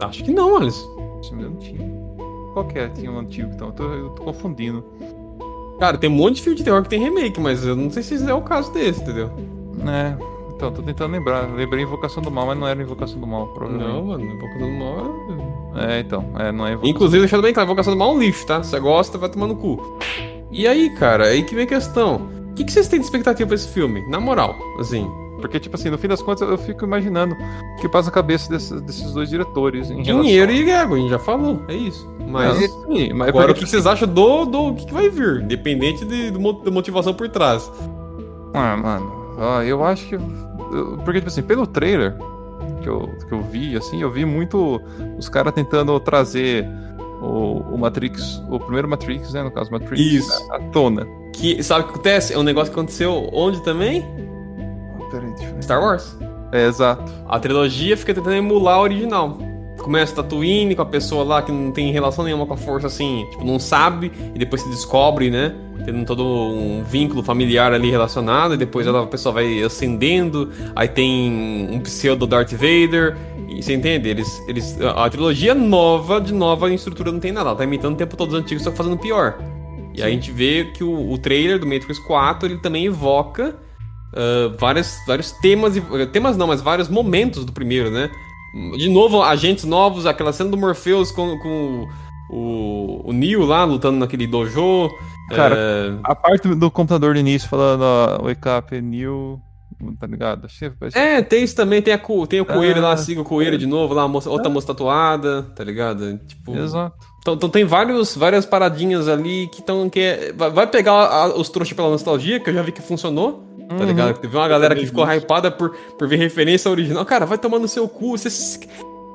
Acho 0.00 0.24
que 0.24 0.32
não, 0.32 0.56
Alisson. 0.56 1.20
Se 1.22 1.34
não 1.34 1.56
tinha. 1.56 1.88
Qual 2.54 2.66
que 2.66 2.78
é? 2.78 2.88
Tinha 2.88 3.12
um 3.12 3.18
antigo, 3.18 3.50
então. 3.54 3.68
Eu 3.68 3.74
tô, 3.74 3.84
eu 3.92 4.08
tô 4.10 4.22
confundindo. 4.24 4.82
Cara, 5.78 5.98
tem 5.98 6.08
um 6.08 6.14
monte 6.14 6.36
de 6.36 6.42
filme 6.42 6.56
de 6.56 6.64
terror 6.64 6.82
que 6.82 6.88
tem 6.88 7.00
remake, 7.00 7.38
mas 7.38 7.64
eu 7.66 7.76
não 7.76 7.90
sei 7.90 8.02
se 8.02 8.28
é 8.28 8.34
o 8.34 8.40
caso 8.42 8.72
desse, 8.72 9.02
entendeu? 9.02 9.30
É. 9.86 10.39
Então, 10.60 10.70
tô 10.70 10.82
tentando 10.82 11.12
lembrar. 11.12 11.48
Lembrei 11.54 11.82
Invocação 11.82 12.22
do 12.22 12.30
Mal, 12.30 12.46
mas 12.46 12.58
não 12.58 12.68
era 12.68 12.82
Invocação 12.82 13.18
do 13.18 13.26
Mal, 13.26 13.46
Não, 13.46 13.54
provavelmente. 13.54 14.06
mano, 14.06 14.24
Invocação 14.24 14.58
do 14.58 14.78
Mal 14.78 15.16
é... 15.74 15.96
É, 15.96 16.00
então. 16.00 16.24
É, 16.38 16.52
não 16.52 16.66
é 16.66 16.72
Invocação 16.72 16.90
Inclusive, 16.90 17.20
deixando 17.20 17.42
bem 17.42 17.54
claro, 17.54 17.66
Invocação 17.66 17.94
do 17.94 17.98
Mal 17.98 18.10
é 18.10 18.14
um 18.14 18.18
lixo, 18.18 18.46
tá? 18.46 18.62
Se 18.62 18.70
você 18.70 18.80
gosta, 18.80 19.16
vai 19.16 19.30
tomar 19.30 19.46
no 19.46 19.56
cu. 19.56 19.98
E 20.50 20.68
aí, 20.68 20.90
cara, 20.96 21.28
aí 21.28 21.42
que 21.44 21.54
vem 21.54 21.64
a 21.64 21.66
questão. 21.66 22.28
O 22.50 22.54
que, 22.54 22.64
que 22.64 22.72
vocês 22.72 22.88
têm 22.88 22.98
de 22.98 23.06
expectativa 23.06 23.46
pra 23.46 23.54
esse 23.54 23.68
filme? 23.68 24.06
Na 24.10 24.20
moral, 24.20 24.54
assim. 24.78 25.10
Porque, 25.40 25.58
tipo 25.58 25.76
assim, 25.76 25.88
no 25.88 25.96
fim 25.96 26.08
das 26.08 26.20
contas, 26.20 26.46
eu 26.46 26.58
fico 26.58 26.84
imaginando 26.84 27.34
o 27.34 27.80
que 27.80 27.88
passa 27.88 28.10
na 28.10 28.14
cabeça 28.14 28.50
desses, 28.50 28.78
desses 28.82 29.12
dois 29.12 29.30
diretores 29.30 29.90
em 29.90 30.02
Dinheiro 30.02 30.52
relação... 30.52 30.68
e 30.68 30.70
ego, 30.70 30.94
a 30.94 30.98
gente 30.98 31.10
já 31.10 31.18
falou, 31.18 31.62
é 31.68 31.74
isso. 31.74 32.06
Mas, 32.28 32.58
sim, 32.58 33.12
mas 33.14 33.28
agora, 33.28 33.46
o 33.46 33.48
porque, 33.48 33.64
que 33.64 33.70
vocês 33.70 33.86
acham 33.86 34.06
do, 34.06 34.44
do 34.44 34.66
o 34.66 34.74
que, 34.74 34.84
que 34.84 34.92
vai 34.92 35.08
vir? 35.08 35.42
Independente 35.42 36.04
de, 36.04 36.30
da 36.30 36.70
motivação 36.70 37.14
por 37.14 37.28
trás. 37.30 37.72
Ah, 38.52 38.76
mano, 38.76 39.34
ó, 39.38 39.62
eu 39.62 39.82
acho 39.82 40.06
que. 40.06 40.18
Porque, 41.04 41.20
tipo 41.20 41.28
assim, 41.28 41.42
pelo 41.42 41.66
trailer 41.66 42.14
que 42.82 42.88
eu, 42.88 43.08
que 43.26 43.32
eu 43.32 43.42
vi, 43.42 43.76
assim, 43.76 44.02
eu 44.02 44.10
vi 44.10 44.24
muito 44.24 44.80
os 45.18 45.28
caras 45.28 45.52
tentando 45.52 45.98
trazer 46.00 46.66
o, 47.20 47.74
o 47.74 47.78
Matrix, 47.78 48.42
o 48.48 48.58
primeiro 48.58 48.88
Matrix, 48.88 49.32
né? 49.32 49.42
No 49.42 49.50
caso, 49.50 49.70
Matrix, 49.70 50.00
Isso. 50.00 50.52
à 50.52 50.58
tona. 50.70 51.06
Que, 51.32 51.62
sabe 51.62 51.82
o 51.82 51.84
que 51.84 51.90
acontece? 51.94 52.32
É 52.32 52.38
um 52.38 52.42
negócio 52.42 52.72
que 52.72 52.78
aconteceu 52.78 53.28
onde 53.32 53.62
também? 53.62 54.04
Peraí, 55.10 55.28
deixa 55.30 55.50
eu 55.50 55.54
ver. 55.54 55.62
Star 55.62 55.80
Wars. 55.80 56.16
É, 56.52 56.66
exato. 56.66 57.10
A 57.28 57.38
trilogia 57.38 57.96
fica 57.96 58.14
tentando 58.14 58.34
emular 58.36 58.76
a 58.76 58.80
original. 58.80 59.38
Começa 59.78 60.14
Tatooine 60.14 60.74
com 60.74 60.82
a 60.82 60.86
pessoa 60.86 61.24
lá 61.24 61.42
que 61.42 61.52
não 61.52 61.72
tem 61.72 61.90
relação 61.92 62.24
nenhuma 62.24 62.46
com 62.46 62.54
a 62.54 62.56
força, 62.56 62.86
assim, 62.86 63.26
tipo, 63.30 63.44
não 63.44 63.58
sabe, 63.58 64.12
e 64.34 64.38
depois 64.38 64.60
se 64.62 64.68
descobre, 64.68 65.30
né? 65.30 65.54
Tendo 65.84 66.04
todo 66.04 66.24
um 66.24 66.84
vínculo 66.84 67.22
familiar 67.22 67.72
ali 67.72 67.90
relacionado, 67.90 68.54
e 68.54 68.56
depois 68.56 68.86
ela, 68.86 69.04
a 69.04 69.06
pessoa 69.06 69.32
vai 69.32 69.62
ascendendo, 69.62 70.50
aí 70.74 70.88
tem 70.88 71.68
um 71.70 71.80
pseudo 71.80 72.26
Darth 72.26 72.52
Vader, 72.52 73.16
e 73.48 73.62
você 73.62 73.74
entende? 73.74 74.08
Eles, 74.08 74.42
eles, 74.46 74.78
a, 74.80 75.08
trilogia 75.08 75.54
nova, 75.54 76.20
de 76.20 76.32
nova 76.32 76.72
estrutura 76.72 77.10
não 77.10 77.20
tem 77.20 77.32
nada, 77.32 77.50
ela 77.50 77.58
tá 77.58 77.64
imitando 77.64 77.94
o 77.94 77.96
tempo 77.96 78.16
todo 78.16 78.28
os 78.30 78.34
antigos, 78.34 78.62
só 78.62 78.72
fazendo 78.72 78.98
pior. 78.98 79.38
E 79.94 80.02
aí 80.02 80.12
a 80.12 80.14
gente 80.14 80.30
vê 80.30 80.70
que 80.74 80.84
o, 80.84 81.12
o 81.12 81.18
trailer 81.18 81.58
do 81.58 81.66
Matrix 81.66 81.98
4, 81.98 82.48
ele 82.48 82.58
também 82.58 82.86
evoca 82.86 83.56
ah, 84.14 84.54
vários, 84.58 84.98
vários 85.06 85.32
temas, 85.32 85.74
temas 86.12 86.36
não, 86.36 86.46
mas 86.46 86.60
vários 86.60 86.88
momentos 86.88 87.44
do 87.44 87.52
primeiro, 87.52 87.90
né? 87.90 88.10
De 88.76 88.88
novo, 88.88 89.22
agentes 89.22 89.64
novos, 89.64 90.06
aquela 90.06 90.32
cena 90.32 90.50
do 90.50 90.56
Morpheus 90.56 91.12
com, 91.12 91.38
com 91.38 91.86
o, 92.30 93.08
o 93.08 93.12
Neo 93.12 93.44
lá 93.44 93.64
lutando 93.64 93.98
naquele 93.98 94.26
dojo. 94.26 94.90
Cara, 95.34 95.54
eh, 95.56 95.92
A 96.04 96.14
parte 96.14 96.48
do 96.48 96.70
computador 96.70 97.14
no 97.14 97.20
início 97.20 97.48
falando, 97.48 97.82
ó, 97.82 98.22
wake 98.24 98.48
up, 98.48 98.80
new. 98.80 99.40
Tá 99.98 100.06
ligado? 100.06 100.46
Ser- 100.50 100.74
é, 100.94 101.22
tem 101.22 101.42
isso 101.42 101.56
também, 101.56 101.80
tem, 101.80 101.94
a, 101.94 101.98
tem 102.28 102.38
o 102.40 102.44
coelho 102.44 102.82
lá, 102.82 102.92
Ah, 102.92 102.96
siga 102.98 103.22
o 103.22 103.24
coelho 103.24 103.56
de 103.56 103.66
novo, 103.66 103.94
lá, 103.94 104.06
moça- 104.06 104.28
outra 104.28 104.50
moça 104.50 104.66
tatuada, 104.66 105.42
tá 105.56 105.64
ligado? 105.64 106.18
Tipo. 106.26 106.54
Exato. 106.54 106.94
Então, 107.20 107.32
então 107.34 107.48
tem 107.48 107.64
vários, 107.64 108.14
várias 108.14 108.44
paradinhas 108.44 109.08
ali 109.08 109.48
que 109.48 109.60
estão. 109.60 109.88
Que 109.88 110.00
é- 110.00 110.32
vai, 110.34 110.66
pegar 110.66 110.92
a- 110.92 111.34
os 111.34 111.48
trouxas 111.48 111.74
pela 111.74 111.88
nostalgia, 111.88 112.38
que 112.40 112.50
eu 112.50 112.54
já 112.54 112.60
vi 112.62 112.72
que 112.72 112.82
funcionou. 112.82 113.46
Tá 113.70 113.76
Uhum. 113.76 113.84
ligado? 113.86 114.18
Teve 114.18 114.36
uma 114.36 114.48
galera 114.48 114.74
que 114.74 114.84
ficou 114.84 115.10
hypada 115.10 115.50
por, 115.50 115.70
por 115.96 116.06
ver 116.08 116.16
referência 116.16 116.68
ao 116.68 116.72
original. 116.72 117.04
Cara, 117.06 117.24
vai 117.24 117.38
tomar 117.38 117.58
no 117.58 117.68
seu 117.68 117.88
cu. 117.88 118.18
Vocês... 118.18 118.58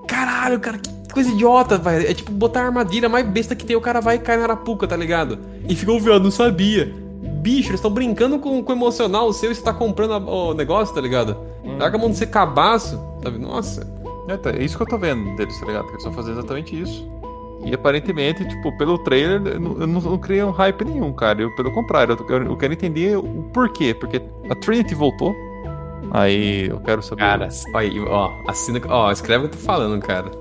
Caralho, 0.07 0.59
cara, 0.59 0.77
que 0.77 1.13
coisa 1.13 1.29
idiota, 1.29 1.77
velho. 1.77 2.07
É 2.09 2.13
tipo 2.13 2.31
botar 2.31 2.61
a 2.61 2.65
armadilha 2.65 3.07
mais 3.09 3.25
besta 3.27 3.55
que 3.55 3.65
tem, 3.65 3.75
o 3.75 3.81
cara 3.81 4.01
vai 4.01 4.17
cair 4.19 4.37
na 4.37 4.43
arapuca, 4.43 4.87
tá 4.87 4.95
ligado? 4.95 5.39
E 5.67 5.75
ficou 5.75 5.99
viado, 5.99 6.23
não 6.23 6.31
sabia. 6.31 6.93
Bicho, 7.41 7.69
eles 7.69 7.79
estão 7.79 7.91
brincando 7.91 8.39
com, 8.39 8.63
com 8.63 8.73
o 8.73 8.75
emocional 8.75 9.31
seu 9.31 9.51
e 9.51 9.55
você 9.55 9.61
tá 9.61 9.73
comprando 9.73 10.13
a- 10.13 10.17
o 10.49 10.53
negócio, 10.53 10.93
tá 10.95 11.01
ligado? 11.01 11.37
Larga 11.79 11.97
a 11.97 11.99
mão 11.99 12.09
de 12.09 12.17
ser 12.17 12.27
cabaço, 12.27 12.99
sabe? 13.23 13.37
Nossa. 13.37 13.87
É, 14.27 14.35
tá, 14.37 14.49
é 14.51 14.63
isso 14.63 14.75
que 14.75 14.81
eu 14.83 14.87
tô 14.87 14.97
vendo 14.97 15.35
deles, 15.35 15.59
tá 15.59 15.65
ligado? 15.67 15.85
Eles 15.85 15.97
estão 15.97 16.11
fazendo 16.13 16.39
exatamente 16.39 16.79
isso. 16.79 17.07
E 17.63 17.73
aparentemente, 17.73 18.47
tipo, 18.47 18.75
pelo 18.77 18.97
trailer, 18.99 19.41
eu 19.53 19.59
não, 19.59 19.79
eu 19.81 19.87
não, 19.87 20.17
criei 20.17 20.43
um 20.43 20.51
hype 20.51 20.83
nenhum, 20.85 21.13
cara. 21.13 21.41
Eu, 21.41 21.53
pelo 21.55 21.71
contrário, 21.71 22.17
eu- 22.29 22.43
eu 22.43 22.57
quero 22.57 22.73
entender 22.73 23.17
o 23.17 23.43
porquê. 23.53 23.93
Porque 23.93 24.21
a 24.49 24.55
Trinity 24.55 24.93
voltou. 24.95 25.33
Aí 26.15 26.67
eu 26.69 26.80
quero 26.80 27.01
saber. 27.04 27.21
Cara, 27.21 27.49
olha 27.73 27.88
aí, 27.88 27.99
ó, 27.99 28.30
assina, 28.47 28.80
ó, 28.88 29.12
escreve 29.12 29.45
o 29.45 29.49
que 29.49 29.56
eu 29.56 29.60
tô 29.60 29.65
falando, 29.65 30.01
cara. 30.01 30.32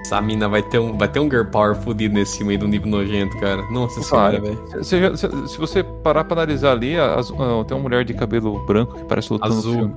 Essa 0.00 0.20
mina 0.20 0.48
vai 0.48 0.62
ter 0.62 0.78
um, 0.78 0.96
vai 0.98 1.08
ter 1.08 1.18
um 1.20 1.30
girl 1.30 1.44
power 1.46 1.74
fudido 1.74 2.14
nesse 2.14 2.36
filme 2.38 2.52
aí 2.52 2.58
do 2.58 2.66
nível 2.68 2.88
nojento, 2.90 3.38
cara. 3.38 3.62
Nossa 3.70 4.02
senhora, 4.02 4.40
velho. 4.40 4.84
Se, 4.84 5.16
se- 5.16 5.48
se- 5.48 5.58
você 5.58 5.82
parar 5.82 6.24
pra 6.24 6.34
analisar 6.42 6.72
ali, 6.72 6.98
a- 6.98 7.14
ah, 7.16 7.64
tem 7.64 7.76
uma 7.76 7.82
mulher 7.82 8.04
de 8.04 8.12
cabelo 8.14 8.64
branco 8.66 8.94
que 8.96 9.04
parece 9.04 9.32
lutando 9.32 9.54
Azul. 9.54 9.72
no 9.72 9.78
filme. 9.78 9.94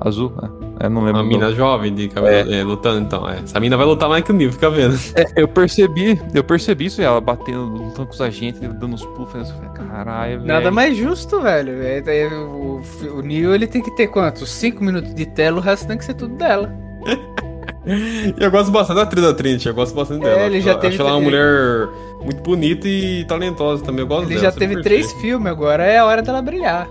Azul? 0.00 0.32
É, 0.80 0.86
eu 0.86 0.90
não 0.90 1.02
lembro. 1.04 1.20
Uma 1.20 1.28
mina 1.28 1.44
nome. 1.46 1.56
jovem 1.56 1.94
de 1.94 2.08
cabelo 2.08 2.52
é, 2.52 2.62
lutando, 2.64 3.00
então. 3.00 3.28
É. 3.28 3.38
Essa 3.38 3.60
mina 3.60 3.76
vai 3.76 3.86
lutar 3.86 4.08
mais 4.08 4.24
que 4.24 4.30
o 4.32 4.34
nível, 4.34 4.52
fica 4.52 4.68
vendo. 4.70 4.98
É, 5.14 5.24
eu 5.36 5.46
percebi, 5.46 6.20
eu 6.34 6.42
percebi 6.42 6.86
isso, 6.86 7.00
e 7.00 7.04
ela 7.04 7.20
batendo, 7.20 7.64
lutando 7.66 8.06
com 8.06 8.12
os 8.14 8.20
agentes, 8.20 8.60
dando 8.60 8.86
uns 8.94 9.04
pulos, 9.04 9.32
eu 9.34 9.44
falei, 9.44 9.70
caralho, 9.74 10.36
velho. 10.38 10.46
Nada 10.46 10.70
mais 10.70 10.96
justo, 10.96 11.40
velho. 11.40 11.80
É, 11.82 12.02
é, 12.04 12.28
o, 12.28 12.80
o 13.16 13.22
Neo 13.22 13.54
ele 13.54 13.66
tem 13.66 13.80
que 13.82 13.90
ter 13.96 14.08
quantos? 14.08 14.50
5 14.50 14.82
minutos 14.82 15.14
de 15.14 15.26
tela, 15.26 15.58
o 15.58 15.60
resto 15.60 15.86
tem 15.86 15.96
que 15.98 16.04
ser 16.04 16.14
tudo 16.14 16.34
dela. 16.34 16.68
Eu 18.38 18.48
gosto 18.50 18.70
bastante 18.70 18.96
da 18.96 19.02
atriz 19.02 19.24
da 19.24 19.34
Trinity, 19.34 19.66
eu 19.68 19.74
gosto 19.74 19.92
bastante 19.94 20.24
É, 20.24 20.30
dela. 20.30 20.42
ele 20.46 20.58
Acho 20.58 20.66
já 20.66 20.70
ela- 20.72 20.80
teve 20.80 20.94
Acho 20.94 21.02
ela 21.02 21.12
uma 21.14 21.20
mulher 21.20 21.88
muito 22.22 22.40
bonita 22.40 22.86
e 22.86 23.24
talentosa 23.24 23.82
também. 23.82 24.02
Eu 24.02 24.06
gosto 24.06 24.26
Ele 24.30 24.36
dela. 24.40 24.52
já 24.52 24.56
teve 24.56 24.80
três 24.82 25.12
filmes, 25.14 25.50
agora 25.50 25.82
é 25.84 25.98
a 25.98 26.04
hora 26.04 26.22
dela 26.22 26.40
brilhar. 26.40 26.86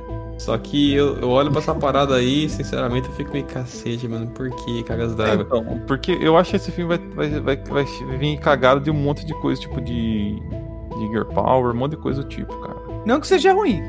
Só 0.46 0.58
que 0.58 0.94
eu, 0.94 1.18
eu 1.20 1.30
olho 1.30 1.52
pra 1.52 1.60
essa 1.60 1.76
parada 1.76 2.16
aí, 2.16 2.50
sinceramente, 2.50 3.08
eu 3.10 3.14
fico 3.16 3.32
meio 3.32 3.46
cacete, 3.46 4.08
mano. 4.08 4.28
Por 4.28 4.50
que 4.50 4.82
cagas 4.84 5.12
É, 5.14 5.16
d'água? 5.16 5.46
então, 5.48 5.82
porque 5.86 6.18
eu 6.20 6.36
acho 6.36 6.50
que 6.50 6.56
esse 6.56 6.72
filme 6.72 6.98
vai, 6.98 7.30
vai, 7.30 7.56
vai, 7.56 7.56
vai 7.86 8.18
vir 8.18 8.38
cagado 8.40 8.82
de 8.82 8.90
um 8.90 8.94
monte 8.96 9.24
de 9.26 9.34
coisa, 9.36 9.62
tipo 9.62 9.80
de, 9.80 10.36
de 10.40 11.08
Gear 11.12 11.26
Power, 11.26 11.76
um 11.76 11.78
monte 11.78 11.92
de 11.92 11.98
coisa 11.98 12.24
do 12.24 12.28
tipo, 12.30 12.56
cara. 12.58 12.76
Não 13.06 13.20
que 13.20 13.28
seja 13.28 13.54
ruim. 13.54 13.80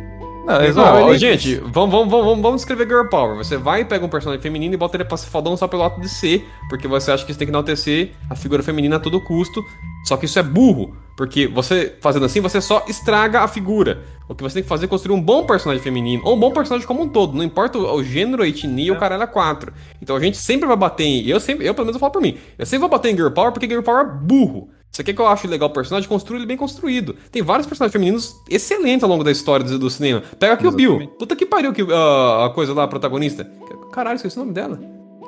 Não, 0.44 0.60
exato. 0.62 1.04
ó, 1.04 1.08
ele- 1.10 1.18
gente, 1.18 1.54
vamos, 1.72 1.90
vamos, 1.90 2.10
vamos, 2.10 2.42
vamos 2.42 2.60
escrever 2.62 2.86
Girl 2.86 3.06
Power. 3.06 3.36
Você 3.36 3.56
vai 3.56 3.80
e 3.82 3.84
pega 3.84 4.04
um 4.04 4.08
personagem 4.08 4.42
feminino 4.42 4.74
e 4.74 4.76
bota 4.76 4.96
ele 4.96 5.04
pra 5.04 5.16
ser 5.16 5.30
fodão 5.30 5.56
só 5.56 5.66
pelo 5.68 5.84
ato 5.84 6.00
de 6.00 6.08
ser, 6.08 6.46
porque 6.68 6.86
você 6.88 7.12
acha 7.12 7.24
que 7.24 7.32
você 7.32 7.38
tem 7.38 7.46
que 7.46 7.52
enaltecer 7.52 8.10
a 8.28 8.34
figura 8.34 8.62
feminina 8.62 8.96
a 8.96 9.00
todo 9.00 9.20
custo. 9.22 9.62
Só 10.04 10.16
que 10.16 10.26
isso 10.26 10.38
é 10.38 10.42
burro, 10.42 10.96
porque 11.16 11.46
você 11.46 11.94
fazendo 12.00 12.24
assim, 12.26 12.40
você 12.40 12.60
só 12.60 12.84
estraga 12.88 13.40
a 13.40 13.48
figura. 13.48 14.02
O 14.28 14.34
que 14.34 14.42
você 14.42 14.54
tem 14.54 14.62
que 14.62 14.68
fazer 14.68 14.86
é 14.86 14.88
construir 14.88 15.14
um 15.14 15.20
bom 15.20 15.44
personagem 15.44 15.82
feminino, 15.82 16.22
ou 16.24 16.34
um 16.36 16.40
bom 16.40 16.50
personagem 16.52 16.86
como 16.86 17.02
um 17.02 17.08
todo, 17.08 17.36
não 17.36 17.44
importa 17.44 17.76
o, 17.78 17.96
o 17.96 18.02
gênero, 18.04 18.42
a 18.42 18.48
etnia, 18.48 18.92
o 18.92 18.98
caralho 18.98 19.22
é 19.22 19.26
quatro. 19.26 19.72
Então 20.00 20.16
a 20.16 20.20
gente 20.20 20.36
sempre 20.38 20.66
vai 20.66 20.76
bater 20.76 21.04
em. 21.04 21.26
Eu 21.28 21.38
sempre, 21.38 21.66
eu 21.66 21.74
pelo 21.74 21.84
menos 21.86 21.96
eu 21.96 22.00
falo 22.00 22.12
por 22.12 22.22
mim, 22.22 22.38
eu 22.58 22.64
sempre 22.64 22.80
vou 22.80 22.88
bater 22.88 23.12
em 23.12 23.16
Girl 23.16 23.30
Power 23.30 23.52
porque 23.52 23.66
Girl 23.68 23.82
Power 23.82 24.06
é 24.06 24.10
burro. 24.10 24.70
Você 24.90 25.02
quer 25.02 25.14
que 25.14 25.20
eu 25.22 25.26
acho 25.26 25.48
legal 25.48 25.70
o 25.70 25.72
personagem? 25.72 26.06
Construa 26.06 26.38
ele 26.38 26.46
bem 26.46 26.56
construído. 26.56 27.16
Tem 27.30 27.40
vários 27.42 27.66
personagens 27.66 27.92
femininos 27.92 28.36
excelentes 28.48 29.02
ao 29.02 29.08
longo 29.08 29.24
da 29.24 29.30
história 29.30 29.64
do, 29.64 29.78
do 29.78 29.88
cinema. 29.88 30.22
Pega 30.38 30.52
aqui 30.52 30.66
o 30.66 30.70
Bill. 30.70 31.08
Puta 31.18 31.34
que 31.34 31.46
pariu 31.46 31.72
que 31.72 31.80
ah, 31.90 32.44
a 32.46 32.50
coisa 32.50 32.74
lá, 32.74 32.84
a 32.84 32.88
protagonista. 32.88 33.50
Caralho, 33.90 34.16
esqueci 34.16 34.36
o 34.36 34.40
nome 34.40 34.52
dela. 34.52 34.78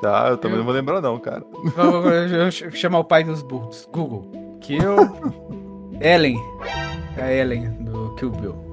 Ah, 0.04 0.28
eu 0.30 0.36
também 0.36 0.58
não 0.58 0.66
vou 0.66 0.74
lembrar, 0.74 1.00
não, 1.00 1.18
cara. 1.18 1.42
Vou, 1.76 2.02
vou- 2.02 2.10
eu 2.10 2.50
ch- 2.52 2.70
chamar 2.74 2.98
o 2.98 3.04
pai 3.04 3.24
dos 3.24 3.40
burros. 3.40 3.88
Google. 3.90 4.30
Kill. 4.60 4.96
Ellen. 6.00 6.40
É 7.16 7.22
a 7.22 7.32
Ellen 7.32 7.70
do 7.80 8.14
Kill 8.16 8.30
Bill. 8.30 8.64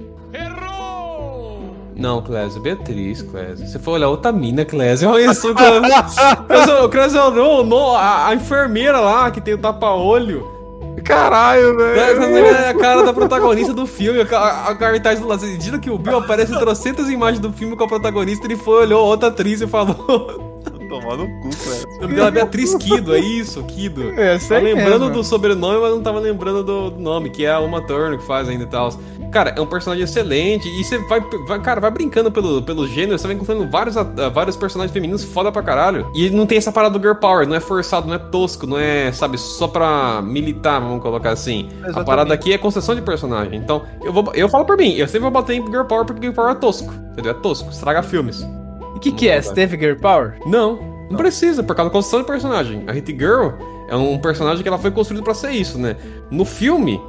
Não, 1.96 2.22
Clésio, 2.22 2.62
Beatriz, 2.62 3.22
Clésio. 3.22 3.68
Você 3.68 3.78
foi 3.78 3.94
olhar 3.94 4.10
outra 4.10 4.32
mina, 4.32 4.66
Clésio. 4.66 5.10
Olha 5.10 5.32
isso, 5.32 5.54
Clésio. 5.54 6.90
Clésio, 6.90 7.32
não, 7.32 7.64
não, 7.64 7.96
a, 7.96 8.28
a 8.28 8.36
enfermeira 8.36 9.00
lá 9.00 9.30
que 9.30 9.40
tem 9.40 9.54
o 9.54 9.58
tapa-olho. 9.58 10.50
Caralho, 11.04 11.78
velho. 11.78 12.46
é 12.48 12.70
a 12.70 12.74
cara 12.74 13.04
da 13.04 13.14
protagonista 13.14 13.74
do 13.74 13.86
filme. 13.86 14.22
A, 14.22 14.70
a 14.70 14.76
cartaz 14.76 15.20
do 15.20 15.28
lado. 15.28 15.44
Acredita 15.44 15.78
que 15.78 15.90
o 15.90 15.98
Bill 15.98 16.18
aparece 16.18 16.54
em 16.54 16.58
trocentas 16.58 17.10
imagens 17.10 17.40
do 17.40 17.52
filme 17.52 17.76
com 17.76 17.84
a 17.84 17.88
protagonista? 17.88 18.46
Ele 18.48 18.56
foi, 18.56 18.84
olhou 18.84 19.06
outra 19.06 19.30
atriz 19.30 19.62
e 19.62 19.68
falou. 19.68 20.51
Tomar 20.92 21.16
no 21.18 21.28
cu, 21.40 21.48
O 21.48 21.52
velho. 21.52 22.02
nome 22.02 22.16
dela 22.16 22.28
é 22.28 22.32
Beatriz 22.32 22.76
Kido, 22.76 23.16
é 23.16 23.20
isso, 23.20 23.64
Kido. 23.64 24.10
É, 24.20 24.38
Tá 24.38 24.58
lembrando 24.60 25.10
do 25.10 25.24
sobrenome, 25.24 25.80
mas 25.80 25.92
não 25.92 26.02
tava 26.02 26.20
lembrando 26.20 26.64
do, 26.64 26.90
do 26.92 27.00
nome, 27.00 27.30
que 27.30 27.46
é 27.46 27.52
a 27.52 27.60
Uma 27.60 27.82
Turner 27.82 28.20
que 28.20 28.26
faz 28.26 28.50
ainda 28.50 28.66
e 28.66 28.68
tal. 28.68 28.90
cara, 29.32 29.54
é 29.58 29.62
um 29.62 29.66
personagem 29.66 30.04
excelente. 30.04 30.68
E 30.68 30.84
você 30.84 30.98
vai, 31.08 31.22
vai 31.48 31.62
cara, 31.62 31.80
vai 31.80 31.90
brincando 31.92 32.30
pelo, 32.30 32.62
pelo 32.62 32.86
gênero, 32.88 33.18
você 33.18 33.26
vai 33.26 33.36
encontrando 33.36 33.66
vários, 33.70 33.96
uh, 33.96 34.04
vários 34.34 34.58
personagens 34.58 34.92
femininos 34.94 35.24
foda 35.24 35.50
pra 35.52 35.64
caralho. 35.64 36.12
E 36.14 36.30
não 36.30 36.46
tem 36.46 36.58
essa 36.58 36.72
parada 36.72 37.00
do 37.00 37.02
girl 37.02 37.16
power, 37.16 37.48
não 37.48 37.56
é 37.56 37.60
forçado, 37.62 38.08
não 38.08 38.16
é 38.16 38.20
tosco, 38.20 38.68
não 38.68 38.78
é, 38.78 39.12
sabe, 39.14 39.38
só 39.38 39.68
pra 39.70 40.22
militar, 40.22 40.82
vamos 40.82 41.02
colocar 41.02 41.32
assim. 41.32 41.68
Exatamente. 41.70 42.00
A 42.00 42.04
parada 42.04 42.34
aqui 42.34 42.52
é 42.52 42.58
construção 42.58 42.96
de 42.96 43.02
personagem. 43.02 43.58
Então, 43.58 43.84
eu, 44.04 44.12
vou, 44.12 44.30
eu 44.34 44.50
falo 44.50 44.66
por 44.66 44.76
mim, 44.78 44.94
eu 44.96 45.06
sempre 45.08 45.22
vou 45.22 45.32
bater 45.32 45.54
em 45.56 45.66
girl 45.66 45.84
power 45.86 46.06
porque 46.06 46.22
girl 46.22 46.34
power 46.34 46.52
é 46.52 46.56
tosco. 46.56 46.94
Entendeu? 47.14 47.32
É 47.32 47.36
tosco, 47.36 47.70
estraga 47.70 48.04
filmes. 48.04 48.46
O 49.02 49.04
que, 49.04 49.12
que 49.12 49.28
é? 49.28 49.42
Você 49.42 49.52
teve 49.52 49.80
girl 49.80 49.96
power? 49.96 50.36
Não, 50.46 51.08
não 51.10 51.18
precisa, 51.18 51.64
por 51.64 51.76
causa 51.76 51.90
da 51.90 51.92
construção 51.92 52.20
de 52.20 52.28
personagem. 52.28 52.84
A 52.86 52.92
Hit 52.92 53.12
Girl 53.18 53.50
é 53.90 53.96
um 53.96 54.20
personagem 54.20 54.62
que 54.62 54.70
ela 54.70 54.78
foi 54.78 54.92
construído 54.92 55.24
para 55.24 55.34
ser 55.34 55.50
isso, 55.54 55.80
né? 55.80 55.96
No 56.30 56.46
filme, 56.46 57.02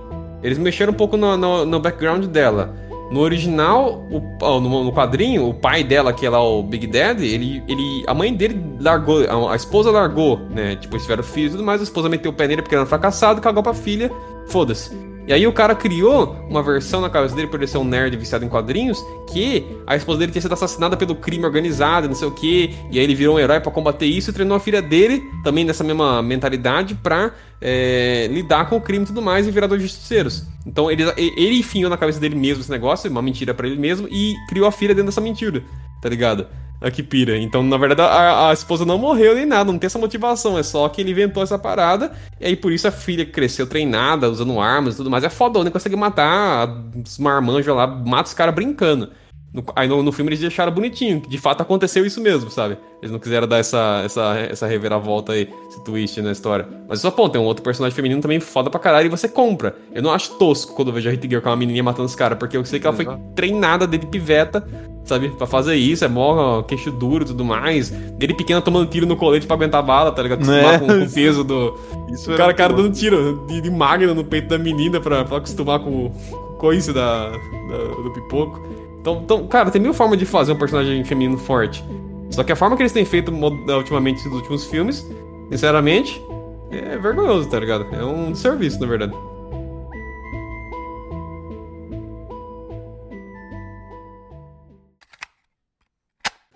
eles 0.43 0.57
mexeram 0.57 0.95
um 0.95 0.97
pouco 0.97 1.19
no, 1.19 1.37
no, 1.37 1.67
no 1.67 1.79
background 1.79 2.25
dela. 2.25 2.75
No 3.11 3.21
original, 3.21 4.09
o, 4.11 4.59
no, 4.59 4.85
no, 4.85 4.91
quadrinho, 4.91 5.47
o 5.47 5.53
pai 5.53 5.85
dela, 5.85 6.15
que 6.15 6.25
é 6.25 6.31
lá 6.31 6.43
o 6.43 6.63
Big 6.63 6.87
Daddy, 6.87 7.27
ele, 7.27 7.63
ele, 7.69 8.05
a 8.07 8.15
mãe 8.15 8.33
dele 8.33 8.59
largou, 8.81 9.23
a, 9.29 9.53
a 9.53 9.55
esposa 9.55 9.91
largou, 9.91 10.39
né? 10.49 10.77
Tipo, 10.77 10.95
eles 10.95 11.03
tiveram 11.03 11.23
filhos 11.23 11.53
e 11.53 11.57
tudo 11.57 11.67
mais, 11.67 11.83
a 11.83 11.85
esposa 11.85 12.09
meteu 12.09 12.31
o 12.31 12.35
pé 12.35 12.49
nele 12.49 12.63
porque 12.63 12.75
era 12.75 12.85
um 12.85 12.87
fracassado, 12.89 13.39
cagou 13.43 13.63
pra 13.63 13.75
filha, 13.75 14.11
foda-se. 14.47 15.12
E 15.27 15.33
aí 15.33 15.47
o 15.47 15.53
cara 15.53 15.75
criou 15.75 16.37
uma 16.49 16.63
versão 16.63 17.01
na 17.01 17.09
cabeça 17.09 17.35
dele, 17.35 17.49
por 17.49 17.61
ele 17.61 17.67
ser 17.67 17.79
um 17.79 17.85
nerd 17.85 18.17
viciado 18.17 18.45
em 18.45 18.49
quadrinhos, 18.49 19.03
que 19.33 19.65
a 19.87 19.95
esposa 19.95 20.19
dele 20.19 20.33
tinha 20.33 20.43
sido 20.43 20.53
assassinada 20.53 20.97
pelo 20.97 21.15
crime 21.15 21.45
organizado, 21.45 22.09
não 22.09 22.15
sei 22.15 22.27
o 22.27 22.33
que, 22.33 22.75
e 22.91 22.99
aí 22.99 23.05
ele 23.05 23.15
virou 23.15 23.37
um 23.37 23.39
herói 23.39 23.61
para 23.61 23.71
combater 23.71 24.07
isso 24.07 24.31
e 24.31 24.33
treinou 24.33 24.57
a 24.57 24.61
filha 24.61 24.83
dele, 24.83 25.23
também 25.45 25.65
nessa 25.65 25.85
mesma 25.85 26.23
mentalidade, 26.23 26.95
pra 26.97 27.33
é, 27.61 28.29
lidar 28.31 28.69
com 28.69 28.77
o 28.77 28.81
crime 28.81 29.05
e 29.05 29.07
tudo 29.07 29.23
mais 29.23 29.47
e 29.47 29.51
virar 29.51 29.69
dois 29.69 29.81
justiceiros. 29.83 30.45
Então 30.67 30.91
ele, 30.91 31.05
ele 31.17 31.59
enfiou 31.59 31.89
na 31.89 31.97
cabeça 31.97 32.19
dele 32.19 32.35
mesmo 32.35 32.61
esse 32.61 32.71
negócio, 32.71 33.11
uma 33.11 33.23
mentira 33.23 33.55
para 33.55 33.67
ele 33.67 33.79
mesmo, 33.79 34.09
e 34.11 34.35
criou 34.49 34.67
a 34.67 34.73
filha 34.73 34.95
dentro 34.95 35.07
dessa 35.07 35.21
mentira, 35.21 35.63
tá 36.01 36.09
ligado? 36.09 36.47
A 36.83 36.91
que 36.91 37.03
pira. 37.03 37.37
Então, 37.37 37.63
na 37.63 37.77
verdade, 37.77 38.03
a, 38.03 38.51
a, 38.51 38.53
esposa 38.53 38.85
não 38.85 38.99
morreu 38.99 39.35
nem 39.35 39.47
nada, 39.47 39.71
não 39.71 39.79
tem 39.79 39.87
essa 39.87 39.99
motivação. 39.99 40.59
É 40.59 40.63
só 40.63 40.89
que 40.89 41.01
ele 41.01 41.13
inventou 41.13 41.43
essa 41.43 41.59
parada. 41.59 42.13
E 42.41 42.47
aí, 42.47 42.57
por 42.57 42.73
isso, 42.73 42.89
a 42.89 42.91
filha 42.91 43.25
cresceu 43.25 43.67
treinada, 43.67 44.29
usando 44.29 44.59
armas 44.61 44.95
e 44.95 44.97
tudo 44.97 45.11
mais. 45.11 45.23
É 45.23 45.29
fodona, 45.29 45.71
consegue 45.71 45.97
matar 45.97 46.69
os 47.05 47.19
marmanjos 47.19 47.75
lá, 47.75 47.87
mata 47.87 48.29
os 48.29 48.35
caras 48.35 48.55
brincando. 48.55 49.11
No, 49.53 49.63
aí 49.77 49.87
no, 49.87 50.03
no, 50.03 50.11
filme 50.11 50.31
eles 50.31 50.41
deixaram 50.41 50.73
bonitinho, 50.73 51.21
que 51.21 51.29
de 51.29 51.37
fato 51.37 51.61
aconteceu 51.61 52.07
isso 52.07 52.23
mesmo, 52.23 52.51
sabe? 52.51 52.79
Eles 53.03 53.13
não 53.13 53.19
quiseram 53.19 53.47
dar 53.47 53.59
essa, 53.59 54.01
essa, 54.03 54.35
essa 54.51 54.67
reviravolta 54.67 55.33
aí, 55.33 55.47
esse 55.69 55.85
twist 55.85 56.23
na 56.23 56.33
história. 56.33 56.67
Mas 56.89 57.01
só 57.01 57.11
ponto, 57.11 57.33
tem 57.33 57.41
um 57.41 57.45
outro 57.45 57.63
personagem 57.63 57.95
feminino 57.95 58.23
também 58.23 58.41
foda 58.41 58.71
pra 58.71 58.81
caralho 58.81 59.07
e 59.07 59.11
você 59.11 59.29
compra. 59.29 59.77
Eu 59.93 60.03
não 60.03 60.11
acho 60.11 60.39
tosco 60.39 60.75
quando 60.75 60.89
eu 60.89 60.95
vejo 60.95 61.09
a 61.11 61.13
Hit 61.13 61.29
Girl 61.29 61.43
com 61.43 61.51
uma 61.51 61.57
menininha 61.57 61.83
matando 61.83 62.07
os 62.07 62.15
caras, 62.15 62.39
porque 62.39 62.57
eu 62.57 62.65
sei 62.65 62.81
que 62.81 62.87
ela 62.87 62.97
foi 62.97 63.07
treinada 63.35 63.87
desde 63.87 64.07
piveta, 64.07 64.67
sabe? 65.05 65.31
Pra 65.31 65.47
fazer 65.47 65.75
isso, 65.75 66.05
é 66.05 66.09
mó 66.09 66.63
queixo 66.63 66.91
duro 66.91 67.25
e 67.25 67.27
tudo 67.27 67.45
mais. 67.45 67.91
Dele 67.91 68.35
pequena 68.35 68.61
tomando 68.61 68.89
tiro 68.89 69.07
no 69.07 69.17
colete 69.17 69.47
pra 69.47 69.57
aguentar 69.57 69.83
bala, 69.83 70.13
tá 70.13 70.23
ligado? 70.23 70.43
Acostumar 70.43 70.75
é. 70.75 70.79
com, 70.79 70.87
com, 70.87 71.05
o 71.05 71.11
peso 71.11 71.45
do. 71.45 71.79
Isso 72.13 72.33
o 72.33 72.37
cara, 72.37 72.53
cara 72.55 72.73
dando 72.73 72.93
tiro 72.93 73.45
de, 73.47 73.61
de 73.61 73.71
magna 73.71 74.15
no 74.15 74.25
peito 74.25 74.49
da 74.49 74.59
menina 74.59 75.01
pra, 75.01 75.25
pra 75.25 75.39
acostumar 75.39 75.81
com 75.81 76.07
o 76.07 76.11
coice 76.59 76.93
da, 76.93 77.31
da, 77.31 78.03
do 78.03 78.11
pipoco. 78.13 78.61
Então, 79.01 79.21
então, 79.25 79.47
cara, 79.49 79.71
tem 79.71 79.83
mil 79.83 79.93
formas 79.93 80.19
de 80.19 80.25
fazer 80.25 80.53
um 80.53 80.57
personagem 80.57 81.03
feminino 81.05 81.37
forte. 81.37 81.85
Só 82.31 82.43
que 82.43 82.53
a 82.53 82.57
forma 82.57 82.77
que 82.77 82.83
eles 82.83 82.93
têm 82.93 83.05
feito 83.05 83.33
ultimamente 83.33 84.25
nos 84.27 84.37
últimos 84.37 84.65
filmes, 84.67 85.07
sinceramente, 85.51 86.23
é 86.71 86.97
vergonhoso, 86.97 87.49
tá 87.51 87.59
ligado? 87.59 87.87
É 87.93 88.05
um 88.05 88.35
serviço, 88.35 88.81
na 88.81 88.87
verdade. 88.87 89.13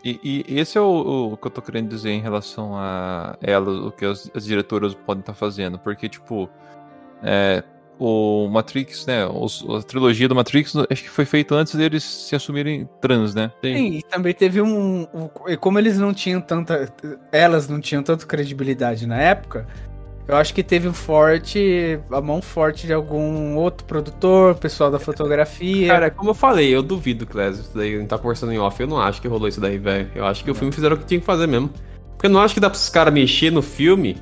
E, 0.07 0.45
e, 0.49 0.61
esse 0.61 0.79
é 0.79 0.81
o, 0.81 1.33
o, 1.33 1.37
que 1.37 1.49
eu 1.49 1.51
tô 1.51 1.61
querendo 1.61 1.89
dizer 1.89 2.11
em 2.11 2.21
relação 2.21 2.77
a 2.77 3.37
elas, 3.43 3.77
o 3.77 3.91
que 3.91 4.05
as, 4.05 4.31
as 4.33 4.45
diretoras 4.45 4.95
podem 4.95 5.21
estar 5.21 5.33
tá 5.33 5.37
fazendo. 5.37 5.81
Porque, 5.81 6.09
tipo, 6.09 6.49
é, 7.25 7.65
o 7.99 8.49
Matrix, 8.49 9.05
né? 9.05 9.27
Os, 9.27 9.65
a 9.69 9.83
trilogia 9.83 10.29
do 10.29 10.35
Matrix, 10.37 10.77
acho 10.77 11.03
que 11.03 11.11
foi 11.11 11.25
feito 11.25 11.57
antes 11.57 11.75
deles 11.75 12.05
se 12.05 12.37
assumirem 12.37 12.89
trans, 13.01 13.35
né? 13.35 13.51
Sim, 13.65 13.97
e 13.97 14.03
também 14.05 14.33
teve 14.33 14.63
um, 14.63 15.09
um. 15.13 15.29
Como 15.59 15.77
eles 15.77 15.99
não 15.99 16.15
tinham 16.15 16.41
tanta. 16.41 16.89
Elas 17.33 17.69
não 17.69 17.81
tinham 17.81 18.03
tanta 18.03 18.25
credibilidade 18.25 19.09
na 19.09 19.21
época. 19.21 19.67
Eu 20.29 20.37
acho 20.37 20.53
que 20.53 20.63
teve 20.63 20.89
um 20.89 20.93
forte, 20.93 22.01
a 22.11 22.21
mão 22.21 22.43
forte 22.43 22.87
de 22.87 22.93
algum 22.93 23.55
outro 23.57 23.87
produtor, 23.87 24.57
pessoal 24.57 24.91
da 24.91 24.99
fotografia. 24.99 25.87
Cara, 25.87 26.11
como 26.11 26.31
eu 26.31 26.35
falei, 26.35 26.75
eu 26.75 26.83
duvido, 26.83 27.27
Clésio, 27.27 27.63
isso 27.63 27.77
daí 27.77 27.95
a 27.95 27.99
gente 27.99 28.09
tá 28.09 28.19
conversando 28.19 28.53
em 28.53 28.59
off. 28.59 28.81
Eu 28.81 28.89
não 28.89 29.01
acho 29.01 29.23
que 29.23 29.29
rolou 29.29 29.47
isso 29.47 29.61
daí, 29.61 29.79
velho. 29.79 30.11
Eu 30.15 30.27
acho 30.27 30.43
que 30.43 30.51
o 30.51 30.55
filme 30.55 30.73
fizeram 30.73 30.97
o 30.97 30.99
que 30.99 31.07
tinha 31.07 31.21
que 31.21 31.27
fazer 31.27 31.47
mesmo. 31.47 31.71
Porque 32.11 32.27
eu 32.27 32.31
não 32.31 32.41
acho 32.41 32.55
que 32.55 32.61
dá 32.61 32.69
pros 32.69 32.89
caras 32.89 33.15
mexer 33.15 33.53
no 33.53 33.63
filme 33.63 34.17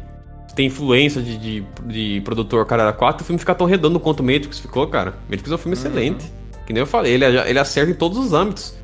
tem 0.55 0.67
influência 0.67 1.21
de, 1.21 1.37
de, 1.37 1.67
de 1.85 2.21
produtor 2.21 2.65
cara 2.65 2.93
4, 2.93 3.23
o 3.23 3.27
filme 3.27 3.39
fica 3.39 3.55
tão 3.55 3.67
redondo 3.67 3.99
quanto 3.99 4.21
o 4.21 4.23
Matrix 4.23 4.59
ficou, 4.59 4.87
cara. 4.87 5.15
Matrix 5.29 5.51
é 5.51 5.55
um 5.55 5.59
filme 5.59 5.77
uhum. 5.77 5.83
excelente. 5.83 6.33
Que 6.67 6.73
nem 6.73 6.81
eu 6.81 6.87
falei, 6.87 7.13
ele, 7.13 7.25
ele 7.25 7.59
acerta 7.59 7.91
em 7.91 7.95
todos 7.95 8.19
os 8.19 8.33
âmbitos. 8.33 8.75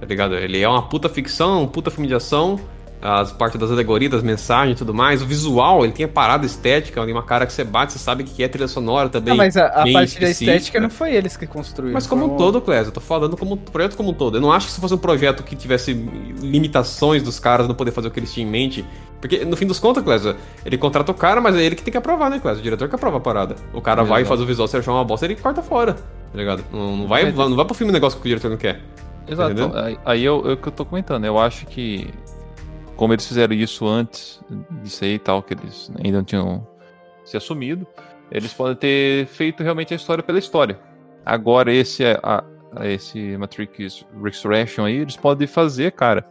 Tá 0.00 0.06
ligado? 0.06 0.34
Ele 0.36 0.60
é 0.60 0.68
uma 0.68 0.82
puta 0.82 1.08
ficção, 1.08 1.64
um 1.64 1.66
puta 1.66 1.90
filme 1.90 2.06
de 2.06 2.14
ação 2.14 2.58
as 3.00 3.30
partes 3.32 3.58
das 3.60 3.70
alegorias, 3.70 4.10
das 4.10 4.22
mensagens 4.22 4.74
e 4.74 4.78
tudo 4.78 4.92
mais. 4.92 5.22
O 5.22 5.26
visual, 5.26 5.84
ele 5.84 5.92
tem 5.92 6.04
a 6.04 6.08
parada 6.08 6.44
estética, 6.44 7.02
uma 7.02 7.22
cara 7.22 7.46
que 7.46 7.52
você 7.52 7.64
bate, 7.64 7.92
você 7.92 7.98
sabe 7.98 8.24
que 8.24 8.42
é 8.42 8.48
trilha 8.48 8.68
sonora 8.68 9.08
também. 9.08 9.30
Não, 9.30 9.36
mas 9.36 9.56
a, 9.56 9.66
a 9.66 9.92
parte 9.92 10.20
da 10.20 10.28
estética 10.28 10.80
não 10.80 10.90
foi 10.90 11.14
eles 11.14 11.36
que 11.36 11.46
construíram. 11.46 11.94
Mas 11.94 12.06
como 12.06 12.34
um 12.34 12.36
todo, 12.36 12.60
Clésio, 12.60 12.88
eu 12.88 12.94
tô 12.94 13.00
falando 13.00 13.36
como 13.36 13.56
projeto 13.56 13.96
como 13.96 14.10
um 14.10 14.14
todo. 14.14 14.36
Eu 14.36 14.40
não 14.40 14.52
acho 14.52 14.66
que 14.66 14.72
se 14.72 14.80
fosse 14.80 14.94
um 14.94 14.98
projeto 14.98 15.42
que 15.42 15.54
tivesse 15.54 15.92
limitações 15.92 17.22
dos 17.22 17.38
caras 17.38 17.68
não 17.68 17.74
poder 17.74 17.92
fazer 17.92 18.08
o 18.08 18.10
que 18.10 18.18
eles 18.18 18.32
tinham 18.32 18.48
em 18.48 18.50
mente. 18.50 18.84
Porque, 19.20 19.44
no 19.44 19.56
fim 19.56 19.66
dos 19.66 19.80
contos, 19.80 20.02
Clésio, 20.02 20.36
ele 20.64 20.78
contrata 20.78 21.10
o 21.10 21.14
cara, 21.14 21.40
mas 21.40 21.56
é 21.56 21.62
ele 21.62 21.74
que 21.74 21.82
tem 21.82 21.90
que 21.90 21.98
aprovar, 21.98 22.30
né, 22.30 22.38
Clésio? 22.38 22.60
O 22.60 22.62
diretor 22.62 22.88
que 22.88 22.94
aprova 22.94 23.16
a 23.16 23.20
parada. 23.20 23.56
O 23.72 23.80
cara 23.80 24.04
vai 24.04 24.22
e 24.22 24.24
faz 24.24 24.40
o 24.40 24.46
visual, 24.46 24.68
se 24.68 24.76
achar 24.76 24.92
uma 24.92 25.04
bosta, 25.04 25.26
ele 25.26 25.34
corta 25.34 25.60
fora, 25.60 25.94
tá 25.94 26.00
ligado? 26.34 26.64
Não, 26.72 26.96
não 26.98 27.06
vai, 27.08 27.32
não 27.32 27.56
vai 27.56 27.64
pro 27.64 27.74
filme 27.74 27.90
um 27.90 27.94
negócio 27.94 28.18
que 28.20 28.24
o 28.24 28.28
diretor 28.28 28.48
não 28.48 28.56
quer. 28.56 28.80
Exato. 29.26 29.54
Tá 29.70 29.84
aí, 29.84 29.98
aí 30.04 30.24
é 30.24 30.30
o 30.30 30.56
que 30.56 30.68
eu 30.68 30.72
tô 30.72 30.84
comentando. 30.84 31.24
Eu 31.24 31.38
acho 31.38 31.66
que 31.66 32.10
como 32.98 33.12
eles 33.12 33.26
fizeram 33.26 33.54
isso 33.54 33.86
antes 33.86 34.40
disso 34.82 35.04
aí 35.04 35.14
e 35.14 35.18
tal, 35.20 35.40
que 35.40 35.54
eles 35.54 35.90
ainda 36.04 36.18
não 36.18 36.24
tinham 36.24 36.66
se 37.24 37.36
assumido, 37.36 37.86
eles 38.28 38.52
podem 38.52 38.74
ter 38.74 39.26
feito 39.26 39.62
realmente 39.62 39.94
a 39.94 39.96
história 39.96 40.22
pela 40.22 40.38
história. 40.38 40.76
Agora, 41.24 41.72
esse, 41.72 42.02
a, 42.04 42.42
esse 42.82 43.36
Matrix 43.36 44.04
Resurrection 44.20 44.84
aí, 44.84 44.96
eles 44.96 45.16
podem 45.16 45.46
fazer, 45.46 45.92
cara, 45.92 46.28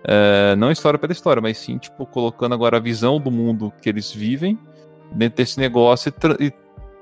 uh, 0.00 0.56
não 0.56 0.72
história 0.72 0.98
pela 0.98 1.12
história, 1.12 1.40
mas 1.40 1.56
sim, 1.56 1.78
tipo, 1.78 2.04
colocando 2.04 2.52
agora 2.52 2.78
a 2.78 2.80
visão 2.80 3.20
do 3.20 3.30
mundo 3.30 3.72
que 3.80 3.88
eles 3.88 4.10
vivem 4.10 4.58
dentro 5.12 5.36
desse 5.36 5.60
negócio 5.60 6.12
e, 6.40 6.46
e 6.46 6.52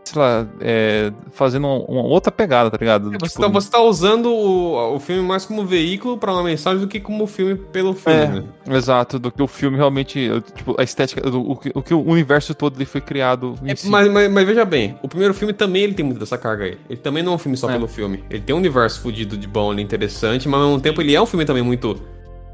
sei 0.08 0.22
lá, 0.22 0.46
é, 0.60 1.12
fazendo 1.32 1.66
uma, 1.66 1.78
uma, 1.84 2.02
outra 2.02 2.30
pegada, 2.30 2.70
tá 2.70 2.76
ligado? 2.78 3.12
É, 3.12 3.18
você, 3.18 3.30
tipo, 3.30 3.42
tá, 3.42 3.48
você 3.48 3.70
tá 3.70 3.80
usando 3.80 4.26
o, 4.26 4.94
o 4.94 5.00
filme 5.00 5.20
mais 5.20 5.44
como 5.44 5.64
veículo 5.64 6.16
para 6.16 6.32
uma 6.32 6.44
mensagem 6.44 6.80
do 6.80 6.86
que 6.86 7.00
como 7.00 7.26
filme 7.26 7.56
pelo 7.56 7.92
filme, 7.92 8.20
é, 8.20 8.28
né? 8.28 8.76
Exato, 8.76 9.18
do 9.18 9.32
que 9.32 9.42
o 9.42 9.48
filme 9.48 9.76
realmente, 9.76 10.30
tipo, 10.54 10.76
a 10.78 10.84
estética, 10.84 11.28
do, 11.28 11.40
o, 11.40 11.60
o, 11.74 11.82
que 11.82 11.92
o 11.92 12.02
universo 12.02 12.54
todo 12.54 12.76
ele 12.76 12.84
foi 12.84 13.00
criado 13.00 13.56
é, 13.64 13.74
si. 13.74 13.88
mas, 13.88 14.08
mas, 14.08 14.30
mas, 14.30 14.46
veja 14.46 14.64
bem, 14.64 14.96
o 15.02 15.08
primeiro 15.08 15.34
filme 15.34 15.52
também 15.52 15.82
ele 15.82 15.94
tem 15.94 16.04
muito 16.04 16.20
dessa 16.20 16.38
carga 16.38 16.64
aí. 16.64 16.78
Ele 16.88 17.00
também 17.00 17.22
não 17.22 17.32
é 17.32 17.34
um 17.34 17.38
filme 17.38 17.56
só 17.56 17.68
é. 17.68 17.72
pelo 17.72 17.88
filme. 17.88 18.22
Ele 18.30 18.42
tem 18.42 18.54
um 18.54 18.58
universo 18.58 19.00
fudido 19.00 19.36
de 19.36 19.48
bom 19.48 19.72
ali, 19.72 19.82
interessante, 19.82 20.48
mas 20.48 20.60
ao 20.60 20.68
mesmo 20.68 20.80
tempo 20.80 21.02
ele 21.02 21.14
é 21.14 21.20
um 21.20 21.26
filme 21.26 21.44
também 21.44 21.64
muito 21.64 22.00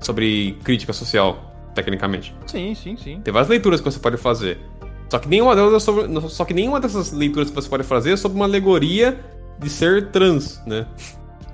sobre 0.00 0.58
crítica 0.64 0.92
social, 0.94 1.52
tecnicamente. 1.74 2.34
Sim, 2.46 2.74
sim, 2.74 2.96
sim. 2.96 3.20
Tem 3.20 3.32
várias 3.32 3.50
leituras 3.50 3.80
que 3.80 3.90
você 3.90 3.98
pode 3.98 4.16
fazer. 4.16 4.58
Só 5.12 5.18
que 5.18 5.28
nenhuma 5.28 5.54
delas 5.54 5.74
é 5.74 5.78
sobre, 5.78 6.20
só 6.30 6.42
que 6.42 6.54
nenhuma 6.54 6.80
dessas 6.80 7.12
leituras 7.12 7.50
que 7.50 7.54
você 7.54 7.68
pode 7.68 7.82
fazer 7.82 8.12
é 8.12 8.16
sobre 8.16 8.34
uma 8.34 8.46
alegoria 8.46 9.20
de 9.58 9.68
ser 9.68 10.06
trans, 10.06 10.58
né? 10.66 10.86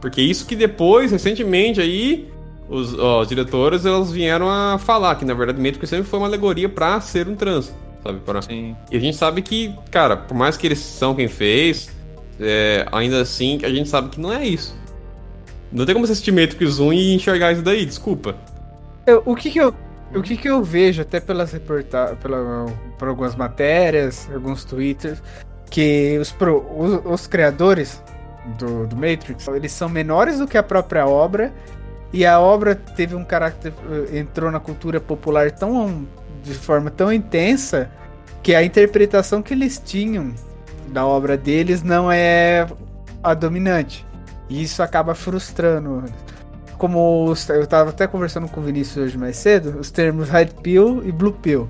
Porque 0.01 0.23
isso 0.23 0.47
que 0.47 0.55
depois, 0.55 1.11
recentemente 1.11 1.81
aí, 1.81 2.31
os, 2.69 2.97
ó, 2.97 3.23
os 3.23 3.27
diretores 3.27 3.85
elas 3.85 4.13
vieram 4.13 4.49
a 4.49 4.79
falar 4.79 5.17
que 5.17 5.25
na 5.25 5.35
verdade 5.35 5.61
Matrix 5.61 5.91
sempre 5.91 6.07
foi 6.07 6.21
uma 6.21 6.29
alegoria 6.29 6.69
para 6.69 7.01
ser 7.01 7.27
um 7.27 7.35
trans, 7.35 7.75
sabe? 8.05 8.21
Pra... 8.21 8.43
Sim. 8.43 8.77
E 8.93 8.97
a 8.97 9.01
gente 9.01 9.17
sabe 9.17 9.43
que, 9.43 9.75
cara, 9.91 10.17
por 10.17 10.37
mais 10.37 10.57
que 10.57 10.65
eles 10.65 10.79
são 10.79 11.13
quem 11.17 11.27
fez, 11.27 11.91
é, 12.39 12.87
ainda 12.93 13.21
assim 13.21 13.59
a 13.65 13.71
gente 13.71 13.89
sabe 13.89 14.11
que 14.11 14.21
não 14.21 14.33
é 14.33 14.47
isso. 14.47 14.73
Não 15.73 15.85
tem 15.85 15.97
como 15.97 16.07
você 16.07 16.13
assistir 16.13 16.31
Matrix 16.31 16.79
1 16.79 16.93
e 16.93 17.15
enxergar 17.17 17.51
isso 17.51 17.63
daí, 17.63 17.85
desculpa. 17.85 18.37
Eu, 19.05 19.21
o 19.27 19.35
que, 19.35 19.51
que 19.51 19.59
eu 19.59 19.75
o 20.15 20.23
que, 20.23 20.37
que 20.37 20.49
eu 20.49 20.63
vejo, 20.63 21.03
até 21.03 21.21
pelas 21.21 21.53
pela, 22.21 22.67
por 22.99 23.09
algumas 23.09 23.37
matérias, 23.37 24.29
alguns 24.33 24.65
twitters, 24.65 25.23
que 25.71 26.19
os, 26.19 26.33
pro, 26.33 26.65
os, 26.77 27.01
os, 27.05 27.27
criadores 27.27 28.03
do, 28.59 28.87
do 28.87 28.97
Matrix, 28.97 29.47
eles 29.49 29.73
são 29.73 29.89
menores 29.89 30.39
do 30.39 30.47
que 30.47 30.57
a 30.57 30.63
própria 30.63 31.07
obra, 31.07 31.53
e 32.13 32.25
a 32.25 32.41
obra 32.41 32.75
teve 32.75 33.15
um 33.15 33.25
caráter, 33.25 33.73
entrou 34.13 34.51
na 34.51 34.59
cultura 34.59 34.99
popular 34.99 35.51
tão, 35.51 36.07
de 36.43 36.55
forma 36.55 36.91
tão 36.91 37.13
intensa, 37.13 37.91
que 38.43 38.55
a 38.55 38.63
interpretação 38.63 39.43
que 39.43 39.53
eles 39.53 39.79
tinham 39.85 40.33
da 40.89 41.05
obra 41.07 41.37
deles 41.37 41.83
não 41.83 42.11
é 42.11 42.67
a 43.23 43.35
dominante. 43.35 44.07
E 44.49 44.63
isso 44.63 44.83
acaba 44.83 45.15
frustrando. 45.15 46.05
Como 46.79 47.35
eu 47.49 47.67
tava 47.67 47.91
até 47.91 48.07
conversando 48.07 48.49
com 48.49 48.61
o 48.61 48.63
Vinícius 48.65 49.07
hoje 49.07 49.19
mais 49.19 49.37
cedo, 49.37 49.79
os 49.81 49.91
termos 49.91 50.29
Red 50.31 50.47
Pill 50.63 51.03
e 51.05 51.11
Blue 51.13 51.33
Pill. 51.33 51.69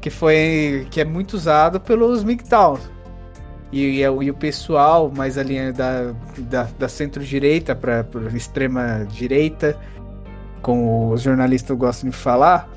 Que 0.00 0.08
foi. 0.08 0.86
que 0.90 1.00
é 1.00 1.04
muito 1.04 1.34
usado 1.34 1.80
pelos 1.80 2.22
MGTOWs. 2.22 2.80
E, 3.72 4.00
e, 4.00 4.08
o- 4.08 4.22
e 4.22 4.30
o 4.30 4.34
pessoal 4.34 5.10
mais 5.14 5.36
ali 5.36 5.72
da, 5.72 6.12
da, 6.38 6.68
da 6.78 6.88
centro-direita 6.88 7.74
para 7.74 8.06
extrema-direita, 8.32 9.76
como 10.62 11.12
os 11.12 11.22
jornalistas 11.22 11.76
gostam 11.76 12.08
de 12.10 12.16
falar, 12.16 12.68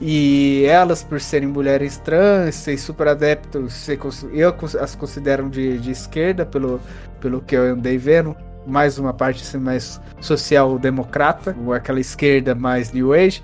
e 0.00 0.64
elas, 0.66 1.02
por 1.02 1.20
serem 1.20 1.48
mulheres 1.48 1.98
trans, 1.98 2.54
ser 2.54 2.78
super 2.78 3.08
adeptos, 3.08 3.88
eu 4.32 4.54
as 4.80 4.94
considero 4.94 5.48
de, 5.50 5.78
de 5.78 5.90
esquerda, 5.90 6.46
pelo, 6.46 6.80
pelo 7.20 7.40
que 7.40 7.56
eu 7.56 7.72
andei 7.72 7.98
vendo, 7.98 8.36
mais 8.68 8.98
uma 8.98 9.12
parte 9.12 9.42
assim, 9.42 9.58
mais 9.58 10.00
social-democrata, 10.20 11.56
ou 11.64 11.72
aquela 11.72 11.98
esquerda 11.98 12.54
mais 12.54 12.92
New 12.92 13.12
Age, 13.12 13.42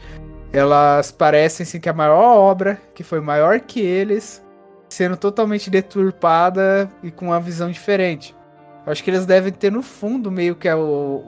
elas 0.53 1.11
parecem 1.11 1.65
assim, 1.65 1.81
que 1.81 1.89
a 1.89 1.93
maior 1.93 2.39
obra, 2.39 2.81
que 2.95 3.03
foi 3.03 3.21
maior 3.21 3.59
que 3.61 3.81
eles, 3.81 4.45
sendo 4.89 5.17
totalmente 5.17 5.69
deturpada 5.71 6.89
e 7.03 7.11
com 7.11 7.27
uma 7.27 7.41
visão 7.41 7.71
diferente. 7.71 8.35
Eu 8.87 8.93
Acho 8.93 9.03
que 9.03 9.11
eles 9.11 9.25
devem 9.25 9.51
ter 9.51 9.73
no 9.73 9.83
fundo 9.83 10.31
meio 10.31 10.55
que 10.55 10.69
a, 10.69 10.77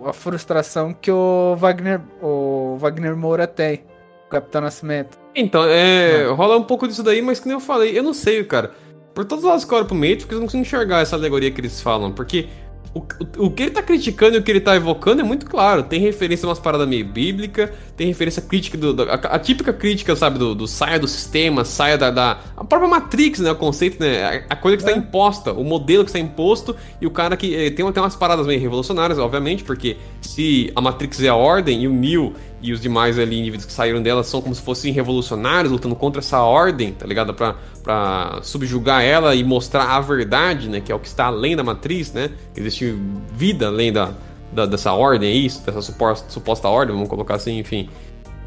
a 0.05 0.13
frustração 0.13 0.93
que 0.93 1.11
o 1.11 1.57
Wagner, 1.57 2.01
o 2.23 2.77
Wagner 2.79 3.17
Moura 3.17 3.47
tem, 3.47 3.85
o 4.27 4.31
Capitão 4.31 4.61
Nascimento. 4.61 5.19
Então, 5.35 5.65
é. 5.65 6.27
rola 6.27 6.57
um 6.57 6.63
pouco 6.63 6.87
disso 6.87 7.03
daí, 7.03 7.23
mas 7.23 7.41
que 7.41 7.47
nem 7.47 7.55
eu 7.55 7.61
falei, 7.61 7.99
eu 7.99 8.03
não 8.03 8.15
sei, 8.15 8.45
cara. 8.45 8.73
Por 9.15 9.25
todos 9.25 9.45
os 9.45 9.49
lados 9.49 9.65
que 9.65 9.73
eu 9.73 9.79
olho 9.79 9.87
pro 9.87 9.95
Matrix, 9.95 10.31
eu 10.31 10.39
não 10.39 10.43
consigo 10.43 10.61
enxergar 10.61 11.01
essa 11.01 11.17
alegoria 11.17 11.51
que 11.51 11.61
eles 11.61 11.81
falam, 11.81 12.13
porque 12.13 12.49
o, 12.97 13.47
o, 13.47 13.51
que 13.51 13.65
ele 13.65 13.71
tá 13.71 13.83
criticando 13.83 14.37
e 14.37 14.39
o 14.39 14.43
que 14.43 14.51
ele 14.51 14.61
tá 14.61 14.75
evocando 14.75 15.21
é 15.21 15.25
muito 15.25 15.45
claro. 15.47 15.83
Tem 15.83 16.01
referência 16.01 16.47
a 16.47 16.49
umas 16.49 16.59
paradas 16.59 16.89
meio 16.89 17.05
bíblica, 17.05 17.73
tem 17.97 18.07
referência 18.09 18.43
crítica 18.43 18.77
do. 18.77 18.93
do- 18.93 19.03
a, 19.05 19.15
a 19.15 19.39
típica 19.39 19.73
crítica, 19.73 20.15
sabe, 20.15 20.39
do, 20.39 20.55
do 20.55 20.67
saia 20.69 20.99
do 20.99 21.09
sistema, 21.09 21.65
saia 21.65 21.97
da, 21.97 22.11
da. 22.11 22.39
A 22.57 22.65
própria 22.65 22.89
Matrix, 22.89 23.41
né? 23.41 23.51
O 23.51 23.57
conceito, 23.57 23.99
né? 24.01 24.45
A, 24.51 24.53
a 24.55 24.57
coisa 24.57 24.77
que 24.77 24.83
está 24.83 24.97
imposta, 24.97 25.53
o 25.53 25.65
modelo 25.65 26.05
que 26.05 26.11
está 26.11 26.19
imposto, 26.19 26.77
e 27.01 27.07
o 27.07 27.11
cara 27.11 27.37
que. 27.37 27.55
eh, 27.55 27.71
tem, 27.71 27.91
tem 27.91 28.03
umas 28.03 28.15
paradas 28.17 28.47
meio 28.47 28.61
revolucionárias, 28.61 29.19
obviamente, 29.19 29.65
porque 29.65 29.97
se 30.21 30.71
a 30.77 30.81
Matrix 30.81 31.23
é 31.23 31.29
a 31.29 31.35
ordem 31.35 31.83
e 31.83 31.89
o 31.89 31.93
Neo 31.93 32.35
e 32.63 32.73
os 32.73 32.81
demais 32.81 33.19
ali 33.19 33.39
indivíduos 33.39 33.67
que 33.67 33.73
saíram 33.73 34.03
dela 34.03 34.25
são 34.25 34.41
como 34.43 34.55
se 34.55 34.63
fossem 34.63 34.93
revolucionários 34.93 35.71
lutando 35.73 35.95
contra 35.95 36.21
essa 36.21 36.41
ordem, 36.41 36.93
tá 36.93 37.07
ligado? 37.07 37.33
Pra, 37.35 37.55
pra 37.83 38.41
subjugar 38.43 39.03
ela 39.05 39.35
e 39.35 39.45
mostrar 39.45 39.85
a 39.85 40.01
verdade, 40.01 40.69
né? 40.69 40.81
Que 40.81 40.91
é 40.91 40.95
o 40.95 40.99
que 40.99 41.07
está 41.07 41.27
além 41.27 41.55
da 41.57 41.63
matriz, 41.63 42.13
né? 42.13 42.31
Que 42.55 42.61
existe 42.61 42.97
vida 43.33 43.67
além 43.69 43.93
da, 43.93 44.11
da- 44.53 44.67
dessa 44.67 44.93
ordem 44.93 45.31
aí, 45.31 45.49
dessa 45.65 45.83
suposta, 45.83 46.31
suposta 46.31 46.69
ordem, 46.69 46.95
vamos 46.95 47.09
colocar 47.09 47.35
assim, 47.35 47.59
enfim. 47.59 47.89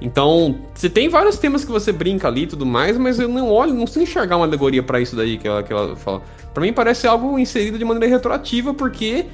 Então, 0.01 0.59
você 0.73 0.89
tem 0.89 1.09
vários 1.09 1.37
temas 1.37 1.65
que 1.65 1.71
você 1.71 1.91
brinca 1.91 2.27
ali 2.27 2.43
e 2.43 2.47
tudo 2.47 2.65
mais, 2.65 2.97
mas 2.97 3.19
eu 3.19 3.27
não 3.27 3.51
olho, 3.51 3.73
não 3.73 3.81
consigo 3.81 4.03
enxergar 4.03 4.37
uma 4.37 4.45
alegoria 4.45 4.81
pra 4.81 5.01
isso 5.01 5.15
daí 5.15 5.37
que 5.37 5.47
ela, 5.47 5.61
que 5.61 5.73
ela 5.73 5.95
fala. 5.95 6.21
Pra 6.53 6.63
mim 6.63 6.71
parece 6.71 7.05
algo 7.05 7.37
inserido 7.37 7.77
de 7.77 7.83
maneira 7.83 8.07
retroativa, 8.15 8.73
porque 8.73 9.25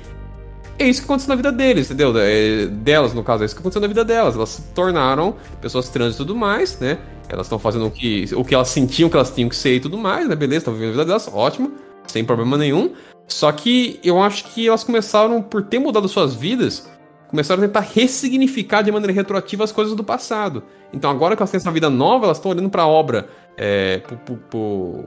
é 0.80 0.88
isso 0.88 1.02
que 1.02 1.06
aconteceu 1.06 1.30
na 1.30 1.36
vida 1.36 1.52
deles, 1.52 1.86
entendeu? 1.86 2.14
É, 2.18 2.66
delas, 2.66 3.14
no 3.14 3.24
caso, 3.24 3.44
é 3.44 3.46
isso 3.46 3.56
que 3.56 3.62
aconteceu 3.62 3.82
na 3.82 3.88
vida 3.88 4.04
delas. 4.04 4.36
Elas 4.36 4.50
se 4.50 4.62
tornaram 4.74 5.36
pessoas 5.62 5.88
trans 5.88 6.16
e 6.16 6.18
tudo 6.18 6.36
mais, 6.36 6.80
né? 6.80 6.98
Elas 7.30 7.46
estão 7.46 7.60
fazendo 7.60 7.86
o 7.86 7.92
que, 7.92 8.26
o 8.36 8.44
que 8.44 8.54
elas 8.56 8.70
sentiam 8.70 9.08
que 9.10 9.16
elas 9.16 9.32
tinham 9.32 9.50
que 9.50 9.56
ser 9.56 9.76
e 9.76 9.80
tudo 9.80 9.98
mais, 9.98 10.28
né? 10.28 10.36
Beleza, 10.36 10.60
estão 10.60 10.74
vivendo 10.74 10.90
a 10.90 10.92
vida 10.94 11.06
delas, 11.06 11.30
ótimo, 11.32 11.72
sem 12.08 12.26
problema 12.26 12.58
nenhum. 12.58 12.92
Só 13.28 13.52
que 13.52 14.00
eu 14.04 14.22
acho 14.22 14.46
que 14.46 14.68
elas 14.68 14.84
começaram, 14.84 15.42
por 15.42 15.64
ter 15.64 15.80
mudado 15.80 16.08
suas 16.08 16.34
vidas, 16.36 16.90
começaram 17.28 17.64
a 17.64 17.66
tentar 17.68 17.80
ressignificar 17.82 18.82
de 18.84 18.92
maneira 18.92 19.12
retroativa 19.14 19.64
as 19.64 19.72
coisas 19.72 19.96
do 19.96 20.04
passado. 20.04 20.64
Então 20.94 21.10
agora 21.10 21.36
que 21.36 21.42
elas 21.42 21.50
têm 21.52 21.58
essa 21.58 21.72
vida 21.72 21.90
nova, 21.90 22.26
elas 22.26 22.38
estão 22.38 22.52
olhando 22.52 22.70
pra 22.70 22.86
obra, 22.86 23.28
é, 23.58 23.98
pro- 24.26 24.38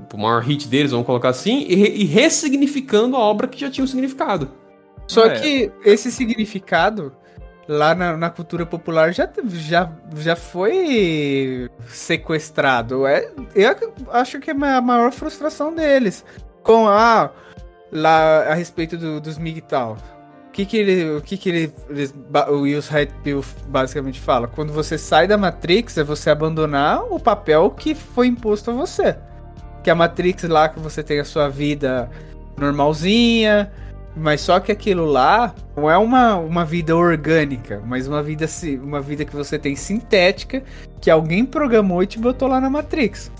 pro 0.08 0.18
maior 0.18 0.42
hit 0.42 0.66
deles, 0.68 0.90
vamos 0.90 1.06
colocar 1.06 1.28
assim, 1.28 1.64
e, 1.68 2.02
e 2.02 2.04
ressignificando 2.04 3.16
a 3.16 3.20
obra 3.20 3.46
que 3.46 3.58
já 3.60 3.70
tinha 3.70 3.84
um 3.84 3.88
significado. 3.88 4.50
Só 5.06 5.24
É. 5.26 5.38
que 5.38 5.72
esse 5.84 6.10
significado 6.10 7.14
lá 7.68 7.94
na, 7.94 8.16
na 8.16 8.30
cultura 8.30 8.66
popular 8.66 9.12
já, 9.14 9.28
já, 9.46 9.90
já 10.16 10.34
foi 10.36 11.70
sequestrado. 11.88 13.06
É, 13.06 13.30
eu 13.54 13.70
acho 14.10 14.40
que 14.40 14.50
é 14.50 14.54
a 14.54 14.80
maior 14.80 15.12
frustração 15.12 15.72
deles. 15.74 16.24
Com 16.62 16.88
a. 16.88 17.30
Lá 17.90 18.44
a 18.50 18.54
respeito 18.54 18.96
do- 18.96 19.20
dos 19.20 19.38
MGTOW. 19.38 19.96
O 20.48 20.50
que 20.50 20.64
que, 20.66 20.76
ele, 20.76 21.16
o 21.16 21.20
que, 21.20 21.36
que 21.36 21.48
ele, 21.48 21.72
eles, 21.88 22.12
o 22.48 22.62
Will 22.62 22.80
Red 22.90 23.06
Pill 23.22 23.44
basicamente 23.68 24.18
fala? 24.18 24.48
Quando 24.48 24.72
você 24.72 24.98
sai 24.98 25.26
da 25.28 25.38
Matrix, 25.38 25.96
é 25.98 26.02
você 26.02 26.30
abandonar 26.30 27.00
o 27.04 27.20
papel 27.20 27.70
que 27.70 27.94
foi 27.94 28.26
imposto 28.26 28.70
a 28.70 28.74
você. 28.74 29.16
Que 29.84 29.90
a 29.90 29.94
Matrix 29.94 30.42
lá, 30.44 30.68
que 30.68 30.80
você 30.80 31.02
tem 31.02 31.20
a 31.20 31.24
sua 31.24 31.48
vida 31.48 32.10
normalzinha, 32.56 33.70
mas 34.16 34.40
só 34.40 34.58
que 34.58 34.72
aquilo 34.72 35.04
lá 35.04 35.54
não 35.76 35.88
é 35.88 35.96
uma, 35.96 36.36
uma 36.36 36.64
vida 36.64 36.96
orgânica, 36.96 37.80
mas 37.86 38.08
uma 38.08 38.22
vida, 38.22 38.46
uma 38.82 39.00
vida 39.00 39.24
que 39.24 39.34
você 39.36 39.58
tem 39.58 39.76
sintética, 39.76 40.62
que 41.00 41.08
alguém 41.10 41.44
programou 41.44 42.02
e 42.02 42.06
te 42.06 42.18
botou 42.18 42.48
lá 42.48 42.60
na 42.60 42.68
Matrix. 42.68 43.30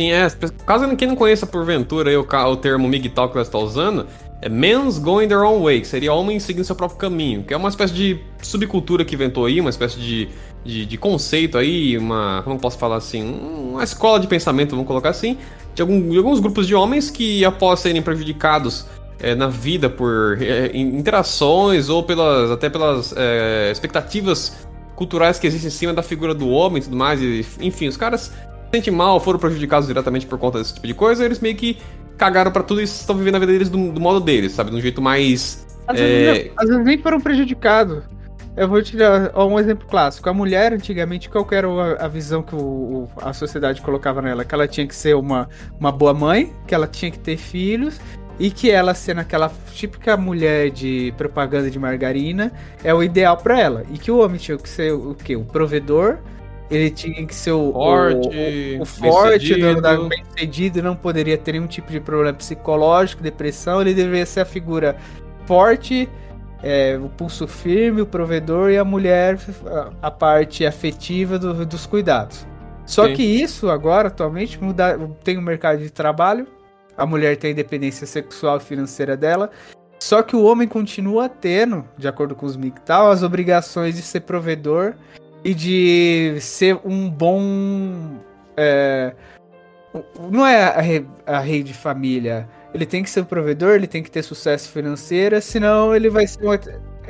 Sim, 0.00 0.12
é. 0.12 0.26
Caso 0.64 0.96
quem 0.96 1.06
não 1.08 1.14
conheça 1.14 1.46
porventura 1.46 2.08
aí 2.08 2.16
o, 2.16 2.22
o 2.26 2.56
termo 2.56 2.88
MGTOW 2.88 3.28
que 3.28 3.34
você 3.34 3.40
está 3.42 3.58
usando, 3.58 4.06
é 4.40 4.48
Men's 4.48 4.98
Going 4.98 5.28
Their 5.28 5.42
Own 5.42 5.62
Way, 5.64 5.82
que 5.82 5.86
seria 5.86 6.14
homens 6.14 6.42
seguindo 6.42 6.64
seu 6.64 6.74
próprio 6.74 6.98
caminho, 6.98 7.42
que 7.44 7.52
é 7.52 7.56
uma 7.56 7.68
espécie 7.68 7.92
de 7.92 8.18
subcultura 8.40 9.04
que 9.04 9.14
inventou 9.14 9.44
aí, 9.44 9.60
uma 9.60 9.68
espécie 9.68 9.98
de, 10.00 10.28
de, 10.64 10.86
de 10.86 10.96
conceito 10.96 11.58
aí, 11.58 11.98
uma. 11.98 12.40
Como 12.44 12.58
posso 12.58 12.78
falar 12.78 12.96
assim? 12.96 13.22
um- 13.22 13.72
Uma 13.72 13.84
escola 13.84 14.18
de 14.18 14.26
pensamento, 14.26 14.70
vamos 14.70 14.86
colocar 14.86 15.10
assim, 15.10 15.36
de, 15.74 15.82
algum- 15.82 16.08
de 16.08 16.16
alguns 16.16 16.40
grupos 16.40 16.66
de 16.66 16.74
homens 16.74 17.10
que, 17.10 17.44
após 17.44 17.80
serem 17.80 18.00
prejudicados 18.00 18.86
é, 19.20 19.34
na 19.34 19.48
vida 19.48 19.90
por 19.90 20.38
é, 20.40 20.70
in- 20.72 20.96
interações 20.96 21.90
ou 21.90 22.02
pelas 22.02 22.50
até 22.50 22.70
pelas 22.70 23.12
é, 23.14 23.68
expectativas 23.70 24.66
culturais 24.96 25.38
que 25.38 25.46
existem 25.46 25.68
em 25.68 25.70
cima 25.70 25.92
da 25.92 26.02
figura 26.02 26.34
do 26.34 26.48
homem 26.48 26.80
e 26.80 26.84
tudo 26.84 26.96
mais, 26.96 27.20
e, 27.20 27.44
enfim, 27.60 27.86
os 27.88 27.96
caras 27.98 28.32
se 28.70 28.76
sentem 28.76 28.92
mal, 28.92 29.18
foram 29.20 29.38
prejudicados 29.38 29.86
diretamente 29.88 30.26
por 30.26 30.38
conta 30.38 30.58
desse 30.58 30.74
tipo 30.74 30.86
de 30.86 30.94
coisa, 30.94 31.24
eles 31.24 31.40
meio 31.40 31.56
que 31.56 31.78
cagaram 32.16 32.50
pra 32.52 32.62
tudo 32.62 32.80
e 32.80 32.84
estão 32.84 33.16
vivendo 33.16 33.36
a 33.36 33.38
vida 33.38 33.52
deles 33.52 33.68
do, 33.68 33.90
do 33.92 34.00
modo 34.00 34.20
deles, 34.20 34.52
sabe? 34.52 34.70
De 34.70 34.76
um 34.76 34.80
jeito 34.80 35.00
mais. 35.00 35.66
Às, 35.86 35.98
É. 35.98 36.02
vezes, 36.06 36.44
não- 36.46 36.52
às 36.62 36.68
vezes 36.68 36.84
nem 36.84 36.98
foram 36.98 37.20
prejudicados. 37.20 38.02
Eu 38.56 38.68
vou 38.68 38.82
te 38.82 38.96
dar 38.96 39.32
um 39.38 39.58
exemplo 39.58 39.86
clássico. 39.88 40.28
A 40.28 40.34
mulher, 40.34 40.72
antigamente, 40.72 41.30
qual 41.30 41.44
que 41.44 41.54
era 41.54 41.66
a, 42.04 42.08
visão 42.08 42.42
que 42.42 42.54
o- 42.54 43.08
a 43.22 43.32
sociedade 43.32 43.80
colocava 43.80 44.20
nela? 44.20 44.44
Que 44.44 44.54
ela 44.54 44.68
tinha 44.68 44.86
que 44.86 44.94
ser 44.94 45.14
uma, 45.16 45.48
uma 45.78 45.90
boa 45.90 46.12
mãe, 46.12 46.52
que 46.66 46.74
ela 46.74 46.86
tinha 46.86 47.10
que 47.10 47.18
ter 47.18 47.36
filhos, 47.36 47.98
e 48.38 48.50
que 48.50 48.70
ela 48.70 48.92
sendo 48.92 49.20
aquela 49.20 49.50
típica 49.72 50.16
mulher 50.16 50.70
de 50.70 51.14
propaganda 51.16 51.70
de 51.70 51.78
margarina 51.78 52.52
é 52.84 52.92
o 52.92 53.02
ideal 53.02 53.36
pra 53.36 53.58
ela. 53.58 53.84
E 53.92 53.98
que 53.98 54.10
o 54.10 54.18
homem 54.18 54.36
tinha 54.38 54.58
que 54.58 54.68
ser 54.68 54.92
o 54.92 55.14
quê? 55.14 55.36
O 55.36 55.44
provedor. 55.44 56.18
Ele 56.70 56.88
tinha 56.90 57.26
que 57.26 57.34
ser 57.34 57.50
o 57.52 57.72
Forte, 57.72 58.28
o, 58.78 58.82
o, 58.82 58.86
forte, 58.86 59.54
do- 59.56 59.80
da- 59.80 59.96
bem 60.04 60.24
sucedido, 60.24 60.80
não 60.82 60.94
poderia 60.94 61.36
ter 61.36 61.52
nenhum 61.52 61.66
tipo 61.66 61.90
de 61.90 61.98
problema 61.98 62.32
psicológico, 62.32 63.22
depressão. 63.22 63.80
Ele 63.80 63.92
deveria 63.92 64.24
ser 64.24 64.40
a 64.40 64.44
figura 64.44 64.96
forte, 65.46 66.08
é, 66.62 66.96
o 67.02 67.08
pulso 67.08 67.48
firme, 67.48 68.00
o 68.02 68.06
provedor 68.06 68.70
e 68.70 68.78
a 68.78 68.84
mulher 68.84 69.36
a, 69.66 70.06
a 70.06 70.10
parte 70.12 70.64
afetiva 70.64 71.38
do- 71.38 71.66
dos 71.66 71.86
cuidados. 71.86 72.46
Só 72.86 73.06
Sim. 73.06 73.14
que 73.14 73.22
isso 73.22 73.68
agora, 73.68 74.08
atualmente, 74.08 74.62
muda, 74.62 74.96
tem 75.24 75.36
o 75.38 75.42
mercado 75.42 75.78
de 75.80 75.90
trabalho, 75.90 76.46
a 76.96 77.04
mulher 77.06 77.36
tem 77.36 77.48
a 77.48 77.52
independência 77.52 78.06
sexual 78.06 78.58
e 78.58 78.60
financeira 78.60 79.16
dela, 79.16 79.50
só 79.98 80.22
que 80.22 80.34
o 80.36 80.44
homem 80.44 80.66
continua 80.68 81.28
tendo, 81.28 81.84
de 81.98 82.06
acordo 82.08 82.34
com 82.34 82.46
os 82.46 82.56
MGTOW, 82.56 83.10
as 83.10 83.22
obrigações 83.22 83.96
de 83.96 84.02
ser 84.02 84.20
provedor 84.20 84.94
e 85.44 85.54
de 85.54 86.36
ser 86.40 86.78
um 86.84 87.08
bom. 87.08 88.18
é, 88.56 89.14
não 90.30 90.46
é 90.46 90.64
a 90.64 90.80
rei, 90.80 91.06
a 91.26 91.38
rei 91.40 91.62
de 91.62 91.74
família. 91.74 92.48
Ele 92.72 92.86
tem 92.86 93.02
que 93.02 93.10
ser 93.10 93.20
o 93.20 93.24
provedor, 93.26 93.74
ele 93.74 93.86
tem 93.88 94.02
que 94.02 94.10
ter 94.10 94.22
sucesso 94.22 94.68
financeiro, 94.70 95.40
senão 95.42 95.94
ele 95.94 96.08
vai 96.08 96.26
ser. 96.26 96.46
um- 96.46 96.52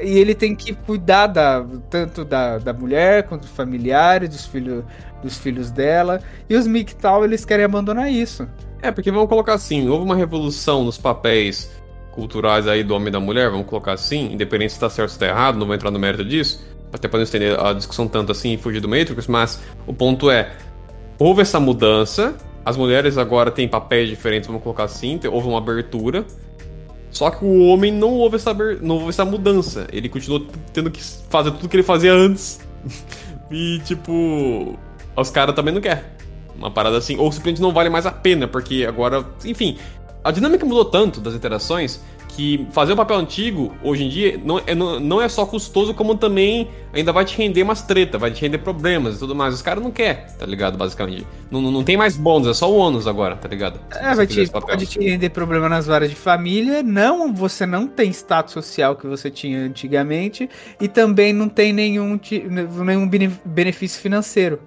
e 0.02 0.18
ele 0.18 0.34
tem 0.34 0.54
que 0.56 0.74
cuidar 0.74 1.26
da, 1.26 1.62
tanto 1.90 2.24
da, 2.24 2.56
da 2.58 2.72
mulher 2.72 3.24
quanto 3.24 3.42
dos 3.42 3.50
familiares, 3.50 4.30
dos, 4.30 4.46
filho, 4.46 4.86
dos 5.22 5.36
filhos 5.36 5.70
dela. 5.70 6.20
E 6.48 6.56
os 6.56 6.66
MGTOW, 6.66 7.24
eles 7.24 7.44
querem 7.44 7.66
abandonar 7.66 8.10
isso. 8.10 8.48
É, 8.80 8.90
porque 8.90 9.10
vamos 9.10 9.28
colocar 9.28 9.54
assim, 9.54 9.88
houve 9.88 10.04
uma 10.04 10.16
revolução 10.16 10.84
nos 10.84 10.96
papéis 10.96 11.70
culturais 12.12 12.66
aí 12.66 12.82
do 12.82 12.94
homem 12.94 13.08
e 13.08 13.10
da 13.10 13.20
mulher, 13.20 13.50
vamos 13.50 13.66
colocar 13.66 13.92
assim, 13.92 14.32
independente 14.32 14.72
se 14.72 14.80
tá 14.80 14.88
certo 14.88 15.10
ou 15.10 15.12
se 15.12 15.18
tá 15.18 15.26
errado, 15.26 15.58
não 15.58 15.66
vou 15.66 15.74
entrar 15.74 15.90
no 15.90 15.98
mérito 15.98 16.24
disso, 16.24 16.64
até 16.92 17.08
não 17.08 17.22
estender 17.22 17.58
a 17.58 17.72
discussão 17.72 18.08
tanto 18.08 18.32
assim 18.32 18.54
e 18.54 18.58
fugir 18.58 18.80
do 18.80 18.88
Matrix, 18.88 19.26
mas 19.26 19.60
o 19.86 19.92
ponto 19.92 20.30
é, 20.30 20.52
houve 21.18 21.42
essa 21.42 21.60
mudança, 21.60 22.34
as 22.64 22.76
mulheres 22.76 23.16
agora 23.16 23.50
têm 23.50 23.68
papéis 23.68 24.08
diferentes, 24.08 24.46
vamos 24.46 24.62
colocar 24.62 24.84
assim, 24.84 25.18
houve 25.30 25.48
uma 25.48 25.58
abertura, 25.58 26.24
Só 27.10 27.30
que 27.30 27.44
o 27.44 27.66
homem 27.66 27.92
não 27.92 28.14
houve 28.14 28.36
essa, 28.36 28.54
não 28.80 28.96
houve 28.96 29.08
essa 29.08 29.24
mudança. 29.24 29.86
Ele 29.92 30.08
continuou 30.08 30.46
tendo 30.72 30.90
que 30.90 31.02
fazer 31.28 31.50
tudo 31.50 31.68
que 31.68 31.76
ele 31.76 31.82
fazia 31.82 32.12
antes. 32.12 32.60
e, 33.50 33.80
tipo, 33.84 34.78
os 35.16 35.30
caras 35.30 35.54
também 35.54 35.74
não 35.74 35.80
querem. 35.80 36.04
Uma 36.54 36.70
parada 36.70 36.96
assim. 36.96 37.16
Ou 37.18 37.32
simplesmente 37.32 37.60
não 37.60 37.72
vale 37.72 37.90
mais 37.90 38.06
a 38.06 38.12
pena, 38.12 38.46
porque 38.46 38.84
agora. 38.86 39.24
Enfim, 39.44 39.76
a 40.22 40.30
dinâmica 40.30 40.64
mudou 40.64 40.84
tanto 40.84 41.20
das 41.20 41.34
interações 41.34 42.00
que 42.30 42.66
fazer 42.72 42.92
o 42.92 42.96
papel 42.96 43.16
antigo, 43.16 43.74
hoje 43.82 44.04
em 44.04 44.08
dia, 44.08 44.40
não 44.42 44.60
é, 44.66 44.74
não, 44.74 45.00
não 45.00 45.20
é 45.20 45.28
só 45.28 45.44
custoso, 45.46 45.92
como 45.94 46.14
também 46.14 46.68
ainda 46.92 47.12
vai 47.12 47.24
te 47.24 47.36
render 47.36 47.62
umas 47.62 47.82
treta, 47.82 48.18
vai 48.18 48.30
te 48.30 48.40
render 48.42 48.58
problemas 48.58 49.16
e 49.16 49.18
tudo 49.18 49.34
mais. 49.34 49.54
Os 49.54 49.62
caras 49.62 49.82
não 49.82 49.90
querem, 49.90 50.24
tá 50.38 50.46
ligado? 50.46 50.76
Basicamente. 50.76 51.26
Não, 51.50 51.60
não, 51.60 51.70
não 51.70 51.84
tem 51.84 51.96
mais 51.96 52.16
bônus, 52.16 52.48
é 52.48 52.54
só 52.54 52.70
o 52.70 52.76
ônus 52.76 53.06
agora, 53.06 53.36
tá 53.36 53.48
ligado? 53.48 53.80
Se 53.92 53.98
É, 53.98 54.14
vai 54.14 54.26
te, 54.26 54.50
pode 54.50 54.86
te 54.86 54.98
render 55.00 55.30
problema 55.30 55.68
nas 55.68 55.86
varas 55.86 56.08
de 56.10 56.16
família. 56.16 56.82
Não, 56.82 57.32
você 57.34 57.66
não 57.66 57.86
tem 57.86 58.10
status 58.10 58.52
social 58.52 58.96
que 58.96 59.06
você 59.06 59.30
tinha 59.30 59.58
antigamente. 59.60 60.48
E 60.80 60.88
também 60.88 61.32
não 61.32 61.48
tem 61.48 61.72
nenhum, 61.72 62.18
nenhum 62.84 63.08
bene- 63.08 63.40
benefício 63.44 64.00
financeiro. 64.00 64.60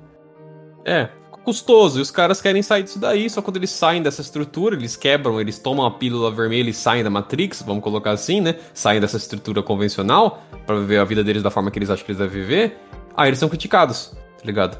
É, 0.86 1.10
custoso. 1.44 2.00
E 2.00 2.02
os 2.02 2.10
caras 2.10 2.42
querem 2.42 2.62
sair 2.62 2.84
disso 2.84 2.98
daí, 3.00 3.30
só 3.30 3.42
quando 3.42 3.58
eles 3.58 3.70
saem 3.70 4.02
dessa 4.02 4.22
estrutura, 4.22 4.76
eles 4.76 4.96
quebram, 4.96 5.40
eles 5.40 5.60
tomam 5.60 5.86
a 5.86 5.92
pílula 5.92 6.32
vermelha 6.32 6.70
e 6.70 6.74
saem 6.74 7.04
da 7.04 7.10
Matrix, 7.10 7.62
vamos 7.62 7.84
colocar 7.84 8.12
assim, 8.12 8.42
né? 8.42 8.56
Saem 8.74 9.00
dessa 9.00 9.18
estrutura 9.18 9.62
convencional 9.62 10.44
pra 10.66 10.76
viver 10.78 10.98
a 10.98 11.04
vida 11.04 11.24
deles 11.24 11.44
da 11.44 11.52
forma 11.52 11.70
que 11.70 11.78
eles 11.80 11.90
acham 11.90 12.06
que 12.06 12.12
eles 12.12 12.20
devem 12.20 12.42
viver. 12.42 12.78
Aí 13.16 13.30
eles 13.30 13.40
são 13.40 13.50
criticados, 13.50 14.16
tá 14.38 14.46
ligado? 14.46 14.78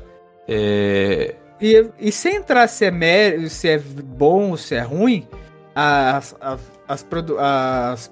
É. 0.48 1.36
E, 1.62 1.90
e 2.00 2.12
sem 2.12 2.38
entrar 2.38 2.68
se 2.68 2.86
é, 2.86 2.92
mé- 2.92 3.48
se 3.48 3.70
é 3.70 3.78
bom 3.80 4.58
se 4.58 4.76
é 4.76 4.82
ruim, 4.82 5.28
as, 5.74 6.36
as, 6.42 6.60
as, 6.88 7.04
produ- 7.04 7.38
as, 7.40 8.12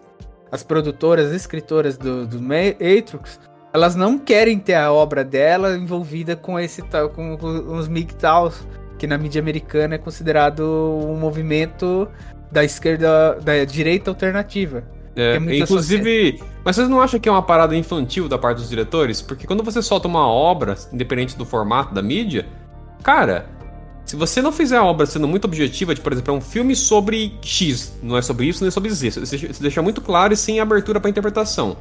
as 0.52 0.64
produtoras, 0.64 1.28
as 1.28 1.34
escritoras 1.34 1.98
do, 1.98 2.26
do 2.26 2.42
Matrix, 2.42 3.40
elas 3.74 3.96
não 3.96 4.18
querem 4.18 4.60
ter 4.60 4.76
a 4.76 4.92
obra 4.92 5.24
dela 5.24 5.78
envolvida 5.78 6.36
com 6.36 6.60
esse 6.60 6.82
tal, 6.82 7.10
com, 7.10 7.38
com 7.38 7.76
os 7.76 7.88
MGTOWs, 7.88 8.68
que 8.98 9.08
na 9.08 9.18
mídia 9.18 9.42
americana 9.42 9.96
é 9.96 9.98
considerado 9.98 10.62
um 10.62 11.16
movimento 11.16 12.08
da 12.52 12.64
esquerda, 12.64 13.40
da 13.42 13.64
direita 13.64 14.12
alternativa. 14.12 14.84
É, 15.16 15.38
muita 15.40 15.64
inclusive, 15.64 16.42
mas 16.64 16.76
vocês 16.76 16.88
não 16.88 17.02
acham 17.02 17.20
que 17.20 17.28
é 17.28 17.32
uma 17.32 17.42
parada 17.42 17.76
infantil 17.76 18.30
da 18.30 18.38
parte 18.38 18.60
dos 18.60 18.70
diretores? 18.70 19.22
Porque 19.22 19.46
quando 19.46 19.64
você 19.64 19.82
solta 19.82 20.08
uma 20.08 20.26
obra, 20.26 20.76
independente 20.92 21.38
do 21.38 21.46
formato 21.46 21.94
da 21.94 22.02
mídia, 22.02 22.46
cara, 23.04 23.46
se 24.06 24.16
você 24.16 24.42
não 24.42 24.52
fizer 24.52 24.78
a 24.78 24.84
obra 24.84 25.06
sendo 25.06 25.28
muito 25.28 25.46
objetiva, 25.46 25.94
de, 25.94 26.02
por 26.02 26.14
exemplo, 26.14 26.34
é 26.34 26.38
um 26.38 26.42
filme 26.42 26.76
sobre 26.76 27.38
X, 27.42 27.98
não 28.02 28.18
é 28.18 28.22
sobre 28.22 28.46
isso 28.46 28.64
nem 28.64 28.72
sobre 28.72 28.90
Z, 28.90 29.12
você 29.12 29.48
deixa 29.60 29.82
muito 29.82 30.02
claro 30.02 30.34
e 30.34 30.38
sem 30.38 30.60
abertura 30.60 31.00
pra 31.00 31.10
interpretação. 31.10 31.78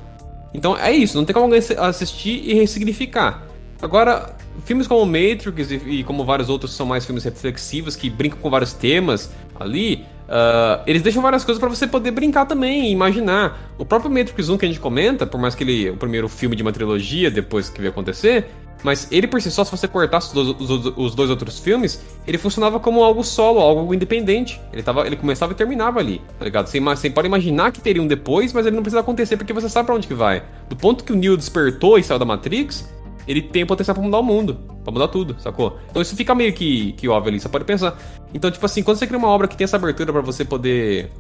Então 0.53 0.77
é 0.77 0.93
isso, 0.93 1.17
não 1.17 1.25
tem 1.25 1.35
como 1.35 1.53
assistir 1.55 2.43
e 2.45 2.55
ressignificar. 2.55 3.43
Agora, 3.81 4.37
filmes 4.65 4.87
como 4.87 5.07
Matrix 5.07 5.71
e, 5.71 5.75
e 5.77 6.05
como 6.05 6.25
vários 6.25 6.49
outros 6.49 6.73
são 6.73 6.87
mais 6.87 7.07
filmes 7.07 7.25
reflexivos, 7.25 7.97
que 7.97 8.11
brincam 8.11 8.39
com 8.39 8.51
vários 8.51 8.73
temas 8.73 9.31
ali, 9.59 10.05
ah, 10.33 10.81
eles 10.87 11.03
deixam 11.03 11.21
várias 11.21 11.45
coisas 11.45 11.59
pra 11.59 11.69
você 11.69 11.89
poder 11.89 12.13
brincar 12.13 12.47
também 12.47 12.87
e 12.87 12.93
imaginar. 12.93 13.73
O 13.77 13.85
próprio 13.85 14.11
Matrix 14.11 14.49
1 14.49 14.57
que 14.57 14.65
a 14.65 14.69
gente 14.69 14.81
comenta, 14.81 15.27
por 15.27 15.41
mais 15.41 15.57
que 15.57 15.65
ele 15.65 15.91
o 15.91 15.97
primeiro 15.97 16.29
filme 16.29 16.55
de 16.55 16.63
uma 16.63 16.73
trilogia 16.73 17.31
depois 17.31 17.69
que 17.69 17.81
veio 17.81 17.91
acontecer, 17.91 18.47
mas 18.83 19.07
ele 19.11 19.27
por 19.27 19.41
si 19.43 19.51
só, 19.51 19.65
se 19.65 19.71
você 19.71 19.87
cortasse 19.87 20.29
os 20.29 20.33
dois, 20.33 20.71
os- 20.71 20.93
os 20.97 21.15
dois 21.15 21.31
outros 21.31 21.59
filmes, 21.59 22.03
ele 22.27 22.39
funcionava 22.39 22.81
como 22.81 23.03
algo 23.05 23.23
solo, 23.23 23.61
algo 23.61 23.93
independente. 23.95 24.61
Ele, 24.73 24.83
tava, 24.83 25.07
ele 25.07 25.17
começava 25.17 25.53
e 25.53 25.55
terminava 25.55 25.99
ali, 26.01 26.21
tá 26.39 26.45
ligado? 26.45 26.67
Você, 26.67 26.81
você 26.81 27.11
pode 27.11 27.27
imaginar 27.27 27.73
que 27.73 27.81
teria 27.81 28.03
um 28.03 28.07
depois, 28.07 28.53
mas 28.53 28.67
ele 28.67 28.77
não 28.77 28.83
precisa 28.83 29.01
acontecer 29.01 29.37
porque 29.37 29.53
você 29.53 29.69
sabe 29.69 29.87
pra 29.87 29.95
onde 29.95 30.07
que 30.07 30.15
vai. 30.15 30.43
Do 30.69 30.77
ponto 30.77 31.05
que 31.05 31.13
o 31.13 31.17
Neo 31.17 31.37
despertou 31.37 31.99
e 31.99 32.03
saiu 32.03 32.19
da 32.19 32.25
Matrix, 32.25 32.89
ele 33.29 33.43
tem 33.43 33.67
potencial 33.67 33.95
pra 33.95 34.03
mudar 34.03 34.19
o 34.19 34.23
mundo, 34.23 34.59
pra 34.83 34.93
mudar 34.93 35.09
tudo, 35.09 35.37
sacou? 35.39 35.79
Então 35.91 36.01
isso 36.01 36.17
fica 36.17 36.35
meio 36.35 36.53
que, 36.53 36.93
que 36.93 37.07
óbvio 37.09 37.31
ali, 37.31 37.41
você 37.41 37.49
pode 37.49 37.65
pensar. 37.65 37.97
Então, 38.33 38.51
tipo 38.51 38.65
assim, 38.65 38.83
quando 38.83 38.97
você 38.97 39.07
cria 39.07 39.19
uma 39.19 39.29
obra 39.29 39.47
que 39.47 39.57
tem 39.57 39.65
essa 39.65 39.77
abertura 39.77 40.13
pra 40.13 40.23
você 40.23 40.45
poder 40.45 41.11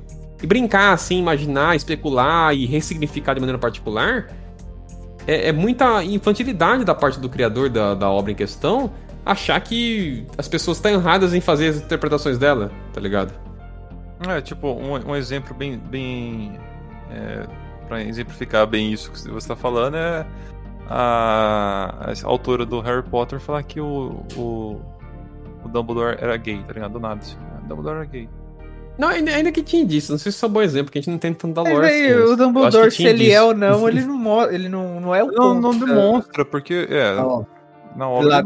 e 0.43 0.47
brincar, 0.47 0.93
assim, 0.95 1.19
imaginar, 1.19 1.77
especular 1.77 2.55
e 2.55 2.65
ressignificar 2.65 3.35
de 3.35 3.41
maneira 3.41 3.59
particular, 3.59 4.29
é, 5.31 5.49
é 5.49 5.53
muita 5.53 6.03
infantilidade 6.03 6.85
da 6.85 6.95
parte 6.95 7.21
do 7.21 7.29
criador 7.29 7.69
da, 7.69 7.95
da 7.95 8.11
obra 8.11 8.33
em 8.33 8.35
questão 8.35 8.91
achar 9.25 9.61
que 9.61 10.27
as 10.37 10.49
pessoas 10.49 10.79
estão 10.79 10.91
erradas 10.91 11.35
em 11.35 11.41
fazer 11.41 11.69
as 11.69 11.77
interpretações 11.77 12.37
dela, 12.37 12.73
tá 12.93 13.01
ligado? 13.01 13.33
É, 14.29 14.41
tipo, 14.41 14.69
um, 14.69 15.11
um 15.11 15.17
exemplo 15.17 15.55
bem. 15.55 15.79
bem 15.79 16.59
é, 17.11 17.47
pra 17.87 18.03
exemplificar 18.03 18.67
bem 18.67 18.93
isso 18.93 19.11
que 19.11 19.19
você 19.19 19.39
está 19.39 19.57
falando 19.57 19.97
é 19.97 20.27
a, 20.89 22.11
a 22.11 22.27
autora 22.27 22.65
do 22.65 22.81
Harry 22.81 23.03
Potter 23.03 23.41
falar 23.41 23.63
que 23.63 23.81
o, 23.81 24.25
o, 24.37 24.81
o 25.65 25.69
Dumbledore 25.69 26.17
era 26.21 26.37
gay, 26.37 26.63
tá 26.65 26.73
ligado? 26.73 26.93
Do 26.93 27.01
nada. 27.01 27.21
Assim, 27.21 27.37
Dumbledore 27.67 27.97
era 27.97 28.05
gay. 28.05 28.29
Não, 29.01 29.09
ainda, 29.09 29.31
ainda 29.33 29.51
que 29.51 29.63
tinha 29.63 29.85
disso, 29.85 30.13
não 30.13 30.19
sei 30.19 30.31
se 30.31 30.37
isso 30.37 30.45
é 30.45 30.49
um 30.49 30.53
bom 30.53 30.61
exemplo, 30.63 30.85
porque 30.87 30.99
a 30.99 31.03
gente 31.03 31.11
não 31.11 31.19
tem 31.19 31.33
tanta 31.33 31.63
Mas 31.63 31.73
lore. 31.73 31.87
aí, 31.87 32.05
assim, 32.05 32.13
o 32.13 32.17
eu 32.19 32.25
acho 32.27 32.37
Dumbledore, 32.37 32.91
se 32.91 33.05
ele 33.07 33.25
disso. 33.25 33.33
é 33.37 33.43
ou 33.43 33.55
não, 33.55 33.89
ele 33.89 34.01
não, 34.05 34.51
ele 34.53 34.69
não, 34.69 35.01
não 35.01 35.15
é 35.15 35.25
o 35.25 35.33
Não, 35.33 35.61
não 35.61 35.71
demonstra, 35.79 36.45
porque. 36.45 36.87
É, 36.91 37.15
Ó, 37.19 37.45
na 37.97 38.09
obra. 38.09 38.45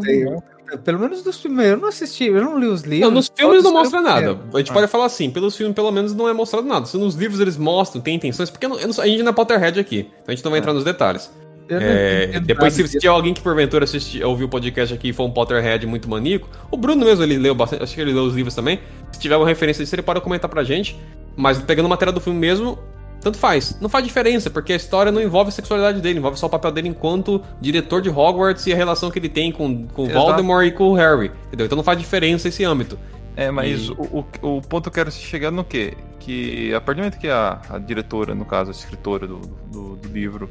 Pelo 0.83 0.99
menos 0.99 1.23
dos 1.23 1.41
filmes, 1.41 1.67
eu 1.67 1.77
não 1.77 1.89
assisti, 1.89 2.25
eu 2.25 2.43
não 2.43 2.59
li 2.59 2.67
os 2.67 2.83
livros. 2.83 3.01
Não, 3.09 3.11
nos 3.11 3.31
filmes 3.35 3.63
não 3.63 3.73
mostra 3.73 4.01
nada. 4.01 4.39
A 4.55 4.59
gente 4.59 4.71
Ah. 4.71 4.75
pode 4.75 4.87
falar 4.89 5.05
assim, 5.05 5.31
pelos 5.31 5.55
filmes 5.57 5.75
pelo 5.75 5.93
menos 5.93 6.15
não 6.15 6.29
é 6.29 6.33
mostrado 6.33 6.67
nada. 6.67 6.87
Se 6.87 6.97
nos 6.97 7.15
livros 7.15 7.39
eles 7.41 7.57
mostram, 7.57 8.01
tem 8.01 8.15
intenções, 8.17 8.49
porque 8.51 8.65
eu 8.65 8.71
não- 8.71 8.79
eu 8.81 8.89
não- 8.89 9.01
a 9.03 9.07
gente 9.07 9.23
não 9.23 9.31
é 9.31 9.33
Potterhead 9.35 9.79
aqui, 9.79 10.11
então 10.23 10.33
a 10.33 10.35
gente 10.35 10.43
não 10.45 10.51
vai 10.51 10.61
entrar 10.61 10.73
nos 10.73 10.83
detalhes. 10.83 11.31
É, 11.69 12.41
depois, 12.41 12.75
se, 12.75 12.87
se 12.87 12.99
tiver 12.99 13.12
alguém 13.12 13.33
que 13.33 13.41
porventura 13.41 13.85
assistir, 13.85 14.23
ouviu 14.25 14.47
o 14.47 14.51
podcast 14.51 14.95
aqui 14.95 15.09
e 15.09 15.12
for 15.12 15.25
um 15.25 15.31
Potterhead 15.31 15.87
muito 15.87 16.09
maníaco, 16.09 16.49
o 16.71 16.77
Bruno 16.77 17.05
mesmo, 17.05 17.25
ele 17.25 17.39
leu 17.39 17.55
bastante, 17.55 17.83
acho 17.83 17.95
que 17.95 18.01
ele 18.01 18.12
leu 18.12 18.25
os 18.25 18.35
livros 18.35 18.55
também. 18.55 18.81
Se 19.12 19.19
tiver 19.19 19.35
alguma 19.35 19.49
referência 19.49 19.83
disso, 19.83 19.95
ele 19.95 20.03
pode 20.03 20.21
comentar 20.21 20.51
pra 20.51 20.62
gente. 20.62 20.99
Mas 21.37 21.59
pegando 21.59 21.89
matéria 21.89 22.12
do 22.12 22.21
filme 22.21 22.39
mesmo, 22.39 22.79
tanto 23.21 23.39
faz. 23.39 23.79
Não 23.81 23.89
faz 23.89 24.05
diferença, 24.05 24.51
porque 24.51 24.73
a 24.73 24.77
história 24.77 25.11
não 25.11 25.21
envolve 25.21 25.49
a 25.49 25.53
sexualidade 25.53 26.01
dele, 26.01 26.19
envolve 26.19 26.39
só 26.39 26.47
o 26.47 26.51
papel 26.51 26.71
dele 26.71 26.89
enquanto 26.89 27.43
diretor 27.61 28.03
de 28.03 28.11
Hogwarts 28.11 28.67
e 28.67 28.73
a 28.73 28.77
relação 28.77 29.11
que 29.11 29.19
ele 29.19 29.29
tem 29.29 29.51
com, 29.51 29.87
com 29.89 30.05
Exato. 30.05 30.19
Voldemort 30.19 30.67
e 30.67 30.71
com 30.71 30.91
o 30.91 30.95
Harry. 30.95 31.33
Entendeu? 31.47 31.67
Então 31.67 31.77
não 31.77 31.83
faz 31.85 31.99
diferença 31.99 32.49
esse 32.49 32.62
âmbito. 32.62 32.99
É, 33.37 33.51
mas 33.51 33.87
E- 33.87 33.91
o, 33.93 34.25
o, 34.43 34.57
o 34.59 34.62
ponto 34.62 34.83
que 34.85 34.89
eu 34.91 34.93
quero 35.05 35.11
chegar 35.11 35.51
no 35.51 35.65
quê? 35.65 35.95
Que 36.21 36.73
a 36.75 36.81
partir 36.81 36.99
do 37.01 37.05
momento 37.05 37.19
que 37.19 37.29
a, 37.29 37.61
a 37.69 37.79
diretora, 37.79 38.35
no 38.35 38.45
caso, 38.45 38.71
a 38.71 38.73
escritora 38.73 39.27
do, 39.27 39.39
do, 39.73 39.97
do 39.97 40.09
livro, 40.09 40.49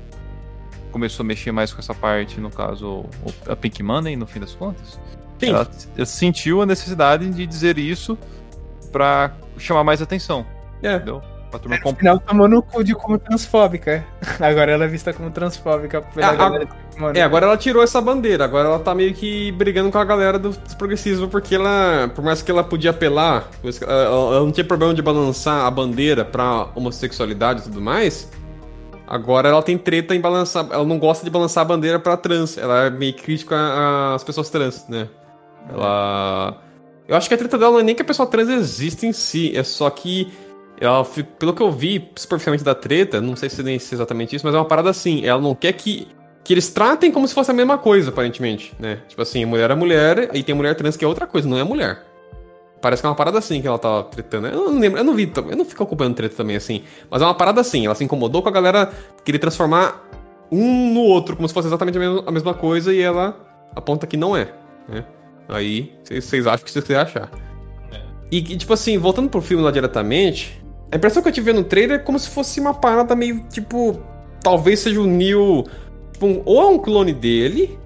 começou 0.93 1.23
a 1.23 1.27
mexer 1.27 1.51
mais 1.51 1.73
com 1.73 1.79
essa 1.79 1.93
parte, 1.93 2.39
no 2.39 2.49
caso, 2.49 3.03
a 3.49 3.55
Pink 3.55 3.83
Money, 3.83 4.15
no 4.15 4.25
fim 4.25 4.39
das 4.39 4.53
contas, 4.53 4.97
Sim. 5.39 5.49
ela, 5.49 5.67
ela 5.97 6.05
sentiu 6.05 6.61
a 6.61 6.65
necessidade 6.65 7.29
de 7.29 7.45
dizer 7.45 7.77
isso 7.77 8.17
pra 8.91 9.31
chamar 9.57 9.83
mais 9.83 10.01
atenção, 10.01 10.45
É. 10.81 10.95
entendeu? 10.95 11.21
Pra 11.49 11.59
turma 11.59 11.75
No 11.77 11.83
comp- 11.83 11.99
final 11.99 12.19
tomou 12.19 12.47
no 12.47 12.63
cu 12.63 12.83
de 12.83 12.95
como 12.95 13.19
transfóbica. 13.19 14.03
Agora 14.41 14.71
ela 14.71 14.85
é 14.85 14.87
vista 14.87 15.13
como 15.13 15.29
transfóbica 15.29 16.01
pela 16.01 16.27
Ah, 16.29 16.35
galera. 16.35 16.67
Mano, 16.97 17.17
É, 17.17 17.21
agora 17.23 17.45
ela 17.47 17.57
tirou 17.57 17.81
essa 17.83 17.99
bandeira, 17.99 18.43
agora 18.45 18.67
ela 18.69 18.79
tá 18.79 18.93
meio 18.93 19.13
que 19.15 19.51
brigando 19.53 19.91
com 19.91 19.97
a 19.97 20.03
galera 20.05 20.37
do 20.39 20.51
progressismo, 20.77 21.27
porque 21.27 21.55
ela, 21.55 22.11
por 22.13 22.23
mais 22.23 22.41
que 22.43 22.49
ela 22.51 22.63
podia 22.63 22.89
apelar, 22.91 23.47
ela, 23.81 23.91
ela 24.03 24.39
não 24.41 24.51
tinha 24.51 24.63
problema 24.63 24.93
de 24.93 25.01
balançar 25.01 25.65
a 25.65 25.71
bandeira 25.71 26.23
pra 26.25 26.67
homossexualidade 26.75 27.61
e 27.61 27.63
tudo 27.63 27.81
mais, 27.81 28.31
agora 29.07 29.49
ela 29.49 29.61
tem 29.61 29.77
treta 29.77 30.15
em 30.15 30.21
balançar, 30.21 30.67
ela 30.71 30.85
não 30.85 30.99
gosta 30.99 31.23
de 31.23 31.29
balançar 31.29 31.63
a 31.63 31.65
bandeira 31.65 31.99
pra 31.99 32.17
trans, 32.17 32.57
ela 32.57 32.85
é 32.85 32.89
meio 32.89 33.13
crítica 33.13 33.55
às 34.15 34.23
pessoas 34.23 34.49
trans, 34.49 34.87
né? 34.87 35.07
Ela... 35.69 36.61
Eu 37.07 37.17
acho 37.17 37.27
que 37.27 37.35
a 37.35 37.37
treta 37.37 37.57
dela 37.57 37.73
não 37.73 37.79
é 37.79 37.83
nem 37.83 37.95
que 37.95 38.01
a 38.01 38.05
pessoa 38.05 38.27
trans 38.27 38.49
existe 38.49 39.05
em 39.05 39.13
si, 39.13 39.55
é 39.55 39.63
só 39.63 39.89
que 39.89 40.31
ela, 40.79 41.05
pelo 41.37 41.53
que 41.53 41.61
eu 41.61 41.71
vi 41.71 42.09
superficialmente 42.15 42.63
da 42.63 42.73
treta, 42.73 43.21
não 43.21 43.35
sei 43.35 43.49
se 43.49 43.61
nem 43.61 43.77
se 43.77 43.93
é 43.93 43.95
exatamente 43.95 44.35
isso, 44.35 44.45
mas 44.45 44.55
é 44.55 44.57
uma 44.57 44.65
parada 44.65 44.89
assim, 44.89 45.25
ela 45.25 45.41
não 45.41 45.53
quer 45.53 45.73
que 45.73 46.07
que 46.43 46.53
eles 46.53 46.69
tratem 46.69 47.11
como 47.11 47.27
se 47.27 47.33
fosse 47.33 47.49
a 47.51 47.53
mesma 47.53 47.77
coisa, 47.77 48.09
aparentemente, 48.09 48.73
né? 48.77 48.99
Tipo 49.07 49.21
assim, 49.21 49.45
mulher 49.45 49.71
é 49.71 49.75
mulher, 49.75 50.29
e 50.33 50.43
tem 50.43 50.53
mulher 50.53 50.75
trans 50.75 50.97
que 50.97 51.05
é 51.05 51.07
outra 51.07 51.25
coisa, 51.25 51.47
não 51.47 51.57
é 51.57 51.63
mulher. 51.63 52.03
Parece 52.83 53.01
que 53.01 53.05
é 53.05 53.09
uma 53.09 53.15
parada 53.15 53.37
assim 53.37 53.61
que 53.61 53.67
ela 53.67 53.79
tava 53.79 54.03
tretando. 54.03 54.47
Eu 54.47 54.69
não 54.69 54.77
lembro, 54.77 54.99
eu 54.99 55.05
não 55.05 55.15
vi, 55.15 55.31
eu 55.33 55.55
não 55.55 55.63
fico 55.63 55.81
acompanhando 55.83 56.15
treta 56.15 56.35
também 56.35 56.57
assim. 56.57 56.83
Mas 57.09 57.21
é 57.21 57.25
uma 57.25 57.33
parada 57.33 57.61
assim, 57.61 57.85
ela 57.85 57.95
se 57.95 58.03
incomodou 58.03 58.43
com 58.43 58.49
a 58.49 58.51
galera 58.51 58.91
querer 59.23 59.39
transformar 59.39 60.05
um 60.51 60.93
no 60.93 60.99
outro 60.99 61.37
como 61.37 61.47
se 61.47 61.53
fosse 61.53 61.69
exatamente 61.69 61.97
a 61.97 62.29
mesma, 62.29 62.53
coisa 62.53 62.93
e 62.93 62.99
ela 62.99 63.37
aponta 63.73 64.05
que 64.05 64.17
não 64.17 64.35
é, 64.35 64.49
né? 64.89 65.05
Aí, 65.47 65.93
vocês 66.03 66.45
acham 66.45 66.61
o 66.61 66.65
que 66.65 66.71
vocês 66.71 66.83
quiserem 66.83 67.03
achar. 67.03 67.31
E, 68.29 68.41
que, 68.41 68.57
tipo 68.57 68.73
assim, 68.73 68.97
voltando 68.97 69.29
pro 69.29 69.41
filme 69.41 69.63
lá 69.63 69.71
diretamente, 69.71 70.61
a 70.91 70.97
impressão 70.97 71.23
que 71.23 71.29
eu 71.29 71.33
tive 71.33 71.53
no 71.53 71.63
trailer 71.63 72.01
é 72.01 72.03
como 72.03 72.19
se 72.19 72.29
fosse 72.29 72.59
uma 72.59 72.73
parada 72.73 73.15
meio, 73.15 73.45
tipo... 73.47 73.97
Talvez 74.41 74.81
seja 74.81 74.99
o 74.99 75.05
Neo... 75.07 75.63
Tipo, 76.11 76.25
um- 76.25 76.41
ou 76.43 76.61
é 76.61 76.65
um 76.65 76.77
clone 76.77 77.13
dele, 77.13 77.79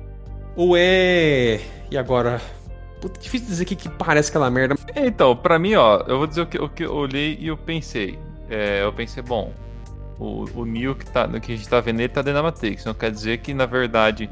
ou 0.56 0.76
é... 0.76 1.60
E 1.92 1.96
agora... 1.96 2.42
Puta, 3.02 3.20
difícil 3.20 3.48
dizer 3.48 3.64
o 3.64 3.68
que, 3.68 3.76
que 3.76 3.90
parece 3.90 4.30
aquela 4.30 4.50
merda. 4.50 4.76
Então, 4.96 5.36
pra 5.36 5.60
mim, 5.60 5.76
ó, 5.76 6.04
eu 6.08 6.18
vou 6.18 6.28
dizer 6.28 6.42
o 6.42 6.46
que, 6.48 6.58
o 6.60 6.68
que 6.70 6.84
eu 6.84 6.94
olhei 6.96 7.38
e 7.40 7.48
eu 7.48 7.58
pensei. 7.58 8.18
é, 8.50 8.84
eu 8.84 8.92
pensei, 8.94 9.22
bom, 9.22 9.54
o, 10.20 10.46
o 10.56 10.66
Neo 10.66 10.96
que, 10.96 11.06
tá, 11.06 11.28
que 11.40 11.54
a 11.54 11.56
gente 11.56 11.68
tá 11.70 11.80
vendo 11.80 12.00
ele 12.00 12.10
tá 12.10 12.22
dentro 12.22 12.40
da 12.40 12.44
Matrix. 12.44 12.84
Não 12.86 12.94
quer 12.96 13.12
dizer 13.12 13.38
que, 13.40 13.54
na 13.54 13.66
verdade, 13.68 14.30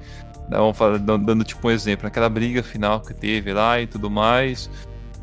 né, 0.49 0.57
vamos 0.57 0.75
falar, 0.77 0.97
dando, 0.97 1.43
tipo 1.43 1.67
um 1.67 1.71
exemplo, 1.71 2.07
aquela 2.07 2.27
briga 2.29 2.63
final 2.63 2.99
que 3.01 3.13
teve 3.13 3.53
lá 3.53 3.79
e 3.79 3.85
tudo 3.87 4.09
mais. 4.09 4.69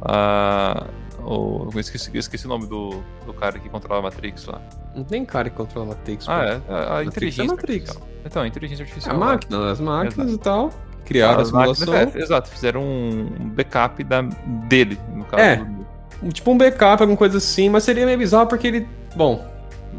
A, 0.00 0.86
o, 1.24 1.68
eu 1.72 1.80
esqueci, 1.80 2.10
eu 2.12 2.20
esqueci 2.20 2.46
o 2.46 2.48
nome 2.48 2.66
do, 2.66 3.02
do 3.26 3.32
cara 3.32 3.58
que 3.58 3.68
controla 3.68 4.00
a 4.00 4.02
Matrix 4.02 4.46
lá. 4.46 4.60
Não 4.94 5.04
tem 5.04 5.24
cara 5.24 5.48
que 5.50 5.56
controla 5.56 5.86
a 5.86 5.88
Matrix. 5.90 6.28
Ah, 6.28 6.38
pô. 6.38 6.72
é? 6.72 6.74
A, 6.76 6.82
a 7.00 7.04
Matrix 7.04 7.06
inteligência 7.16 7.42
é 7.42 7.46
Matrix. 7.46 7.88
artificial. 7.90 8.08
Então, 8.24 8.42
a 8.42 8.46
inteligência 8.46 8.82
É 8.82 8.84
artificial. 8.86 9.16
a 9.16 9.18
lá. 9.18 9.26
máquina, 9.26 9.70
as 9.70 9.80
máquinas 9.80 10.28
Exato. 10.28 10.34
e 10.34 10.38
tal. 10.38 10.70
Criaram 11.04 11.38
a 11.38 11.42
As 11.42 11.50
máquinas, 11.50 11.78
simulação. 11.78 12.12
é, 12.14 12.18
exato, 12.22 12.48
fizeram 12.48 12.82
um 12.82 13.26
backup 13.54 14.02
da, 14.04 14.22
dele, 14.68 14.98
no 15.14 15.24
caso. 15.24 15.42
É. 15.42 15.56
do- 15.56 15.82
Tipo 16.32 16.52
um 16.52 16.56
backup, 16.58 17.02
alguma 17.02 17.16
coisa 17.16 17.38
assim, 17.38 17.68
mas 17.68 17.82
seria 17.82 18.06
meio 18.06 18.16
bizarro 18.16 18.46
porque 18.46 18.66
ele. 18.68 18.86
Bom, 19.16 19.44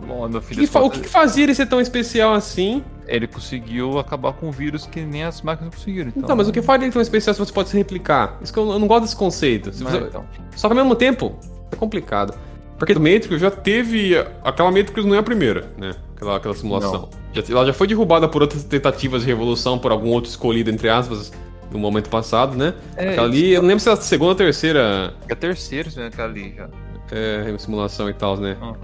Bom, 0.07 0.29
que, 0.39 0.65
fa- 0.65 0.79
o 0.81 0.89
que 0.89 1.07
fazia 1.07 1.43
ele 1.43 1.53
ser 1.53 1.65
tão 1.67 1.79
especial 1.81 2.33
assim? 2.33 2.83
ele 3.05 3.27
conseguiu 3.27 3.99
acabar 3.99 4.31
com 4.31 4.47
o 4.47 4.51
vírus 4.51 4.85
que 4.87 5.01
nem 5.01 5.25
as 5.25 5.41
máquinas 5.41 5.75
conseguiram. 5.75 6.07
Então, 6.07 6.23
Então, 6.23 6.35
mas 6.37 6.47
o 6.47 6.53
que 6.53 6.61
faz 6.61 6.81
ele 6.81 6.89
tão 6.91 7.01
especial 7.01 7.33
se 7.33 7.39
você 7.39 7.51
pode 7.51 7.67
se 7.67 7.75
replicar? 7.77 8.37
Isso 8.41 8.53
que 8.53 8.57
eu, 8.57 8.71
eu 8.71 8.79
não 8.79 8.87
gosto 8.87 9.01
desse 9.03 9.15
conceito. 9.17 9.71
Não, 9.83 9.91
você- 9.91 9.97
então. 9.97 10.25
Só 10.55 10.69
que 10.69 10.71
ao 10.71 10.77
mesmo 10.77 10.95
tempo, 10.95 11.37
é 11.69 11.75
complicado. 11.75 12.33
Porque 12.79 12.93
o 12.93 12.99
Matrix 13.01 13.39
já 13.41 13.51
teve. 13.51 14.15
Aquela 14.43 14.71
Matrix 14.71 15.03
não 15.05 15.15
é 15.15 15.17
a 15.19 15.23
primeira, 15.23 15.67
né? 15.77 15.93
Aquela, 16.15 16.37
aquela 16.37 16.55
simulação. 16.55 17.09
Já, 17.11 17.17
ela 17.49 17.65
já 17.65 17.73
foi 17.73 17.87
derrubada 17.87 18.27
por 18.27 18.41
outras 18.41 18.63
tentativas 18.63 19.21
de 19.21 19.27
revolução, 19.27 19.77
por 19.79 19.91
algum 19.91 20.09
outro 20.09 20.29
escolhido, 20.29 20.69
entre 20.69 20.89
aspas, 20.89 21.31
no 21.71 21.79
momento 21.79 22.09
passado, 22.09 22.55
né? 22.57 22.73
É, 22.95 23.09
Aquela 23.11 23.27
ali, 23.27 23.53
eu 23.53 23.61
não 23.61 23.67
lembro 23.69 23.81
se 23.83 23.89
é 23.89 23.93
a 23.93 23.95
segunda 23.95 24.29
ou 24.31 24.35
terceira 24.35 25.13
É 25.27 25.33
a 25.33 25.35
terceira, 25.35 25.89
né, 25.95 26.07
aquela 26.07 26.27
ali 26.27 26.53
já. 26.55 26.69
é, 27.11 27.55
simulação 27.57 28.09
e 28.09 28.13
tal, 28.13 28.37
né? 28.37 28.57
Uhum. 28.61 28.75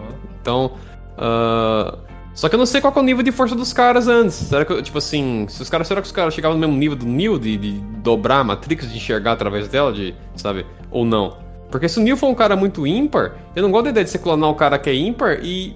Então. 0.42 0.72
ah, 1.18 1.98
só 2.34 2.48
que 2.48 2.56
eu 2.56 2.60
não 2.60 2.66
sei 2.66 2.80
qual 2.80 2.94
que 2.94 3.00
é 3.00 3.02
o 3.02 3.06
nível 3.06 3.22
de 3.24 3.32
força 3.34 3.54
dos 3.54 3.74
caras 3.74 4.08
antes. 4.08 4.36
Será 4.36 4.64
que, 4.64 4.82
tipo 4.82 4.98
assim, 4.98 5.46
se 5.50 5.62
os 5.62 5.70
caras, 5.70 5.88
será 5.88 6.00
que 6.00 6.08
os 6.08 6.12
caras 6.14 6.34
chegavam 6.34 6.58
no 6.58 6.62
mesmo 6.66 6.78
nível 6.80 6.96
do 6.96 7.06
Neo 7.06 7.38
de, 7.38 7.58
de 7.58 7.72
dobrar 8.02 8.40
a 8.40 8.44
Matrix, 8.46 8.90
de 8.90 8.96
enxergar 8.96 9.34
através 9.34 9.68
dela, 9.68 9.92
de, 9.92 10.16
sabe? 10.38 10.66
Ou 10.90 11.04
não? 11.06 11.38
Porque 11.70 11.90
se 11.90 12.00
o 12.00 12.02
Neo 12.02 12.16
for 12.16 12.28
um 12.30 12.36
cara 12.36 12.56
muito 12.56 12.88
ímpar, 12.88 13.36
eu 13.56 13.62
não 13.62 13.70
gosto 13.72 13.86
da 13.86 13.90
ideia 13.90 14.06
de 14.06 14.10
você 14.12 14.18
clonar 14.20 14.50
o 14.50 14.56
cara 14.56 14.80
que 14.80 14.90
é 14.90 14.96
ímpar 14.96 15.40
e 15.44 15.76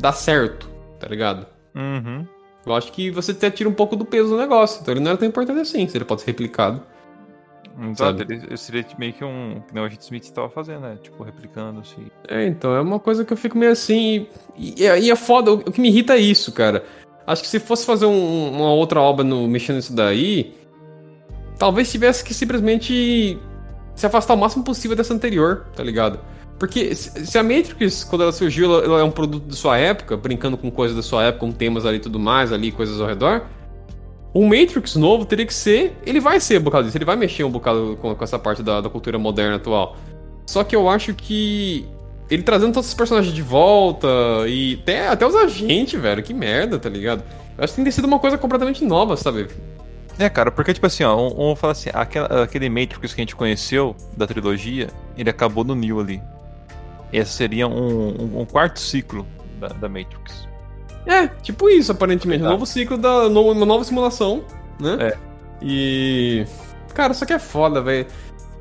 dar 0.00 0.12
certo, 0.12 0.68
tá 0.98 1.06
ligado? 1.06 1.46
Uhum. 1.74 2.26
Eu 2.66 2.74
acho 2.74 2.92
que 2.92 3.10
você 3.10 3.32
até 3.32 3.50
tira 3.50 3.68
um 3.68 3.72
pouco 3.74 3.96
do 3.96 4.04
peso 4.04 4.30
do 4.30 4.36
negócio. 4.36 4.80
Então 4.82 4.92
ele 4.92 5.00
não 5.00 5.10
era 5.10 5.18
tão 5.18 5.26
importante 5.28 5.60
assim, 5.60 5.86
se 5.88 5.96
ele 5.96 6.04
pode 6.04 6.20
ser 6.20 6.28
replicado. 6.28 6.82
Exato, 7.92 8.22
ele, 8.22 8.34
ele 8.34 8.56
seria 8.58 8.84
meio 8.98 9.12
que 9.14 9.24
um. 9.24 9.62
Que 9.72 9.78
o 9.78 9.82
Agente 9.84 10.02
Smith 10.02 10.28
tava 10.32 10.50
fazendo, 10.50 10.80
né? 10.80 10.98
Tipo, 11.00 11.22
replicando 11.22 11.80
assim. 11.80 12.08
É, 12.28 12.46
então, 12.46 12.74
é 12.74 12.80
uma 12.80 12.98
coisa 12.98 13.24
que 13.24 13.32
eu 13.32 13.36
fico 13.36 13.56
meio 13.56 13.72
assim. 13.72 14.26
E, 14.56 14.82
e- 14.82 15.00
e 15.04 15.10
é 15.10 15.16
foda, 15.16 15.52
o, 15.52 15.54
o 15.54 15.72
que 15.72 15.80
me 15.80 15.88
irrita 15.88 16.14
é 16.14 16.18
isso, 16.18 16.52
cara. 16.52 16.84
Acho 17.26 17.40
que 17.42 17.48
se 17.48 17.58
fosse 17.60 17.86
fazer 17.86 18.04
um- 18.06 18.50
uma 18.50 18.72
outra 18.72 19.00
obra 19.00 19.24
no, 19.24 19.48
mexendo 19.48 19.76
nisso 19.76 19.94
daí, 19.94 20.54
talvez 21.58 21.90
tivesse 21.90 22.22
que 22.24 22.34
simplesmente 22.34 23.38
se 23.94 24.06
afastar 24.06 24.34
o 24.34 24.36
máximo 24.36 24.64
possível 24.64 24.96
dessa 24.96 25.14
anterior, 25.14 25.66
tá 25.74 25.82
ligado? 25.82 26.18
Porque 26.60 26.94
se 26.94 27.38
a 27.38 27.42
Matrix, 27.42 28.04
quando 28.04 28.20
ela 28.20 28.32
surgiu, 28.32 28.84
ela, 28.84 29.00
é 29.00 29.02
um 29.02 29.10
produto 29.10 29.46
da 29.46 29.54
sua 29.54 29.78
época, 29.78 30.14
brincando 30.14 30.58
com 30.58 30.70
coisas 30.70 30.94
da 30.94 31.02
sua 31.02 31.24
época, 31.24 31.46
com 31.46 31.50
temas 31.50 31.86
ali 31.86 31.96
e 31.96 32.00
tudo 32.00 32.20
mais, 32.20 32.52
ali, 32.52 32.70
coisas 32.70 33.00
ao 33.00 33.06
redor. 33.06 33.46
O 34.34 34.46
Matrix 34.46 34.94
novo 34.94 35.24
teria 35.24 35.46
que 35.46 35.54
ser. 35.54 35.96
Ele 36.04 36.20
vai 36.20 36.38
ser 36.38 36.60
um 36.60 36.62
bocado 36.62 36.84
disso, 36.84 36.98
ele 36.98 37.06
vai 37.06 37.16
mexer 37.16 37.44
um 37.44 37.50
bocado 37.50 37.96
com, 37.98 38.14
com 38.14 38.24
essa 38.24 38.38
parte 38.38 38.62
da, 38.62 38.82
da 38.82 38.90
cultura 38.90 39.18
moderna 39.18 39.56
atual. 39.56 39.96
Só 40.46 40.62
que 40.62 40.76
eu 40.76 40.86
acho 40.86 41.14
que. 41.14 41.86
Ele 42.30 42.42
trazendo 42.42 42.74
todos 42.74 42.90
os 42.90 42.94
personagens 42.94 43.34
de 43.34 43.42
volta 43.42 44.06
e 44.46 44.78
até, 44.82 45.08
até 45.08 45.26
os 45.26 45.34
agentes, 45.34 45.98
velho, 45.98 46.22
que 46.22 46.34
merda, 46.34 46.78
tá 46.78 46.90
ligado? 46.90 47.24
Eu 47.56 47.64
acho 47.64 47.72
que 47.72 47.76
tem 47.76 47.84
que 47.86 47.90
sido 47.90 48.04
uma 48.04 48.18
coisa 48.18 48.36
completamente 48.36 48.84
nova, 48.84 49.16
sabe? 49.16 49.48
É, 50.18 50.28
cara, 50.28 50.50
porque, 50.52 50.74
tipo 50.74 50.86
assim, 50.86 51.02
ó, 51.04 51.16
um, 51.16 51.52
um 51.52 51.56
fala 51.56 51.72
assim, 51.72 51.88
aquela- 51.92 52.42
aquele 52.44 52.68
Matrix 52.68 53.14
que 53.14 53.20
a 53.20 53.24
gente 53.24 53.34
conheceu 53.34 53.96
da 54.14 54.26
trilogia, 54.26 54.88
ele 55.16 55.30
acabou 55.30 55.64
no 55.64 55.74
Neo 55.74 55.98
ali. 55.98 56.22
Esse 57.12 57.32
seria 57.32 57.66
um, 57.66 58.08
um- 58.08 58.40
um 58.40 58.44
quarto 58.44 58.78
ciclo 58.80 59.26
da, 59.58 59.68
da 59.68 59.88
Matrix. 59.88 60.48
É, 61.06 61.26
tipo 61.28 61.68
isso, 61.70 61.90
aparentemente. 61.92 62.40
Um 62.42 62.46
Exato. 62.46 62.52
novo 62.52 62.66
ciclo 62.66 62.96
da. 62.98 63.28
no- 63.28 63.50
Uma 63.50 63.66
nova 63.66 63.84
simulação, 63.84 64.44
né? 64.78 64.96
É. 65.00 65.16
E. 65.62 66.44
Cara, 66.94 67.12
isso 67.12 67.24
aqui 67.24 67.32
é 67.32 67.38
foda, 67.38 67.80
velho. 67.80 68.06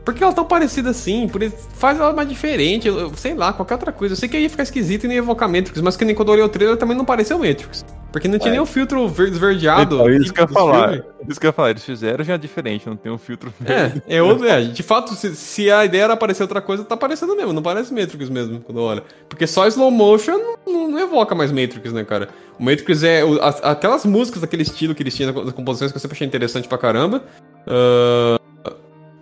Por 0.06 0.14
que 0.14 0.24
ela 0.24 0.32
é 0.32 0.36
tão 0.36 0.46
parecida 0.46 0.90
assim? 0.90 1.28
Por 1.28 1.44
isso- 1.44 1.56
faz 1.74 2.00
ela 2.00 2.14
mais 2.14 2.28
diferente, 2.28 2.88
eu, 2.88 3.14
sei 3.16 3.34
lá, 3.36 3.54
qualquer 3.54 3.76
outra 3.76 3.92
coisa. 3.92 4.14
Eu 4.14 4.18
sei 4.18 4.28
que 4.30 4.38
aí 4.38 4.44
ia 4.44 4.50
ficar 4.50 4.64
esquisito 4.64 5.04
e 5.04 5.08
nem 5.08 5.18
ia 5.18 5.22
evocar 5.22 5.48
Matrix, 5.50 5.80
mas 5.82 5.96
que 5.98 6.06
nem 6.06 6.16
quando 6.16 6.30
eu 6.30 6.34
olhei 6.34 6.46
o 6.46 6.50
trailer 6.50 6.78
também 6.78 6.98
não 6.98 7.06
pareceu 7.06 7.38
Matrix. 7.38 7.86
Porque 8.12 8.28
não 8.28 8.40
tinha 8.40 8.50
É. 8.50 8.54
nem 8.54 8.60
o 8.60 8.66
filtro 8.66 9.08
verde 9.08 9.34
esverdeado. 9.34 9.96
Então, 9.96 10.10
isso 10.10 10.34
que 10.34 10.40
eu 10.40 10.46
ia 10.46 10.48
falar. 10.48 10.90
filme. 10.94 11.04
Isso 11.28 11.40
que 11.40 11.46
eu 11.46 11.50
ia 11.50 11.54
falar, 11.54 11.70
eles 11.70 11.84
fizeram 11.84 12.24
já 12.24 12.38
diferente, 12.38 12.88
não 12.88 12.96
tem 12.96 13.12
um 13.12 13.18
filtro 13.20 13.54
verde. 13.60 14.02
É, 14.08 14.18
é, 14.18 14.24
outro, 14.24 14.48
é, 14.48 14.62
de 14.64 14.82
fato, 14.82 15.14
se, 15.14 15.36
se 15.36 15.70
a 15.70 15.86
ideia 15.86 16.04
era 16.06 16.14
aparecer 16.14 16.42
outra 16.42 16.60
coisa, 16.62 16.84
tá 16.84 16.96
aparecendo 16.96 17.36
mesmo, 17.36 17.54
não 17.54 17.62
parece 17.62 17.94
Matrix 17.94 18.30
mesmo, 18.30 18.62
quando 18.62 18.82
olha. 18.82 19.04
Porque 19.28 19.46
só 19.46 19.68
slow 19.68 19.92
motion 19.92 20.40
não, 20.66 20.88
não- 20.90 21.00
evoca 21.00 21.36
mais 21.36 21.52
Matrix, 21.52 21.94
né, 21.94 22.04
cara? 22.04 22.30
O 22.60 22.64
Matrix 22.64 23.04
é. 23.04 23.24
o- 23.24 23.40
as- 23.44 23.64
aquelas 23.64 24.06
músicas 24.06 24.42
daquele 24.42 24.64
estilo 24.64 24.96
que 24.96 25.04
eles 25.04 25.16
tinham 25.16 25.32
nas 25.32 25.54
composições 25.54 25.92
que 25.92 25.98
eu 25.98 26.02
sempre 26.02 26.16
achei 26.16 26.26
interessante 26.28 26.68
pra 26.68 26.78
caramba. 26.80 27.24
Ah, 27.68 28.40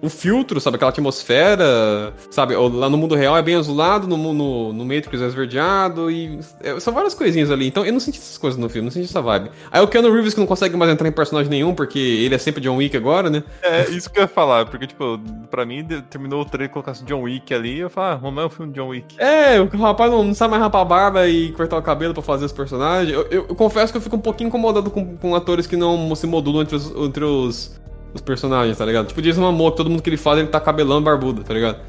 o 0.01 0.09
filtro, 0.09 0.59
sabe, 0.61 0.75
aquela 0.75 0.91
atmosfera, 0.91 2.13
sabe, 2.29 2.55
o- 2.55 2.67
lá 2.67 2.89
no 2.89 2.97
mundo 2.97 3.15
real 3.15 3.35
é 3.37 3.41
bem 3.41 3.55
azulado, 3.55 4.07
no, 4.07 4.17
no, 4.33 4.73
no 4.73 4.85
Matrix 4.85 5.21
é 5.21 5.25
esverdeado, 5.25 6.11
e 6.11 6.39
é, 6.61 6.79
são 6.79 6.93
várias 6.93 7.13
coisinhas 7.13 7.49
ali. 7.51 7.67
Então 7.67 7.85
eu 7.85 7.91
não 7.93 7.99
senti 7.99 8.19
essas 8.19 8.37
coisas 8.37 8.59
no 8.59 8.69
filme, 8.69 8.85
não 8.85 8.91
senti 8.91 9.05
essa 9.09 9.21
vibe. 9.21 9.49
Aí 9.71 9.81
o 9.81 9.87
Keanu 9.87 10.11
Reeves 10.13 10.33
que 10.33 10.39
não 10.39 10.47
consegue 10.47 10.75
mais 10.77 10.91
entrar 10.91 11.07
em 11.07 11.11
personagem 11.11 11.49
nenhum, 11.49 11.73
porque 11.73 11.97
ele 11.99 12.35
é 12.35 12.37
sempre 12.37 12.61
John 12.61 12.75
Wick 12.77 12.95
agora, 12.95 13.29
né? 13.29 13.43
É, 13.61 13.89
isso 13.89 14.09
que 14.09 14.19
eu 14.19 14.23
ia 14.23 14.27
falar, 14.27 14.65
porque, 14.67 14.87
tipo, 14.87 15.19
pra 15.49 15.65
mim, 15.65 15.85
terminou 16.09 16.41
o 16.41 16.45
trailer 16.45 16.69
colocasse 16.71 17.03
John 17.03 17.21
Wick 17.21 17.53
ali, 17.53 17.79
eu 17.79 17.89
falo, 17.89 18.19
ah, 18.37 18.41
é 18.41 18.45
um 18.45 18.49
filme 18.49 18.71
de 18.71 18.79
John 18.79 18.89
Wick. 18.89 19.15
É, 19.19 19.59
o 19.59 19.67
rapaz 19.77 20.11
não, 20.11 20.23
não 20.23 20.33
sabe 20.33 20.51
mais 20.51 20.63
rapar 20.63 20.81
a 20.81 20.85
barba 20.85 21.27
e 21.27 21.51
cortar 21.53 21.77
o 21.77 21.81
cabelo 21.81 22.13
pra 22.13 22.23
fazer 22.23 22.45
os 22.45 22.51
personagens. 22.51 23.11
Eu, 23.13 23.21
eu- 23.31 23.45
eu 23.49 23.55
confesso 23.55 23.91
que 23.91 23.97
eu 23.97 24.01
fico 24.01 24.15
um 24.15 24.19
pouquinho 24.19 24.47
incomodado 24.47 24.89
com, 24.91 25.17
com 25.17 25.35
atores 25.35 25.65
que 25.67 25.75
não 25.75 26.13
se 26.15 26.27
modulam 26.27 26.61
entre 26.61 26.75
os, 26.75 26.91
entre 26.95 27.23
os, 27.23 27.79
os 28.13 28.21
personagens, 28.21 28.77
tá 28.77 28.85
ligado? 28.85 29.07
Tipo, 29.07 29.21
Jason 29.21 29.41
Momoa, 29.41 29.71
que 29.71 29.77
todo 29.77 29.89
mundo 29.89 30.01
que 30.01 30.09
ele 30.09 30.17
faz, 30.17 30.39
ele 30.39 30.47
tá 30.47 30.59
cabelão 30.59 31.01
barbudo, 31.01 31.43
tá 31.43 31.53
ligado? 31.53 31.79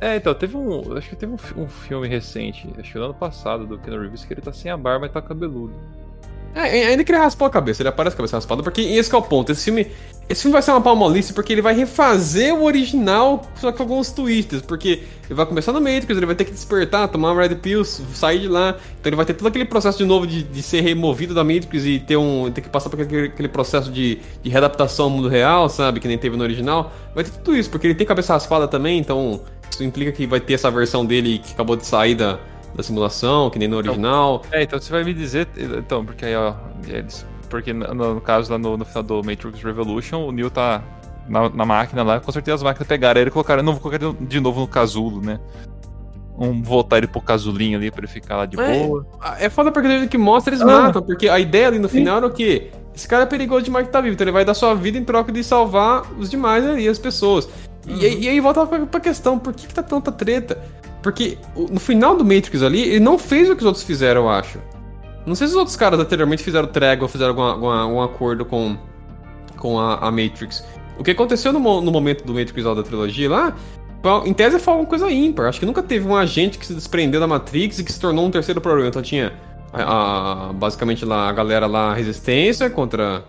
É, 0.00 0.16
então, 0.16 0.34
teve 0.34 0.56
um. 0.56 0.96
Acho 0.96 1.08
que 1.08 1.16
teve 1.16 1.32
um, 1.32 1.62
um 1.62 1.66
filme 1.66 2.06
recente, 2.08 2.68
acho 2.78 2.92
que 2.92 2.98
no 2.98 3.06
ano 3.06 3.14
passado, 3.14 3.66
do 3.66 3.78
Keanu 3.78 4.02
Reeves, 4.02 4.24
que 4.24 4.34
ele 4.34 4.40
tá 4.40 4.52
sem 4.52 4.70
a 4.70 4.76
barba 4.76 5.06
e 5.06 5.08
tá 5.08 5.22
cabeludo. 5.22 5.74
É, 6.54 6.86
ainda 6.86 7.02
que 7.02 7.10
ele 7.10 7.18
raspou 7.18 7.48
a 7.48 7.50
cabeça, 7.50 7.82
ele 7.82 7.88
aparece 7.88 8.14
com 8.14 8.22
a 8.22 8.22
cabeça 8.22 8.36
raspada, 8.36 8.62
porque 8.62 8.80
esse 8.80 9.12
é 9.12 9.18
o 9.18 9.22
ponto. 9.22 9.50
Esse 9.50 9.64
filme, 9.64 9.88
esse 10.28 10.42
filme 10.42 10.52
vai 10.52 10.62
ser 10.62 10.70
uma 10.70 10.80
palmolice 10.80 11.32
porque 11.32 11.52
ele 11.52 11.60
vai 11.60 11.74
refazer 11.74 12.54
o 12.54 12.62
original, 12.62 13.42
só 13.56 13.72
com 13.72 13.82
alguns 13.82 14.12
twists. 14.12 14.62
Porque 14.62 15.02
ele 15.24 15.34
vai 15.34 15.44
começar 15.46 15.72
no 15.72 15.80
Matrix, 15.80 16.10
ele 16.10 16.26
vai 16.26 16.36
ter 16.36 16.44
que 16.44 16.52
despertar, 16.52 17.08
tomar 17.08 17.32
uma 17.32 17.42
Red 17.42 17.56
Pills, 17.56 18.00
sair 18.14 18.38
de 18.38 18.48
lá. 18.48 18.76
Então 19.00 19.10
ele 19.10 19.16
vai 19.16 19.26
ter 19.26 19.34
todo 19.34 19.48
aquele 19.48 19.64
processo 19.64 19.98
de 19.98 20.04
novo 20.04 20.28
de, 20.28 20.44
de 20.44 20.62
ser 20.62 20.80
removido 20.80 21.34
da 21.34 21.42
Matrix 21.42 21.84
e 21.84 21.98
ter, 21.98 22.16
um, 22.16 22.48
ter 22.52 22.60
que 22.60 22.68
passar 22.68 22.88
por 22.88 23.00
aquele, 23.00 23.26
aquele 23.26 23.48
processo 23.48 23.90
de, 23.90 24.20
de 24.40 24.48
readaptação 24.48 25.06
ao 25.06 25.10
mundo 25.10 25.28
real, 25.28 25.68
sabe? 25.68 25.98
Que 25.98 26.06
nem 26.06 26.16
teve 26.16 26.36
no 26.36 26.44
original. 26.44 26.92
Vai 27.12 27.24
ter 27.24 27.32
tudo 27.32 27.56
isso, 27.56 27.68
porque 27.68 27.88
ele 27.88 27.96
tem 27.96 28.06
cabeça 28.06 28.32
raspada 28.32 28.68
também, 28.68 29.00
então 29.00 29.40
isso 29.68 29.82
implica 29.82 30.12
que 30.12 30.24
vai 30.24 30.38
ter 30.38 30.54
essa 30.54 30.70
versão 30.70 31.04
dele 31.04 31.40
que 31.40 31.52
acabou 31.52 31.74
de 31.74 31.84
sair 31.84 32.14
da, 32.14 32.38
da 32.74 32.82
simulação, 32.82 33.50
que 33.50 33.58
nem 33.58 33.68
no 33.68 33.76
original. 33.76 34.42
É, 34.50 34.62
então 34.62 34.78
você 34.80 34.90
vai 34.92 35.04
me 35.04 35.14
dizer. 35.14 35.48
Então, 35.78 36.04
porque 36.04 36.24
aí, 36.24 36.34
ó. 36.36 36.54
Eles, 36.86 37.24
porque 37.48 37.72
no, 37.72 37.94
no 38.14 38.20
caso, 38.20 38.50
lá 38.52 38.58
no, 38.58 38.76
no 38.76 38.84
final 38.84 39.02
do 39.02 39.22
Matrix 39.24 39.62
Revolution, 39.62 40.26
o 40.26 40.32
Neo 40.32 40.50
tá 40.50 40.82
na, 41.28 41.48
na 41.48 41.64
máquina 41.64 42.02
lá, 42.02 42.20
com 42.20 42.32
certeza 42.32 42.56
as 42.56 42.62
máquinas 42.62 42.86
pegaram 42.88 43.20
ele 43.20 43.30
e 43.30 43.32
colocaram. 43.32 43.62
Não, 43.62 43.72
vou 43.72 43.80
colocar 43.80 44.04
ele 44.04 44.14
de 44.20 44.40
novo 44.40 44.60
no 44.60 44.68
casulo, 44.68 45.20
né? 45.20 45.38
Vamos 46.36 46.66
voltar 46.66 46.98
ele 46.98 47.06
pro 47.06 47.20
casulinho 47.20 47.78
ali 47.78 47.92
pra 47.92 48.00
ele 48.00 48.08
ficar 48.08 48.36
lá 48.38 48.46
de 48.46 48.58
É. 48.60 48.78
boa. 48.86 49.06
É 49.38 49.48
foda 49.48 49.70
porque 49.70 49.86
do 49.86 49.94
jeito 49.98 50.10
que 50.10 50.18
mostra, 50.18 50.52
eles 50.52 50.62
Ah. 50.62 50.66
matam. 50.82 51.00
Porque 51.00 51.28
a 51.28 51.38
ideia 51.38 51.68
ali 51.68 51.78
no 51.78 51.88
final 51.88 52.16
era 52.16 52.26
o 52.26 52.30
quê? 52.30 52.72
Esse 52.92 53.06
cara 53.06 53.22
é 53.22 53.26
perigoso 53.26 53.64
demais 53.64 53.86
que 53.86 53.92
tá 53.92 54.00
vivo. 54.00 54.14
Então 54.14 54.24
ele 54.24 54.32
vai 54.32 54.44
dar 54.44 54.54
sua 54.54 54.74
vida 54.74 54.98
em 54.98 55.04
troca 55.04 55.30
de 55.30 55.44
salvar 55.44 56.02
os 56.18 56.28
demais 56.28 56.66
ali, 56.66 56.88
as 56.88 56.98
pessoas. 56.98 57.48
E, 57.86 58.04
aí- 58.04 58.20
e 58.24 58.28
aí 58.28 58.40
volta 58.40 58.66
pra, 58.66 58.84
pra 58.84 58.98
questão: 59.00 59.38
por 59.38 59.52
que, 59.52 59.66
que 59.68 59.74
tá 59.74 59.82
tanta 59.82 60.10
treta? 60.10 60.60
Porque 61.04 61.36
no 61.70 61.78
final 61.78 62.16
do 62.16 62.24
Matrix 62.24 62.62
ali, 62.62 62.80
ele 62.80 63.00
não 63.00 63.18
fez 63.18 63.50
o 63.50 63.54
que 63.54 63.60
os 63.60 63.66
outros 63.66 63.84
fizeram, 63.84 64.22
eu 64.22 64.30
acho. 64.30 64.58
Não 65.26 65.34
sei 65.34 65.46
se 65.46 65.52
os 65.52 65.58
outros 65.58 65.76
caras 65.76 66.00
anteriormente 66.00 66.42
fizeram 66.42 66.66
trégua, 66.66 67.06
fizeram 67.08 67.38
alguma, 67.38 67.82
algum 67.82 68.00
acordo 68.00 68.44
com, 68.46 68.74
com 69.58 69.78
a, 69.78 69.98
a 69.98 70.10
Matrix. 70.10 70.64
O 70.98 71.04
que 71.04 71.10
aconteceu 71.10 71.52
no, 71.52 71.60
no 71.82 71.92
momento 71.92 72.24
do 72.24 72.32
Matrix 72.32 72.64
da 72.64 72.82
trilogia 72.82 73.28
lá, 73.28 73.54
em 74.24 74.32
tese 74.32 74.58
foi 74.58 74.72
alguma 74.72 74.88
coisa 74.88 75.10
ímpar. 75.10 75.46
Acho 75.46 75.60
que 75.60 75.66
nunca 75.66 75.82
teve 75.82 76.08
um 76.08 76.16
agente 76.16 76.56
que 76.58 76.64
se 76.64 76.72
desprendeu 76.74 77.20
da 77.20 77.26
Matrix 77.26 77.78
e 77.78 77.84
que 77.84 77.92
se 77.92 78.00
tornou 78.00 78.24
um 78.26 78.30
terceiro 78.30 78.60
problema. 78.60 78.88
Então 78.88 79.02
tinha 79.02 79.34
a- 79.74 80.48
a- 80.48 80.52
basicamente 80.54 81.04
lá 81.04 81.28
a 81.28 81.32
galera 81.32 81.66
lá, 81.66 81.90
a 81.92 81.94
resistência 81.94 82.70
contra 82.70 83.22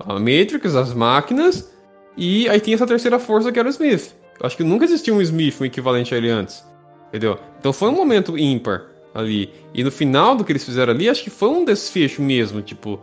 a 0.00 0.14
Matrix, 0.14 0.74
as 0.74 0.92
máquinas, 0.94 1.70
e 2.16 2.48
aí 2.48 2.58
tinha 2.58 2.74
essa 2.74 2.86
terceira 2.88 3.20
força 3.20 3.52
que 3.52 3.58
era 3.58 3.68
o 3.68 3.70
Smith. 3.70 4.14
Acho 4.42 4.56
que 4.56 4.64
nunca 4.64 4.84
existiu 4.84 5.14
um 5.14 5.22
Smith, 5.22 5.60
um 5.60 5.64
equivalente 5.64 6.12
a 6.12 6.18
ele 6.18 6.30
antes. 6.30 6.68
Entendeu? 7.10 7.38
Então 7.58 7.72
foi 7.72 7.88
um 7.90 7.94
momento 7.94 8.38
ímpar. 8.38 8.82
ali. 9.12 9.52
E 9.74 9.82
no 9.82 9.90
final 9.90 10.36
do 10.36 10.44
que 10.44 10.52
eles 10.52 10.64
fizeram 10.64 10.92
ali, 10.92 11.08
acho 11.08 11.24
que 11.24 11.30
foi 11.30 11.48
um 11.48 11.64
desfecho 11.64 12.22
mesmo, 12.22 12.62
tipo. 12.62 13.00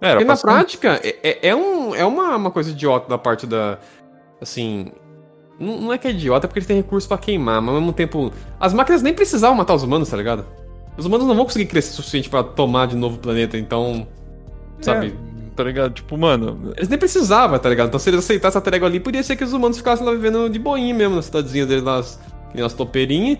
Era 0.00 0.14
Porque 0.14 0.24
na 0.24 0.36
ser 0.36 0.46
um- 0.46 0.50
prática, 0.50 1.00
é, 1.02 1.16
é, 1.22 1.48
é 1.50 1.56
um, 1.56 1.94
é 1.94 2.04
uma, 2.04 2.36
uma 2.36 2.50
coisa 2.50 2.70
idiota 2.70 3.08
da 3.08 3.16
parte 3.18 3.46
da. 3.46 3.78
Assim. 4.40 4.90
Não, 5.60 5.92
é 5.92 5.98
que 5.98 6.06
é 6.06 6.10
idiota, 6.10 6.46
é 6.46 6.48
porque 6.48 6.58
eles 6.60 6.66
têm 6.66 6.76
recurso 6.76 7.06
pra 7.08 7.18
queimar, 7.18 7.60
mas 7.62 7.74
ao 7.74 7.80
mesmo 7.80 7.92
tempo. 7.92 8.32
As 8.60 8.72
máquinas 8.74 9.02
nem 9.02 9.12
precisavam 9.14 9.56
matar 9.56 9.74
os 9.74 9.82
humanos, 9.84 10.08
tá 10.08 10.16
ligado? 10.16 10.44
Os 10.96 11.06
humanos 11.06 11.26
não 11.26 11.34
vão 11.36 11.44
conseguir 11.44 11.66
crescer 11.66 11.92
o 11.92 11.94
suficiente 11.94 12.28
pra 12.28 12.42
tomar 12.42 12.86
de 12.88 12.96
novo 12.96 13.16
o 13.16 13.18
planeta, 13.20 13.56
então. 13.56 14.06
Sabe? 14.80 15.14
Tá 15.56 15.64
ligado? 15.64 15.92
Tipo, 15.92 16.16
mano, 16.16 16.72
Eles 16.76 16.88
nem 16.88 16.98
precisavam, 16.98 17.58
tá 17.58 17.68
ligado? 17.68 17.88
Então 17.88 17.98
se 18.00 18.08
eles 18.10 18.20
aceitassem 18.20 18.58
a 18.58 18.62
trégua 18.62 18.86
ali, 18.88 19.00
podia 19.00 19.22
ser 19.22 19.34
que 19.36 19.42
os 19.44 19.52
humanos 19.52 19.76
ficassem 19.78 20.04
lá 20.06 20.12
vivendo 20.12 20.48
de 20.48 20.58
boinha 20.58 20.94
mesmo, 20.94 21.16
na 21.16 21.22
cidadezinha 21.22 21.66
deles, 21.66 21.82
nas, 21.82 22.20
que 22.48 22.54
nem 22.54 22.62
nas 22.62 22.72
topeirinhas, 22.72 23.38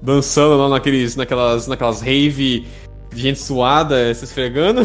dançando 0.00 0.56
lá 0.56 0.68
naqueles, 0.68 1.16
naquelas, 1.16 1.66
naquelas 1.66 2.00
rave 2.00 2.66
de 3.12 3.20
gente 3.20 3.38
suada, 3.38 4.12
se 4.14 4.24
esfregando. 4.24 4.82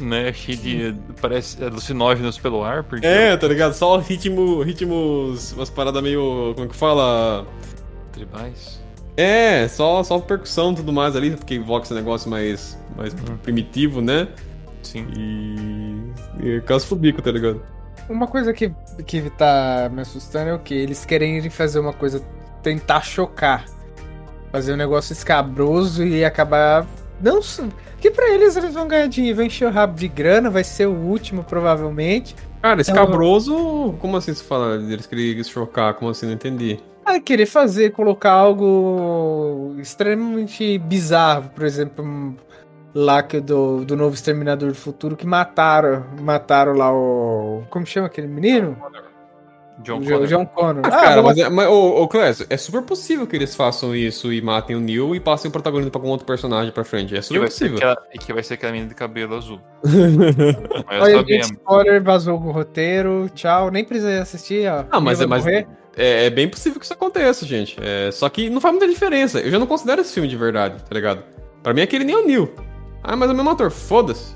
né, 0.00 0.32
cheio 0.32 0.58
de. 0.58 0.94
Parece 1.20 1.62
alucinógenos 1.62 2.38
pelo 2.38 2.62
ar, 2.62 2.84
porque. 2.84 3.06
É, 3.06 3.36
tá 3.36 3.48
ligado? 3.48 3.74
Só 3.74 3.98
ritmo, 3.98 4.62
ritmos, 4.62 5.52
umas 5.52 5.70
paradas 5.70 6.02
meio, 6.02 6.52
como 6.54 6.66
é 6.66 6.68
que 6.68 6.76
fala? 6.76 7.46
Tribais. 8.12 8.80
É, 9.16 9.66
só, 9.66 10.02
só 10.04 10.18
percussão 10.20 10.72
e 10.72 10.76
tudo 10.76 10.92
mais 10.92 11.16
ali, 11.16 11.32
porque 11.32 11.56
invoca 11.56 11.84
esse 11.84 11.94
negócio 11.94 12.30
mais, 12.30 12.78
mais 12.96 13.12
primitivo, 13.42 14.00
né? 14.00 14.28
Sim. 14.82 15.06
E. 15.16 16.46
e 16.46 16.60
caso 16.62 16.86
fubico, 16.86 17.20
tá 17.20 17.30
ligado? 17.30 17.60
Uma 18.08 18.26
coisa 18.26 18.52
que, 18.54 18.72
que 19.04 19.28
tá 19.30 19.90
me 19.92 20.00
assustando 20.00 20.50
é 20.50 20.54
o 20.54 20.58
que? 20.58 20.72
Eles 20.72 21.04
querem 21.04 21.50
fazer 21.50 21.78
uma 21.78 21.92
coisa, 21.92 22.22
tentar 22.68 23.00
chocar. 23.00 23.64
Fazer 24.52 24.74
um 24.74 24.76
negócio 24.76 25.12
escabroso 25.12 26.04
e 26.04 26.24
acabar. 26.24 26.86
Não. 27.20 27.40
Que 28.00 28.10
pra 28.10 28.30
eles 28.30 28.56
eles 28.56 28.74
vão 28.74 28.86
ganhar 28.86 29.08
dinheiro, 29.08 29.36
vai 29.36 29.46
encher 29.46 29.66
o 29.66 29.70
rabo 29.70 29.98
de 29.98 30.06
grana, 30.06 30.50
vai 30.50 30.62
ser 30.62 30.86
o 30.86 30.92
último, 30.92 31.42
provavelmente. 31.42 32.36
Cara, 32.62 32.80
escabroso, 32.80 33.94
como 34.00 34.16
assim 34.16 34.34
se 34.34 34.44
fala? 34.44 34.76
Eles 34.76 35.06
queriam 35.06 35.42
chocar, 35.44 35.94
como 35.94 36.10
assim? 36.10 36.26
Não 36.26 36.34
entendi. 36.34 36.78
Ah, 37.04 37.18
querer 37.18 37.46
fazer, 37.46 37.92
colocar 37.92 38.32
algo 38.32 39.74
extremamente 39.78 40.78
bizarro, 40.78 41.50
por 41.54 41.64
exemplo, 41.64 42.36
lá 42.94 43.22
que 43.22 43.40
do, 43.40 43.84
do 43.84 43.96
novo 43.96 44.14
Exterminador 44.14 44.68
do 44.68 44.74
Futuro 44.74 45.16
que 45.16 45.26
mataram, 45.26 46.04
mataram 46.20 46.74
lá 46.74 46.92
o. 46.92 47.62
Como 47.70 47.86
chama 47.86 48.06
aquele 48.06 48.26
menino? 48.28 48.76
John 49.82 50.00
Connor. 50.02 50.20
Jo- 50.20 50.26
John 50.26 50.46
Connor. 50.46 50.82
Ah, 50.86 50.90
cara, 50.90 51.22
mas, 51.22 51.38
é, 51.38 51.48
mas 51.48 51.68
ô, 51.68 52.02
ô 52.02 52.08
Clécio, 52.08 52.46
é 52.50 52.56
super 52.56 52.82
possível 52.82 53.26
que 53.26 53.36
eles 53.36 53.54
façam 53.54 53.94
isso 53.94 54.32
e 54.32 54.40
matem 54.42 54.74
o 54.74 54.80
Neil 54.80 55.14
e 55.14 55.20
passem 55.20 55.48
o 55.48 55.52
protagonismo 55.52 55.90
pra 55.90 56.00
algum 56.00 56.10
outro 56.10 56.26
personagem 56.26 56.72
pra 56.72 56.84
frente. 56.84 57.16
É 57.16 57.22
super 57.22 57.42
possível. 57.44 57.78
e 58.12 58.18
que 58.18 58.32
vai 58.32 58.42
ser 58.42 58.54
aquela 58.54 58.72
menina 58.72 58.88
de 58.88 58.94
cabelo 58.94 59.36
azul. 59.36 59.60
Mas 60.86 61.02
Olha, 61.02 61.24
tá 61.24 61.34
spoiler, 61.36 62.02
vazou 62.02 62.34
o 62.38 62.50
roteiro, 62.50 63.30
tchau, 63.34 63.70
nem 63.70 63.84
precisei 63.84 64.18
assistir, 64.18 64.68
ó. 64.70 64.84
Ah, 64.90 65.00
mas, 65.00 65.20
é, 65.20 65.26
mas 65.26 65.46
é, 65.46 65.66
é 65.96 66.30
bem 66.30 66.48
possível 66.48 66.78
que 66.78 66.84
isso 66.84 66.94
aconteça, 66.94 67.46
gente. 67.46 67.76
É, 67.80 68.10
só 68.10 68.28
que 68.28 68.48
não 68.50 68.60
faz 68.60 68.72
muita 68.74 68.88
diferença. 68.88 69.40
Eu 69.40 69.50
já 69.50 69.58
não 69.58 69.66
considero 69.66 70.00
esse 70.00 70.12
filme 70.12 70.28
de 70.28 70.36
verdade, 70.36 70.82
tá 70.82 70.94
ligado? 70.94 71.22
Pra 71.62 71.72
mim, 71.72 71.82
aquele 71.82 72.04
nem 72.04 72.14
é 72.14 72.18
o 72.18 72.26
Neil. 72.26 72.52
Ah, 73.02 73.14
mas 73.16 73.30
é 73.30 73.32
o 73.32 73.36
mesmo 73.36 73.50
ator, 73.50 73.70
foda-se. 73.70 74.34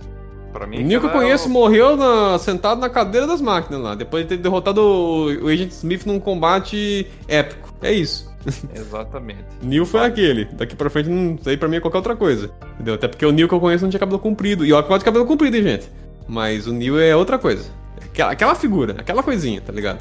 Pra 0.52 0.66
O 0.66 0.68
mim, 0.68 0.82
Neil 0.84 1.00
que 1.00 1.06
eu 1.06 1.10
é 1.10 1.12
conheço 1.12 1.48
o- 1.48 1.50
morreu 1.50 1.96
na- 1.96 2.38
sentado 2.38 2.78
na 2.80 2.90
cadeira 2.90 3.26
das 3.26 3.40
máquinas 3.40 3.80
lá, 3.80 3.94
depois 3.94 4.24
de 4.24 4.30
ter 4.30 4.36
derrotado 4.42 4.80
o, 4.82 5.44
o 5.44 5.48
Agent 5.48 5.70
Smith 5.70 6.04
num 6.04 6.20
combate 6.20 7.10
épico. 7.26 7.72
É 7.80 7.90
isso. 7.92 8.30
Exatamente. 8.74 9.44
Neil 9.62 9.86
foi 9.86 10.00
aquele. 10.04 10.44
Daqui 10.46 10.76
pra 10.76 10.90
frente, 10.90 11.08
não 11.08 11.38
sei 11.38 11.56
pra 11.56 11.68
mim 11.68 11.76
é 11.76 11.80
qualquer 11.80 11.98
outra 11.98 12.14
coisa. 12.16 12.50
Entendeu? 12.74 12.94
Até 12.94 13.08
porque 13.08 13.24
o 13.24 13.32
Neil 13.32 13.48
que 13.48 13.54
eu 13.54 13.60
conheço 13.60 13.84
não 13.84 13.90
tinha 13.90 14.00
cabelo 14.00 14.18
comprido. 14.18 14.64
E 14.64 14.72
olha 14.72 14.82
que 14.82 14.86
eu 14.86 14.88
gosto 14.90 15.00
de 15.00 15.04
cabelo 15.06 15.24
comprido, 15.26 15.56
hein, 15.56 15.62
gente. 15.62 15.90
Mas 16.28 16.66
o 16.66 16.72
Neil 16.72 16.98
é 17.00 17.16
outra 17.16 17.38
coisa. 17.38 17.70
Aquela, 18.04 18.32
aquela 18.32 18.54
figura, 18.54 18.96
aquela 18.98 19.22
coisinha, 19.22 19.60
tá 19.60 19.72
ligado? 19.72 20.00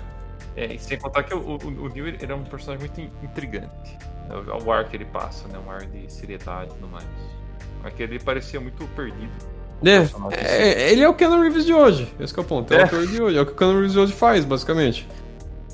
É, 0.58 0.74
e 0.74 0.80
sem 0.80 0.97
contar 0.97 1.24
que 1.24 1.34
o, 1.34 1.38
o, 1.39 1.56
o 1.86 1.89
Neil 1.89 2.08
ele 2.08 2.32
é 2.32 2.36
um 2.36 2.43
personagem 2.43 2.86
muito 2.88 2.99
in- 2.99 3.26
intrigante. 3.26 3.97
É 4.30 4.54
o- 4.54 4.66
O 4.66 4.72
ar 4.72 4.84
que 4.89 4.97
ele 4.97 5.06
passa, 5.06 5.47
né? 5.47 5.58
Um 5.66 5.72
ar 5.72 5.86
de 5.86 6.12
seriedade 6.12 6.72
e 6.72 6.74
tudo 6.74 6.88
mais. 6.89 7.06
Aquele 7.84 8.16
ele 8.16 8.24
parecia 8.24 8.60
muito 8.60 8.84
perdido. 8.95 9.32
É, 9.84 10.00
personagem, 10.00 10.40
é, 10.40 10.92
ele 10.92 11.02
é 11.02 11.10
o 11.10 11.14
Keanu 11.14 11.42
Reeves 11.42 11.66
de 11.66 11.74
hoje. 11.74 12.08
Esse 12.20 12.34
que 12.34 12.40
é 12.40 12.44
o 12.44 12.46
ponto. 12.46 12.74
É, 12.74 12.78
É. 12.78 12.82
o 12.82 12.86
ator 12.86 13.08
de 13.08 13.22
hoje. 13.22 13.38
É 13.38 13.42
o 13.42 13.46
que 13.46 13.52
o 13.52 13.56
Keanu 13.56 13.74
Reeves 13.74 13.94
de 13.94 14.00
hoje 14.00 14.14
faz, 14.14 14.46
basicamente. 14.46 15.08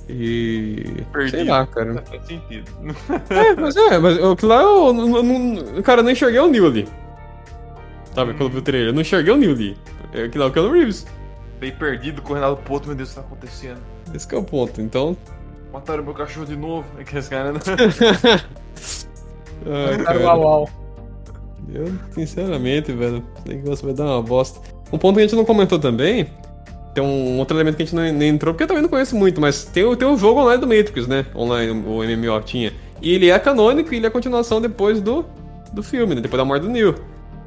E. 0.10 1.04
Sei 1.30 1.44
lá, 1.44 1.66
cara. 1.68 2.02
Faz 2.08 2.26
sentido. 2.26 2.72
É, 3.30 3.54
mas 3.56 3.76
é, 3.76 3.98
mas 4.00 4.18
o 4.24 4.36
que 4.38 4.46
lá 4.46 4.62
eu. 4.62 4.94
não- 4.94 5.22
não- 5.24 5.82
Cara, 5.84 6.00
eu 6.00 6.04
não 6.06 6.12
enxerguei 6.12 6.40
o 6.40 6.48
Neil 6.48 6.66
ali. 6.66 6.88
Sabe, 8.16 8.32
quando 8.34 8.44
eu 8.44 8.50
vi 8.50 8.58
o 8.58 8.62
trailer, 8.62 8.90
eu 8.90 8.94
não 8.94 9.02
enxerguei 9.02 9.34
o 9.34 9.38
Neil 9.38 9.52
ali. 9.52 9.78
É 10.14 10.30
que 10.30 10.38
lá 10.38 10.46
é 10.46 10.48
o 10.48 10.52
Keanu 10.52 10.72
Reeves. 10.72 11.06
Bem 11.60 11.72
perdido, 11.74 12.22
correndo 12.22 12.44
lá 12.50 12.56
pro 12.56 12.74
outro, 12.76 12.88
meu 12.88 12.96
Deus, 12.96 13.10
o 13.10 13.16
que 13.16 13.20
tá 13.20 13.26
acontecendo? 13.28 13.80
Esse 14.14 14.26
que 14.28 14.34
é 14.34 14.38
o 14.38 14.44
ponto. 14.44 14.80
Então. 14.82 15.18
Mataram 15.74 16.04
meu 16.04 16.14
cachorro 16.14 16.46
de 16.46 16.56
novo. 16.56 16.86
É 16.98 17.04
que 17.04 17.18
esse 17.18 17.30
cara. 17.30 17.52
Ai, 19.66 19.98
Cara, 19.98 20.04
cara. 20.04 20.20
uau, 20.20 20.40
uau. 20.42 20.70
Eu, 21.74 21.92
sinceramente, 22.12 22.92
velho, 22.92 23.24
esse 23.40 23.48
negócio 23.56 23.86
vai 23.86 23.94
dar 23.94 24.06
uma 24.06 24.22
bosta. 24.22 24.60
Um 24.92 24.98
ponto 24.98 25.16
que 25.16 25.22
a 25.22 25.24
gente 25.24 25.36
não 25.36 25.44
comentou 25.46 25.78
também, 25.78 26.28
tem 26.94 27.04
um 27.04 27.38
outro 27.40 27.56
elemento 27.58 27.76
que 27.76 27.84
a 27.84 27.86
gente 27.86 27.96
não, 27.96 28.04
nem 28.14 28.30
entrou, 28.30 28.54
porque 28.54 28.64
eu 28.64 28.68
também 28.68 28.82
não 28.82 28.90
conheço 28.90 29.16
muito, 29.16 29.40
mas 29.42 29.66
tem, 29.66 29.84
o- 29.84 29.96
tem 29.96 30.08
o 30.08 30.18
jogo 30.18 30.40
online 30.42 30.62
do 30.62 30.68
Matrix, 30.68 31.08
né? 31.08 31.26
Online, 31.36 31.72
o 31.86 32.04
MMO 32.04 32.42
tinha. 32.42 32.72
E 33.02 33.14
ele 33.14 33.30
é 33.30 33.38
canônico 33.38 33.94
e 33.94 33.98
ele 33.98 34.06
é 34.06 34.10
a 34.10 34.12
continuação 34.12 34.60
depois 34.62 35.02
do, 35.02 35.26
do 35.74 35.84
filme, 35.84 36.16
né? 36.16 36.22
Depois 36.22 36.38
da 36.40 36.46
morte 36.46 36.64
do 36.64 36.70
Neo. 36.70 36.96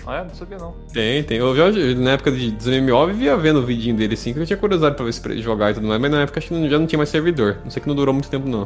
ah, 0.07 0.18
é? 0.18 0.25
Não 0.25 0.35
sabia 0.35 0.59
não. 0.59 0.75
Tem, 0.93 1.23
tem. 1.25 1.39
Eu 1.39 1.57
já, 1.57 1.71
na 1.97 2.12
época 2.12 2.31
de, 2.31 2.51
dos 2.53 2.66
MMO, 2.66 2.91
eu 2.91 3.07
vivia 3.09 3.37
vendo 3.37 3.59
o 3.61 3.62
vidinho 3.66 3.97
dele, 3.97 4.14
assim, 4.14 4.33
que 4.35 4.39
eu 4.39 4.47
tinha 4.47 4.57
curiosidade 4.57 4.95
pra 4.97 5.05
ver 5.05 5.12
se 5.12 5.39
jogar 5.43 5.71
e 5.71 5.75
tudo 5.75 5.87
mais, 5.89 6.01
mas 6.01 6.11
na 6.11 6.21
época 6.23 6.39
acho 6.39 6.49
que 6.49 6.68
já 6.68 6.79
não 6.79 6.87
tinha 6.87 6.99
mais 6.99 7.09
servidor. 7.09 7.57
Não 7.64 7.71
sei 7.71 7.81
que 7.83 7.89
não 7.89 7.95
durou 7.97 8.12
muito 8.14 8.29
tempo, 8.29 8.47
não. 8.49 8.64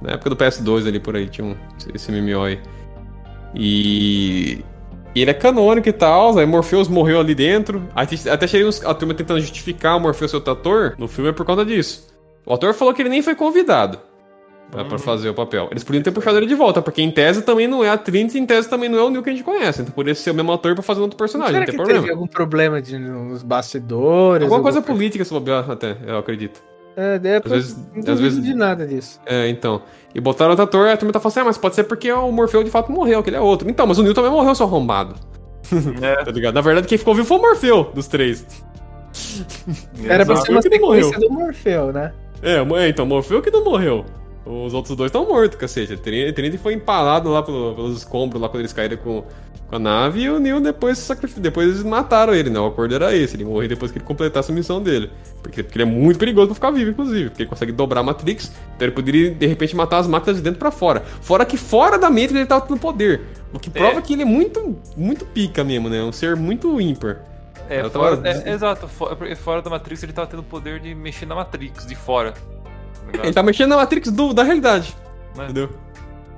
Na 0.00 0.12
época 0.12 0.30
do 0.30 0.36
PS2 0.36 0.86
ali, 0.86 1.00
por 1.00 1.16
aí, 1.16 1.26
tinha 1.28 1.46
um, 1.46 1.56
esse 1.94 2.10
MMO 2.12 2.42
aí. 2.44 2.58
E... 3.54 4.64
e 5.16 5.22
ele 5.22 5.30
é 5.30 5.34
canônico 5.34 5.88
e 5.88 5.92
tal, 5.94 6.38
aí 6.38 6.44
Morpheus 6.44 6.88
morreu 6.88 7.18
ali 7.18 7.34
dentro. 7.34 7.82
Aí 7.94 8.06
até 8.30 8.46
cheguei 8.46 8.66
uns, 8.66 8.84
a 8.84 8.92
turma 8.92 9.14
tentando 9.14 9.40
justificar 9.40 9.96
o 9.96 10.00
Morpheus 10.00 10.30
ser 10.30 10.36
outro 10.36 10.52
ator, 10.52 10.94
no 10.98 11.08
filme 11.08 11.30
é 11.30 11.32
por 11.32 11.46
conta 11.46 11.64
disso. 11.64 12.14
O 12.44 12.52
ator 12.52 12.74
falou 12.74 12.92
que 12.92 13.00
ele 13.00 13.08
nem 13.08 13.22
foi 13.22 13.34
convidado 13.34 13.98
pra, 14.70 14.84
pra 14.84 14.98
fazer 14.98 15.30
o 15.30 15.34
papel. 15.34 15.68
Eles 15.70 15.82
podiam 15.82 16.02
ter 16.02 16.10
puxado 16.10 16.36
ele 16.36 16.44
de 16.46 16.54
volta, 16.54 16.82
porque 16.82 17.00
em 17.00 17.10
tese 17.10 17.40
também 17.40 17.66
não 17.66 17.82
é 17.82 17.88
a 17.88 17.96
Trinity, 17.96 18.38
em 18.38 18.44
tese 18.44 18.68
também 18.68 18.90
não 18.90 18.98
é 18.98 19.02
o 19.04 19.08
Neil 19.08 19.22
que 19.22 19.30
a 19.30 19.32
gente 19.32 19.42
conhece. 19.42 19.80
Então 19.80 19.94
poderia 19.94 20.14
ser 20.14 20.32
o 20.32 20.34
mesmo 20.34 20.52
ator 20.52 20.74
pra 20.74 20.82
fazer 20.82 21.00
um 21.00 21.04
outro 21.04 21.16
personagem, 21.16 21.54
Será 21.54 21.60
não 21.60 21.64
que 21.64 21.70
tem 21.70 21.78
problema. 21.78 22.02
teve 22.02 22.12
algum 22.12 22.26
problema 22.26 22.82
de, 22.82 22.98
nos 22.98 23.42
bastidores? 23.42 24.44
Alguma 24.44 24.62
coisa 24.62 24.80
alguma 24.80 24.94
política 24.94 25.24
se 25.24 25.32
bobear 25.32 25.70
até, 25.70 25.96
eu 26.06 26.18
acredito. 26.18 26.62
É, 26.96 27.20
é, 27.22 27.36
Às 27.44 27.50
vezes- 27.50 27.76
não 27.94 28.14
às 28.14 28.20
vezes- 28.20 28.42
de 28.42 28.54
nada 28.54 28.86
disso. 28.86 29.20
É, 29.26 29.48
então. 29.48 29.82
E 30.14 30.20
botaram 30.20 30.50
outro 30.52 30.64
ator, 30.64 30.88
a 30.88 30.96
turma 30.96 31.12
tá 31.12 31.20
falando 31.20 31.32
assim, 31.32 31.40
ah, 31.40 31.44
mas 31.44 31.58
pode 31.58 31.74
ser 31.74 31.84
porque 31.84 32.10
o 32.10 32.32
Morfeu 32.32 32.64
de 32.64 32.70
fato 32.70 32.90
morreu, 32.90 33.22
que 33.22 33.28
ele 33.28 33.36
é 33.36 33.40
outro. 33.40 33.68
Então, 33.68 33.86
mas 33.86 33.98
o 33.98 34.02
Neil 34.02 34.14
também 34.14 34.30
morreu, 34.30 34.54
seu 34.54 34.64
arrombado. 34.66 35.14
É. 36.00 36.16
Tá 36.24 36.30
ligado? 36.30 36.54
Na 36.54 36.60
verdade, 36.62 36.86
quem 36.88 36.96
ficou 36.96 37.14
vivo 37.14 37.26
foi 37.26 37.36
o 37.38 37.42
Morfeu, 37.42 37.90
dos 37.94 38.06
três. 38.06 38.46
Era 40.08 40.24
pra 40.24 40.36
ser 40.36 40.52
uma 40.52 40.62
sequência 40.62 41.18
do 41.18 41.30
Morfeu, 41.30 41.92
né? 41.92 42.12
É, 42.42 42.56
é, 42.56 42.88
então, 42.88 43.04
Morfeu 43.06 43.42
que 43.42 43.50
não 43.50 43.64
morreu. 43.64 44.04
Os 44.46 44.72
outros 44.72 44.96
dois 44.96 45.08
estão 45.08 45.26
mortos, 45.26 45.58
cacete. 45.58 45.96
Trinity 45.96 46.56
foi 46.56 46.74
empalado 46.74 47.30
lá 47.30 47.42
pelo- 47.42 47.74
pelos 47.74 47.96
escombros, 47.98 48.40
lá 48.40 48.48
quando 48.48 48.60
eles 48.60 48.72
caíram 48.72 48.96
com, 48.96 49.24
com 49.68 49.74
a 49.74 49.78
nave, 49.78 50.20
e 50.22 50.30
o 50.30 50.38
Neil 50.38 50.60
depois 50.60 50.98
sacrificou. 50.98 51.42
Depois 51.42 51.66
eles 51.68 51.82
mataram 51.82 52.32
ele, 52.32 52.48
né? 52.48 52.60
O 52.60 52.66
acordo 52.66 52.94
era 52.94 53.12
esse, 53.12 53.34
ele 53.34 53.44
morrer 53.44 53.66
depois 53.66 53.90
que 53.90 53.98
ele 53.98 54.04
completasse 54.04 54.52
a 54.52 54.54
missão 54.54 54.80
dele. 54.80 55.10
Porque, 55.42 55.64
porque 55.64 55.76
ele 55.76 55.82
é 55.90 55.92
muito 55.92 56.16
perigoso 56.18 56.46
pra 56.46 56.54
ficar 56.54 56.70
vivo, 56.70 56.90
inclusive. 56.92 57.28
Porque 57.30 57.42
ele 57.42 57.50
consegue 57.50 57.72
dobrar 57.72 58.00
a 58.00 58.02
Matrix, 58.04 58.52
então 58.76 58.86
ele 58.86 58.94
poderia, 58.94 59.32
de 59.32 59.46
repente, 59.46 59.74
matar 59.74 59.98
as 59.98 60.06
máquinas 60.06 60.36
de 60.36 60.42
dentro 60.42 60.60
pra 60.60 60.70
fora. 60.70 61.00
Fora 61.20 61.44
que 61.44 61.56
fora 61.56 61.98
da 61.98 62.08
Matrix 62.08 62.34
ele 62.36 62.46
tava 62.46 62.64
tendo 62.64 62.78
poder. 62.78 63.22
O 63.52 63.58
que 63.58 63.68
prova 63.68 63.98
É. 63.98 64.02
que 64.02 64.12
ele 64.12 64.22
é 64.22 64.26
muito, 64.26 64.78
muito 64.96 65.24
pica 65.24 65.64
mesmo, 65.64 65.88
né? 65.88 66.00
Um 66.04 66.12
ser 66.12 66.36
muito 66.36 66.80
ímpar. 66.80 67.24
É, 67.68 67.82
fora, 67.88 68.16
tava- 68.16 68.28
é, 68.28 68.52
exato. 68.52 68.86
fo- 68.86 69.16
porque 69.16 69.34
Fora 69.34 69.60
da 69.60 69.68
Matrix 69.70 70.00
ele 70.04 70.12
tava 70.12 70.28
tendo 70.28 70.42
poder 70.44 70.78
de 70.78 70.94
mexer 70.94 71.26
na 71.26 71.34
Matrix, 71.34 71.84
de 71.84 71.96
fora. 71.96 72.32
Ele 73.12 73.32
tá 73.32 73.42
mexendo 73.42 73.70
na 73.70 73.76
Matrix 73.76 74.10
do, 74.10 74.32
da 74.32 74.42
realidade. 74.42 74.94
Né? 75.36 75.44
Entendeu? 75.44 75.70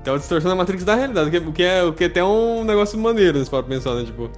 Tava 0.04 0.18
distorcendo 0.18 0.52
a 0.52 0.56
Matrix 0.56 0.84
da 0.84 0.94
realidade, 0.94 1.28
o 1.28 1.30
que, 1.30 1.48
o 1.48 1.52
que 1.52 1.62
é, 1.62 1.82
o 1.82 1.92
que 1.92 2.04
é 2.04 2.06
até 2.06 2.24
um 2.24 2.64
negócio 2.64 2.98
maneiro, 2.98 3.42
se 3.44 3.50
para 3.50 3.62
pensar, 3.62 3.94
né? 3.94 4.04
Tipo, 4.04 4.30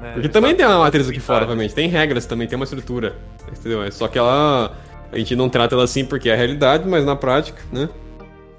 Né, 0.00 0.12
porque 0.14 0.28
também 0.28 0.54
tem 0.54 0.66
uma 0.66 0.78
Matrix 0.78 1.08
aqui 1.08 1.20
fora, 1.20 1.42
obviamente. 1.42 1.74
Tem 1.74 1.88
regras 1.88 2.26
também, 2.26 2.48
tem 2.48 2.56
uma 2.56 2.64
estrutura. 2.64 3.16
Entendeu? 3.48 3.82
É 3.82 3.90
Só 3.90 4.08
que 4.08 4.18
ela. 4.18 4.74
A 5.12 5.18
gente 5.18 5.34
não 5.34 5.48
trata 5.48 5.74
ela 5.74 5.84
assim 5.84 6.04
porque 6.04 6.30
é 6.30 6.32
a 6.32 6.36
realidade, 6.36 6.88
mas 6.88 7.04
na 7.04 7.16
prática, 7.16 7.60
né? 7.72 7.88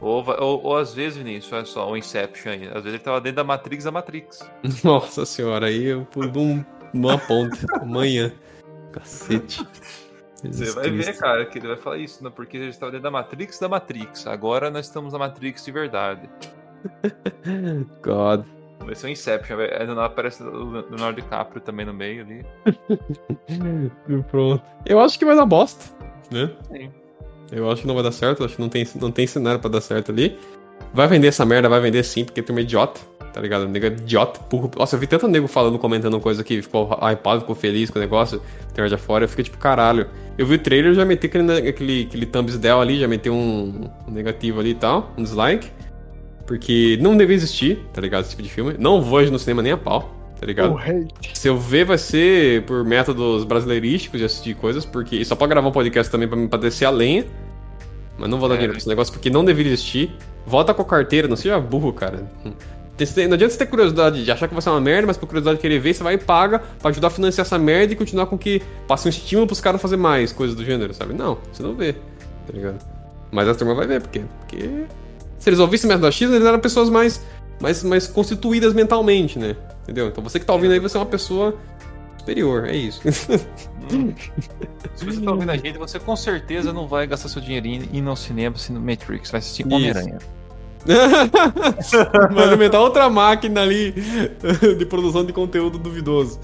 Ou, 0.02 0.26
ou, 0.40 0.64
ou 0.64 0.78
às 0.78 0.94
vezes, 0.94 1.18
Vinícius, 1.18 1.54
olha 1.54 1.66
só, 1.66 1.92
o 1.92 1.96
Inception 1.96 2.52
aí. 2.52 2.68
Às 2.68 2.84
vezes 2.84 2.94
ele 2.94 3.00
tava 3.00 3.22
dentro 3.22 3.38
da 3.38 3.44
Matrix 3.44 3.84
da 3.84 3.92
Matrix. 3.92 4.40
Nossa 4.84 5.26
senhora, 5.26 5.68
aí 5.68 5.86
eu 5.86 6.06
pulo 6.06 6.40
um, 6.40 6.66
numa 6.94 7.18
ponta. 7.18 7.58
Amanhã. 7.82 8.32
Cacete. 8.92 9.66
Você 10.42 10.48
Jesus 10.66 10.76
vai 10.76 10.90
ver, 10.90 11.04
Cristo. 11.04 11.20
cara, 11.22 11.46
que 11.46 11.60
ele 11.60 11.68
vai 11.68 11.78
falar 11.78 11.98
isso, 11.98 12.24
né? 12.24 12.32
Porque 12.36 12.58
ele 12.58 12.70
estava 12.70 12.92
dentro 12.92 13.04
da 13.04 13.12
Matrix 13.12 13.60
da 13.60 13.70
Matrix. 13.70 14.26
Agora 14.28 14.70
nós 14.72 14.86
estamos 14.88 15.14
na 15.14 15.20
Matrix 15.20 15.64
de 15.66 15.72
verdade. 15.72 16.30
God. 18.02 18.44
Vai 18.80 18.96
ser 18.96 19.08
um 19.08 19.10
Inception, 19.12 19.58
vai- 19.58 19.72
aí 19.72 19.86
do 19.86 19.94
nada 19.94 20.08
aparece 20.08 20.42
o 20.42 20.72
Leonardo 20.72 21.22
DiCaprio 21.22 21.62
também 21.62 21.86
no 21.86 21.94
meio 21.94 22.24
ali. 22.24 22.46
Pronto. 24.30 24.64
Eu 24.86 25.00
acho 25.00 25.20
que 25.20 25.26
vai 25.26 25.36
dar 25.36 25.46
bosta, 25.46 25.86
né? 26.32 26.52
Sim. 26.72 26.92
Eu 27.52 27.70
acho 27.70 27.82
que 27.82 27.88
não 27.88 27.94
vai 27.96 28.04
dar 28.04 28.12
certo, 28.12 28.40
eu 28.40 28.46
acho 28.46 28.56
que 28.56 28.62
não 28.62 28.70
tem, 28.70 28.88
não 28.96 29.12
tem 29.12 29.28
cenário 29.28 29.60
pra 29.60 29.70
dar 29.70 29.82
certo 29.82 30.12
ali. 30.12 30.38
Vai 30.94 31.08
vender 31.08 31.28
essa 31.28 31.46
merda, 31.46 31.70
vai 31.70 31.80
vender 31.80 32.02
sim, 32.04 32.26
porque 32.26 32.42
tem 32.42 32.56
um 32.56 32.60
idiota, 32.60 33.00
tá 33.34 33.42
ligado? 33.42 33.68
Nego 33.68 33.86
é 33.86 33.90
idiota, 33.90 34.40
burro. 34.50 34.70
Nossa, 34.78 34.96
eu 34.96 35.00
vi 35.00 35.08
tanto 35.08 35.28
nego 35.28 35.48
falando, 35.48 35.78
comentando 35.80 36.20
coisa 36.20 36.44
que 36.44 36.62
ficou 36.62 36.90
hypado, 37.02 37.42
ficou 37.42 37.56
feliz 37.56 37.90
com 37.90 37.98
o 38.00 38.02
negócio, 38.02 38.42
tem 38.74 38.88
já 38.88 38.98
fora, 38.98 39.26
eu 39.26 39.30
fiquei 39.30 39.44
tipo, 39.46 39.58
caralho. 39.58 40.08
Eu 40.38 40.46
vi 40.46 40.56
o 40.56 40.60
trailer, 40.60 40.94
já 40.94 41.06
meti 41.06 41.28
aquele, 41.28 41.70
aquele, 41.70 42.04
aquele 42.10 42.26
thumbs 42.26 42.58
down 42.58 42.82
ali, 42.82 43.00
já 43.00 43.08
meti 43.08 43.30
um, 43.30 43.90
um 44.08 44.12
negativo 44.12 44.60
ali 44.60 44.72
e 44.72 44.76
tal, 44.76 45.12
um 45.18 45.24
dislike. 45.24 45.70
Porque 46.46 46.98
não 47.02 47.16
devia 47.16 47.36
existir, 47.36 47.80
tá 47.94 48.02
ligado? 48.02 48.22
Esse 48.22 48.32
tipo 48.32 48.44
de 48.44 48.50
filme. 48.50 48.76
Não 48.78 49.02
vou 49.02 49.22
no 49.30 49.40
cinema 49.40 49.62
nem 49.62 49.72
a 49.72 49.78
pau, 49.78 50.14
tá 50.40 50.46
ligado? 50.46 50.76
Se 51.34 51.48
eu 51.48 51.58
ver, 51.58 51.86
vai 51.86 51.98
ser 51.98 52.64
por 52.64 52.84
métodos 52.84 53.44
brasileirísticos 53.46 54.20
de 54.20 54.26
assistir 54.26 54.56
coisas, 54.56 54.84
porque 54.86 55.16
e 55.16 55.24
só 55.24 55.36
pode 55.36 55.50
gravar 55.52 55.68
um 55.70 55.72
podcast 55.72 56.12
também 56.12 56.28
pra, 56.28 56.48
pra 56.48 56.60
descer 56.60 56.86
a 56.86 56.90
lenha. 56.90 57.26
Mas 58.18 58.30
não 58.30 58.38
vou 58.40 58.50
dar 58.50 58.56
É. 58.56 58.58
dinheiro 58.58 58.74
pra 58.74 58.80
esse 58.80 58.88
negócio 58.90 59.14
porque 59.14 59.30
não 59.30 59.46
deveria 59.46 59.72
existir. 59.72 60.12
Volta 60.46 60.74
com 60.74 60.82
a 60.82 60.86
carteira, 60.86 61.28
não 61.28 61.36
seja 61.38 61.60
burro, 61.60 61.94
cara. 61.94 62.30
Não 63.00 63.34
adianta 63.34 63.54
você 63.54 63.58
ter 63.58 63.66
curiosidade 63.66 64.24
de 64.24 64.32
achar 64.32 64.48
que 64.48 64.54
vai 64.54 64.62
ser 64.62 64.70
uma 64.70 64.82
merda, 64.82 65.08
mas 65.08 65.18
por 65.18 65.26
curiosidade 65.26 65.58
de 65.58 65.62
querer 65.62 65.80
ver, 65.80 65.94
você 65.94 66.04
vai 66.04 66.14
e 66.16 66.18
paga 66.18 66.60
pra 66.80 66.92
ajudar 66.92 67.08
a 67.08 67.12
financiar 67.12 67.46
essa 67.46 67.58
merda 67.58 67.94
e 67.94 67.96
continuar 67.96 68.28
com 68.28 68.38
que 68.38 68.62
passe 68.88 69.08
um 69.08 69.10
estímulo 69.10 69.48
pros 69.48 69.60
caras 69.60 69.82
fazer 69.82 69.98
mais 69.98 70.32
coisas 70.32 70.56
do 70.56 70.64
gênero, 70.64 70.94
sabe? 70.94 71.14
Não, 71.14 71.40
você 71.52 71.64
não 71.64 71.74
vê, 71.74 71.94
tá 71.94 72.54
ligado? 72.54 72.78
Mas 73.32 73.48
a 73.48 73.56
turma 73.56 73.74
vai 73.74 73.88
ver, 73.88 74.02
por 74.02 74.10
quê? 74.10 74.22
Porque 74.40 74.86
se 75.40 75.50
eles 75.50 75.60
ouvissem 75.60 75.90
o 75.90 75.94
método 75.94 76.12
X, 76.12 76.30
eles 76.30 76.46
eram 76.46 76.60
pessoas 76.60 76.90
mais, 76.90 77.26
mais, 77.60 77.84
mais 77.84 78.06
constituídas 78.08 78.74
mentalmente, 78.74 79.40
né? 79.40 79.56
Entendeu? 79.84 80.08
Então 80.08 80.24
você 80.24 80.40
que 80.40 80.46
tá 80.46 80.54
ouvindo 80.54 80.74
aí, 80.74 80.80
você 80.80 80.98
é 80.98 81.00
uma 81.00 81.06
pessoa 81.08 81.58
superior, 82.20 82.68
é 82.68 82.76
isso. 82.76 83.02
Se 84.96 85.06
você 85.06 85.22
tá 85.22 85.32
ouvindo 85.32 85.50
a 85.50 85.58
gente, 85.58 85.78
você 85.78 86.00
com 86.00 86.16
certeza 86.16 86.72
não 86.72 86.88
vai 86.88 87.08
gastar 87.08 87.30
seu 87.30 87.42
dinheirinho 87.42 87.90
indo 87.92 88.10
ao 88.10 88.16
cinema 88.16 88.56
assistindo 88.56 88.80
Matrix, 88.80 89.32
vai 89.32 89.40
assistir. 89.40 89.66
Homem-Aranha. 89.66 90.20
Vai 92.34 92.44
alimentar 92.46 92.80
outra 92.80 93.10
máquina 93.10 93.62
ali 93.62 93.92
de 94.78 94.86
produção 94.86 95.24
de 95.26 95.34
conteúdo 95.34 95.78
duvidoso. 95.78 96.40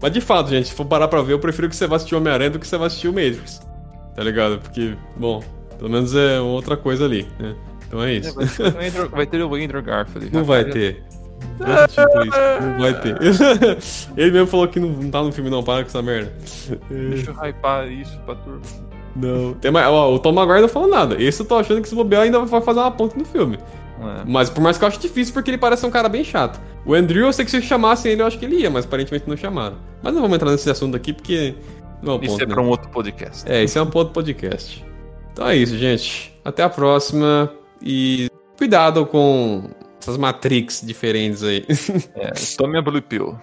Mas 0.00 0.12
de 0.12 0.20
fato, 0.20 0.50
gente, 0.50 0.68
se 0.68 0.74
for 0.74 0.84
parar 0.84 1.08
pra 1.08 1.22
ver, 1.22 1.32
eu 1.34 1.38
prefiro 1.38 1.68
que 1.68 1.76
você 1.76 1.86
vá 1.86 1.96
assistir 1.96 2.14
Homem-Aranha 2.16 2.50
do 2.50 2.58
que 2.58 2.66
você 2.66 2.76
vá 2.76 2.86
assistir 2.86 3.08
o 3.08 3.12
Matrix. 3.12 3.60
Tá 4.16 4.22
ligado? 4.24 4.58
Porque, 4.58 4.96
bom, 5.16 5.42
pelo 5.78 5.90
menos 5.90 6.14
é 6.14 6.40
outra 6.40 6.76
coisa 6.76 7.04
ali, 7.04 7.26
né? 7.38 7.54
Então 7.86 8.02
é 8.02 8.14
isso. 8.14 8.34
Vai 8.34 8.46
ter 8.46 8.62
o 8.62 8.66
Andrew- 8.80 9.08
Vai 9.10 9.26
ter 9.26 9.42
o 9.42 9.54
Andrew 9.54 9.82
Garfield. 9.82 10.32
Não 10.32 10.44
vai 10.44 10.64
ter. 10.64 11.02
Assisti 11.60 12.02
por 12.12 12.26
isso. 12.26 12.38
Não 12.62 12.78
vai 12.78 13.00
ter. 13.00 13.16
Ele 14.16 14.30
mesmo 14.32 14.46
falou 14.46 14.66
que 14.68 14.80
não, 14.80 14.88
não 14.88 15.10
tá 15.10 15.22
no 15.22 15.30
filme, 15.32 15.50
não. 15.50 15.62
Para 15.62 15.82
com 15.82 15.88
essa 15.88 16.02
merda. 16.02 16.32
Deixa 16.90 17.30
eu 17.30 17.34
hypar 17.34 17.90
isso 17.90 18.18
pra 18.26 18.34
turma. 18.36 18.60
Não. 19.14 19.54
Tem 19.54 19.70
mais, 19.70 19.86
ó, 19.88 20.14
o 20.14 20.18
Tom 20.18 20.32
Maguire 20.32 20.60
não 20.60 20.68
falou 20.68 20.88
nada. 20.88 21.22
Esse 21.22 21.42
eu 21.42 21.46
tô 21.46 21.56
achando 21.56 21.82
que 21.82 21.88
se 21.88 21.94
bobear 21.94 22.22
ainda 22.22 22.38
vai 22.40 22.60
fazer 22.62 22.80
uma 22.80 22.90
ponta 22.90 23.18
no 23.18 23.24
filme. 23.24 23.58
É. 24.00 24.24
Mas 24.26 24.50
por 24.50 24.60
mais 24.60 24.78
que 24.78 24.84
eu 24.84 24.88
acho 24.88 24.98
difícil, 24.98 25.32
porque 25.32 25.50
ele 25.50 25.58
parece 25.58 25.84
um 25.86 25.90
cara 25.90 26.08
bem 26.08 26.24
chato. 26.24 26.60
O 26.84 26.94
Andrew, 26.94 27.26
eu 27.26 27.32
sei 27.32 27.44
que 27.44 27.50
se 27.50 27.62
chamassem 27.62 28.12
ele, 28.12 28.22
eu 28.22 28.26
acho 28.26 28.38
que 28.38 28.44
ele 28.44 28.56
ia, 28.56 28.70
mas 28.70 28.84
aparentemente 28.84 29.28
não 29.28 29.36
chamaram. 29.36 29.76
Mas 30.02 30.12
não 30.12 30.22
vamos 30.22 30.34
entrar 30.34 30.50
nesse 30.50 30.68
assunto 30.68 30.96
aqui, 30.96 31.12
porque 31.12 31.54
não 32.02 32.14
é 32.14 32.16
Isso 32.16 32.32
ponto, 32.32 32.42
é 32.42 32.46
né? 32.46 32.54
pra 32.54 32.62
um 32.62 32.68
outro 32.68 32.90
podcast. 32.90 33.50
É, 33.50 33.62
isso 33.62 33.78
é 33.78 33.82
um 33.82 33.90
ponto 33.90 34.08
do 34.08 34.12
podcast. 34.12 34.84
Então 35.32 35.46
é 35.46 35.56
isso, 35.56 35.76
gente. 35.78 36.34
Até 36.44 36.62
a 36.62 36.68
próxima. 36.68 37.50
E 37.80 38.28
cuidado 38.58 39.06
com 39.06 39.70
essas 40.00 40.16
Matrix 40.16 40.82
diferentes 40.84 41.42
aí. 41.42 41.64
É, 42.16 42.32
tome 42.56 42.76
a 42.78 42.82
Blue 42.82 43.00
Pill. 43.00 43.38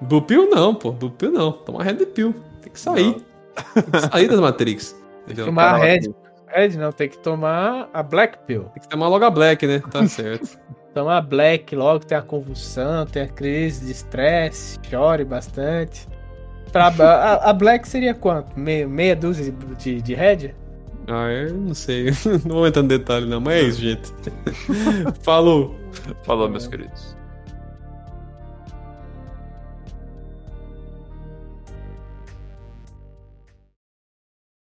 Blue 0.00 0.22
Pill 0.22 0.48
não, 0.48 0.74
pô. 0.74 0.92
Blue 0.92 1.10
Pill 1.10 1.32
não. 1.32 1.52
Toma 1.52 1.82
Red 1.82 2.06
Pill. 2.06 2.34
Tem 2.62 2.72
que 2.72 2.78
sair. 2.78 3.16
Tem 3.74 3.82
que 3.82 4.00
sair 4.00 4.28
das 4.28 4.38
Matrix. 4.38 4.96
Entendeu? 5.28 5.46
Tomar 5.46 5.74
a 5.74 5.76
Red. 5.76 6.00
Red 6.46 6.68
não, 6.76 6.90
tem 6.90 7.08
que 7.08 7.18
tomar 7.18 7.90
a 7.92 8.02
Black 8.02 8.38
Pill. 8.46 8.64
Tem 8.74 8.82
que 8.82 8.88
tomar 8.88 9.08
logo 9.08 9.24
a 9.24 9.30
Black, 9.30 9.66
né? 9.66 9.80
Tá 9.90 10.06
certo. 10.08 10.58
Tomar 10.94 11.18
a 11.18 11.22
Black 11.22 11.76
logo, 11.76 12.04
tem 12.04 12.16
a 12.16 12.22
convulsão, 12.22 13.06
tem 13.06 13.22
a 13.22 13.28
crise 13.28 13.84
de 13.84 13.92
estresse, 13.92 14.78
chore 14.88 15.24
bastante. 15.24 16.08
Pra, 16.72 16.86
a, 16.98 17.50
a 17.50 17.52
Black 17.52 17.86
seria 17.86 18.14
quanto? 18.14 18.58
Meia, 18.58 18.88
meia 18.88 19.14
dúzia 19.14 19.52
de, 19.52 19.74
de, 19.76 20.02
de 20.02 20.14
Red? 20.14 20.54
ah, 21.08 21.30
eu 21.30 21.54
não 21.54 21.74
sei. 21.74 22.10
Não 22.44 22.56
vou 22.56 22.66
entrar 22.66 22.82
no 22.82 22.88
detalhe, 22.88 23.26
não. 23.26 23.40
Mas 23.40 23.54
é 23.54 23.62
isso, 23.62 23.80
gente. 23.80 24.12
Falou. 25.22 25.74
Falou, 26.22 26.48
meus 26.48 26.66
queridos. 26.66 27.17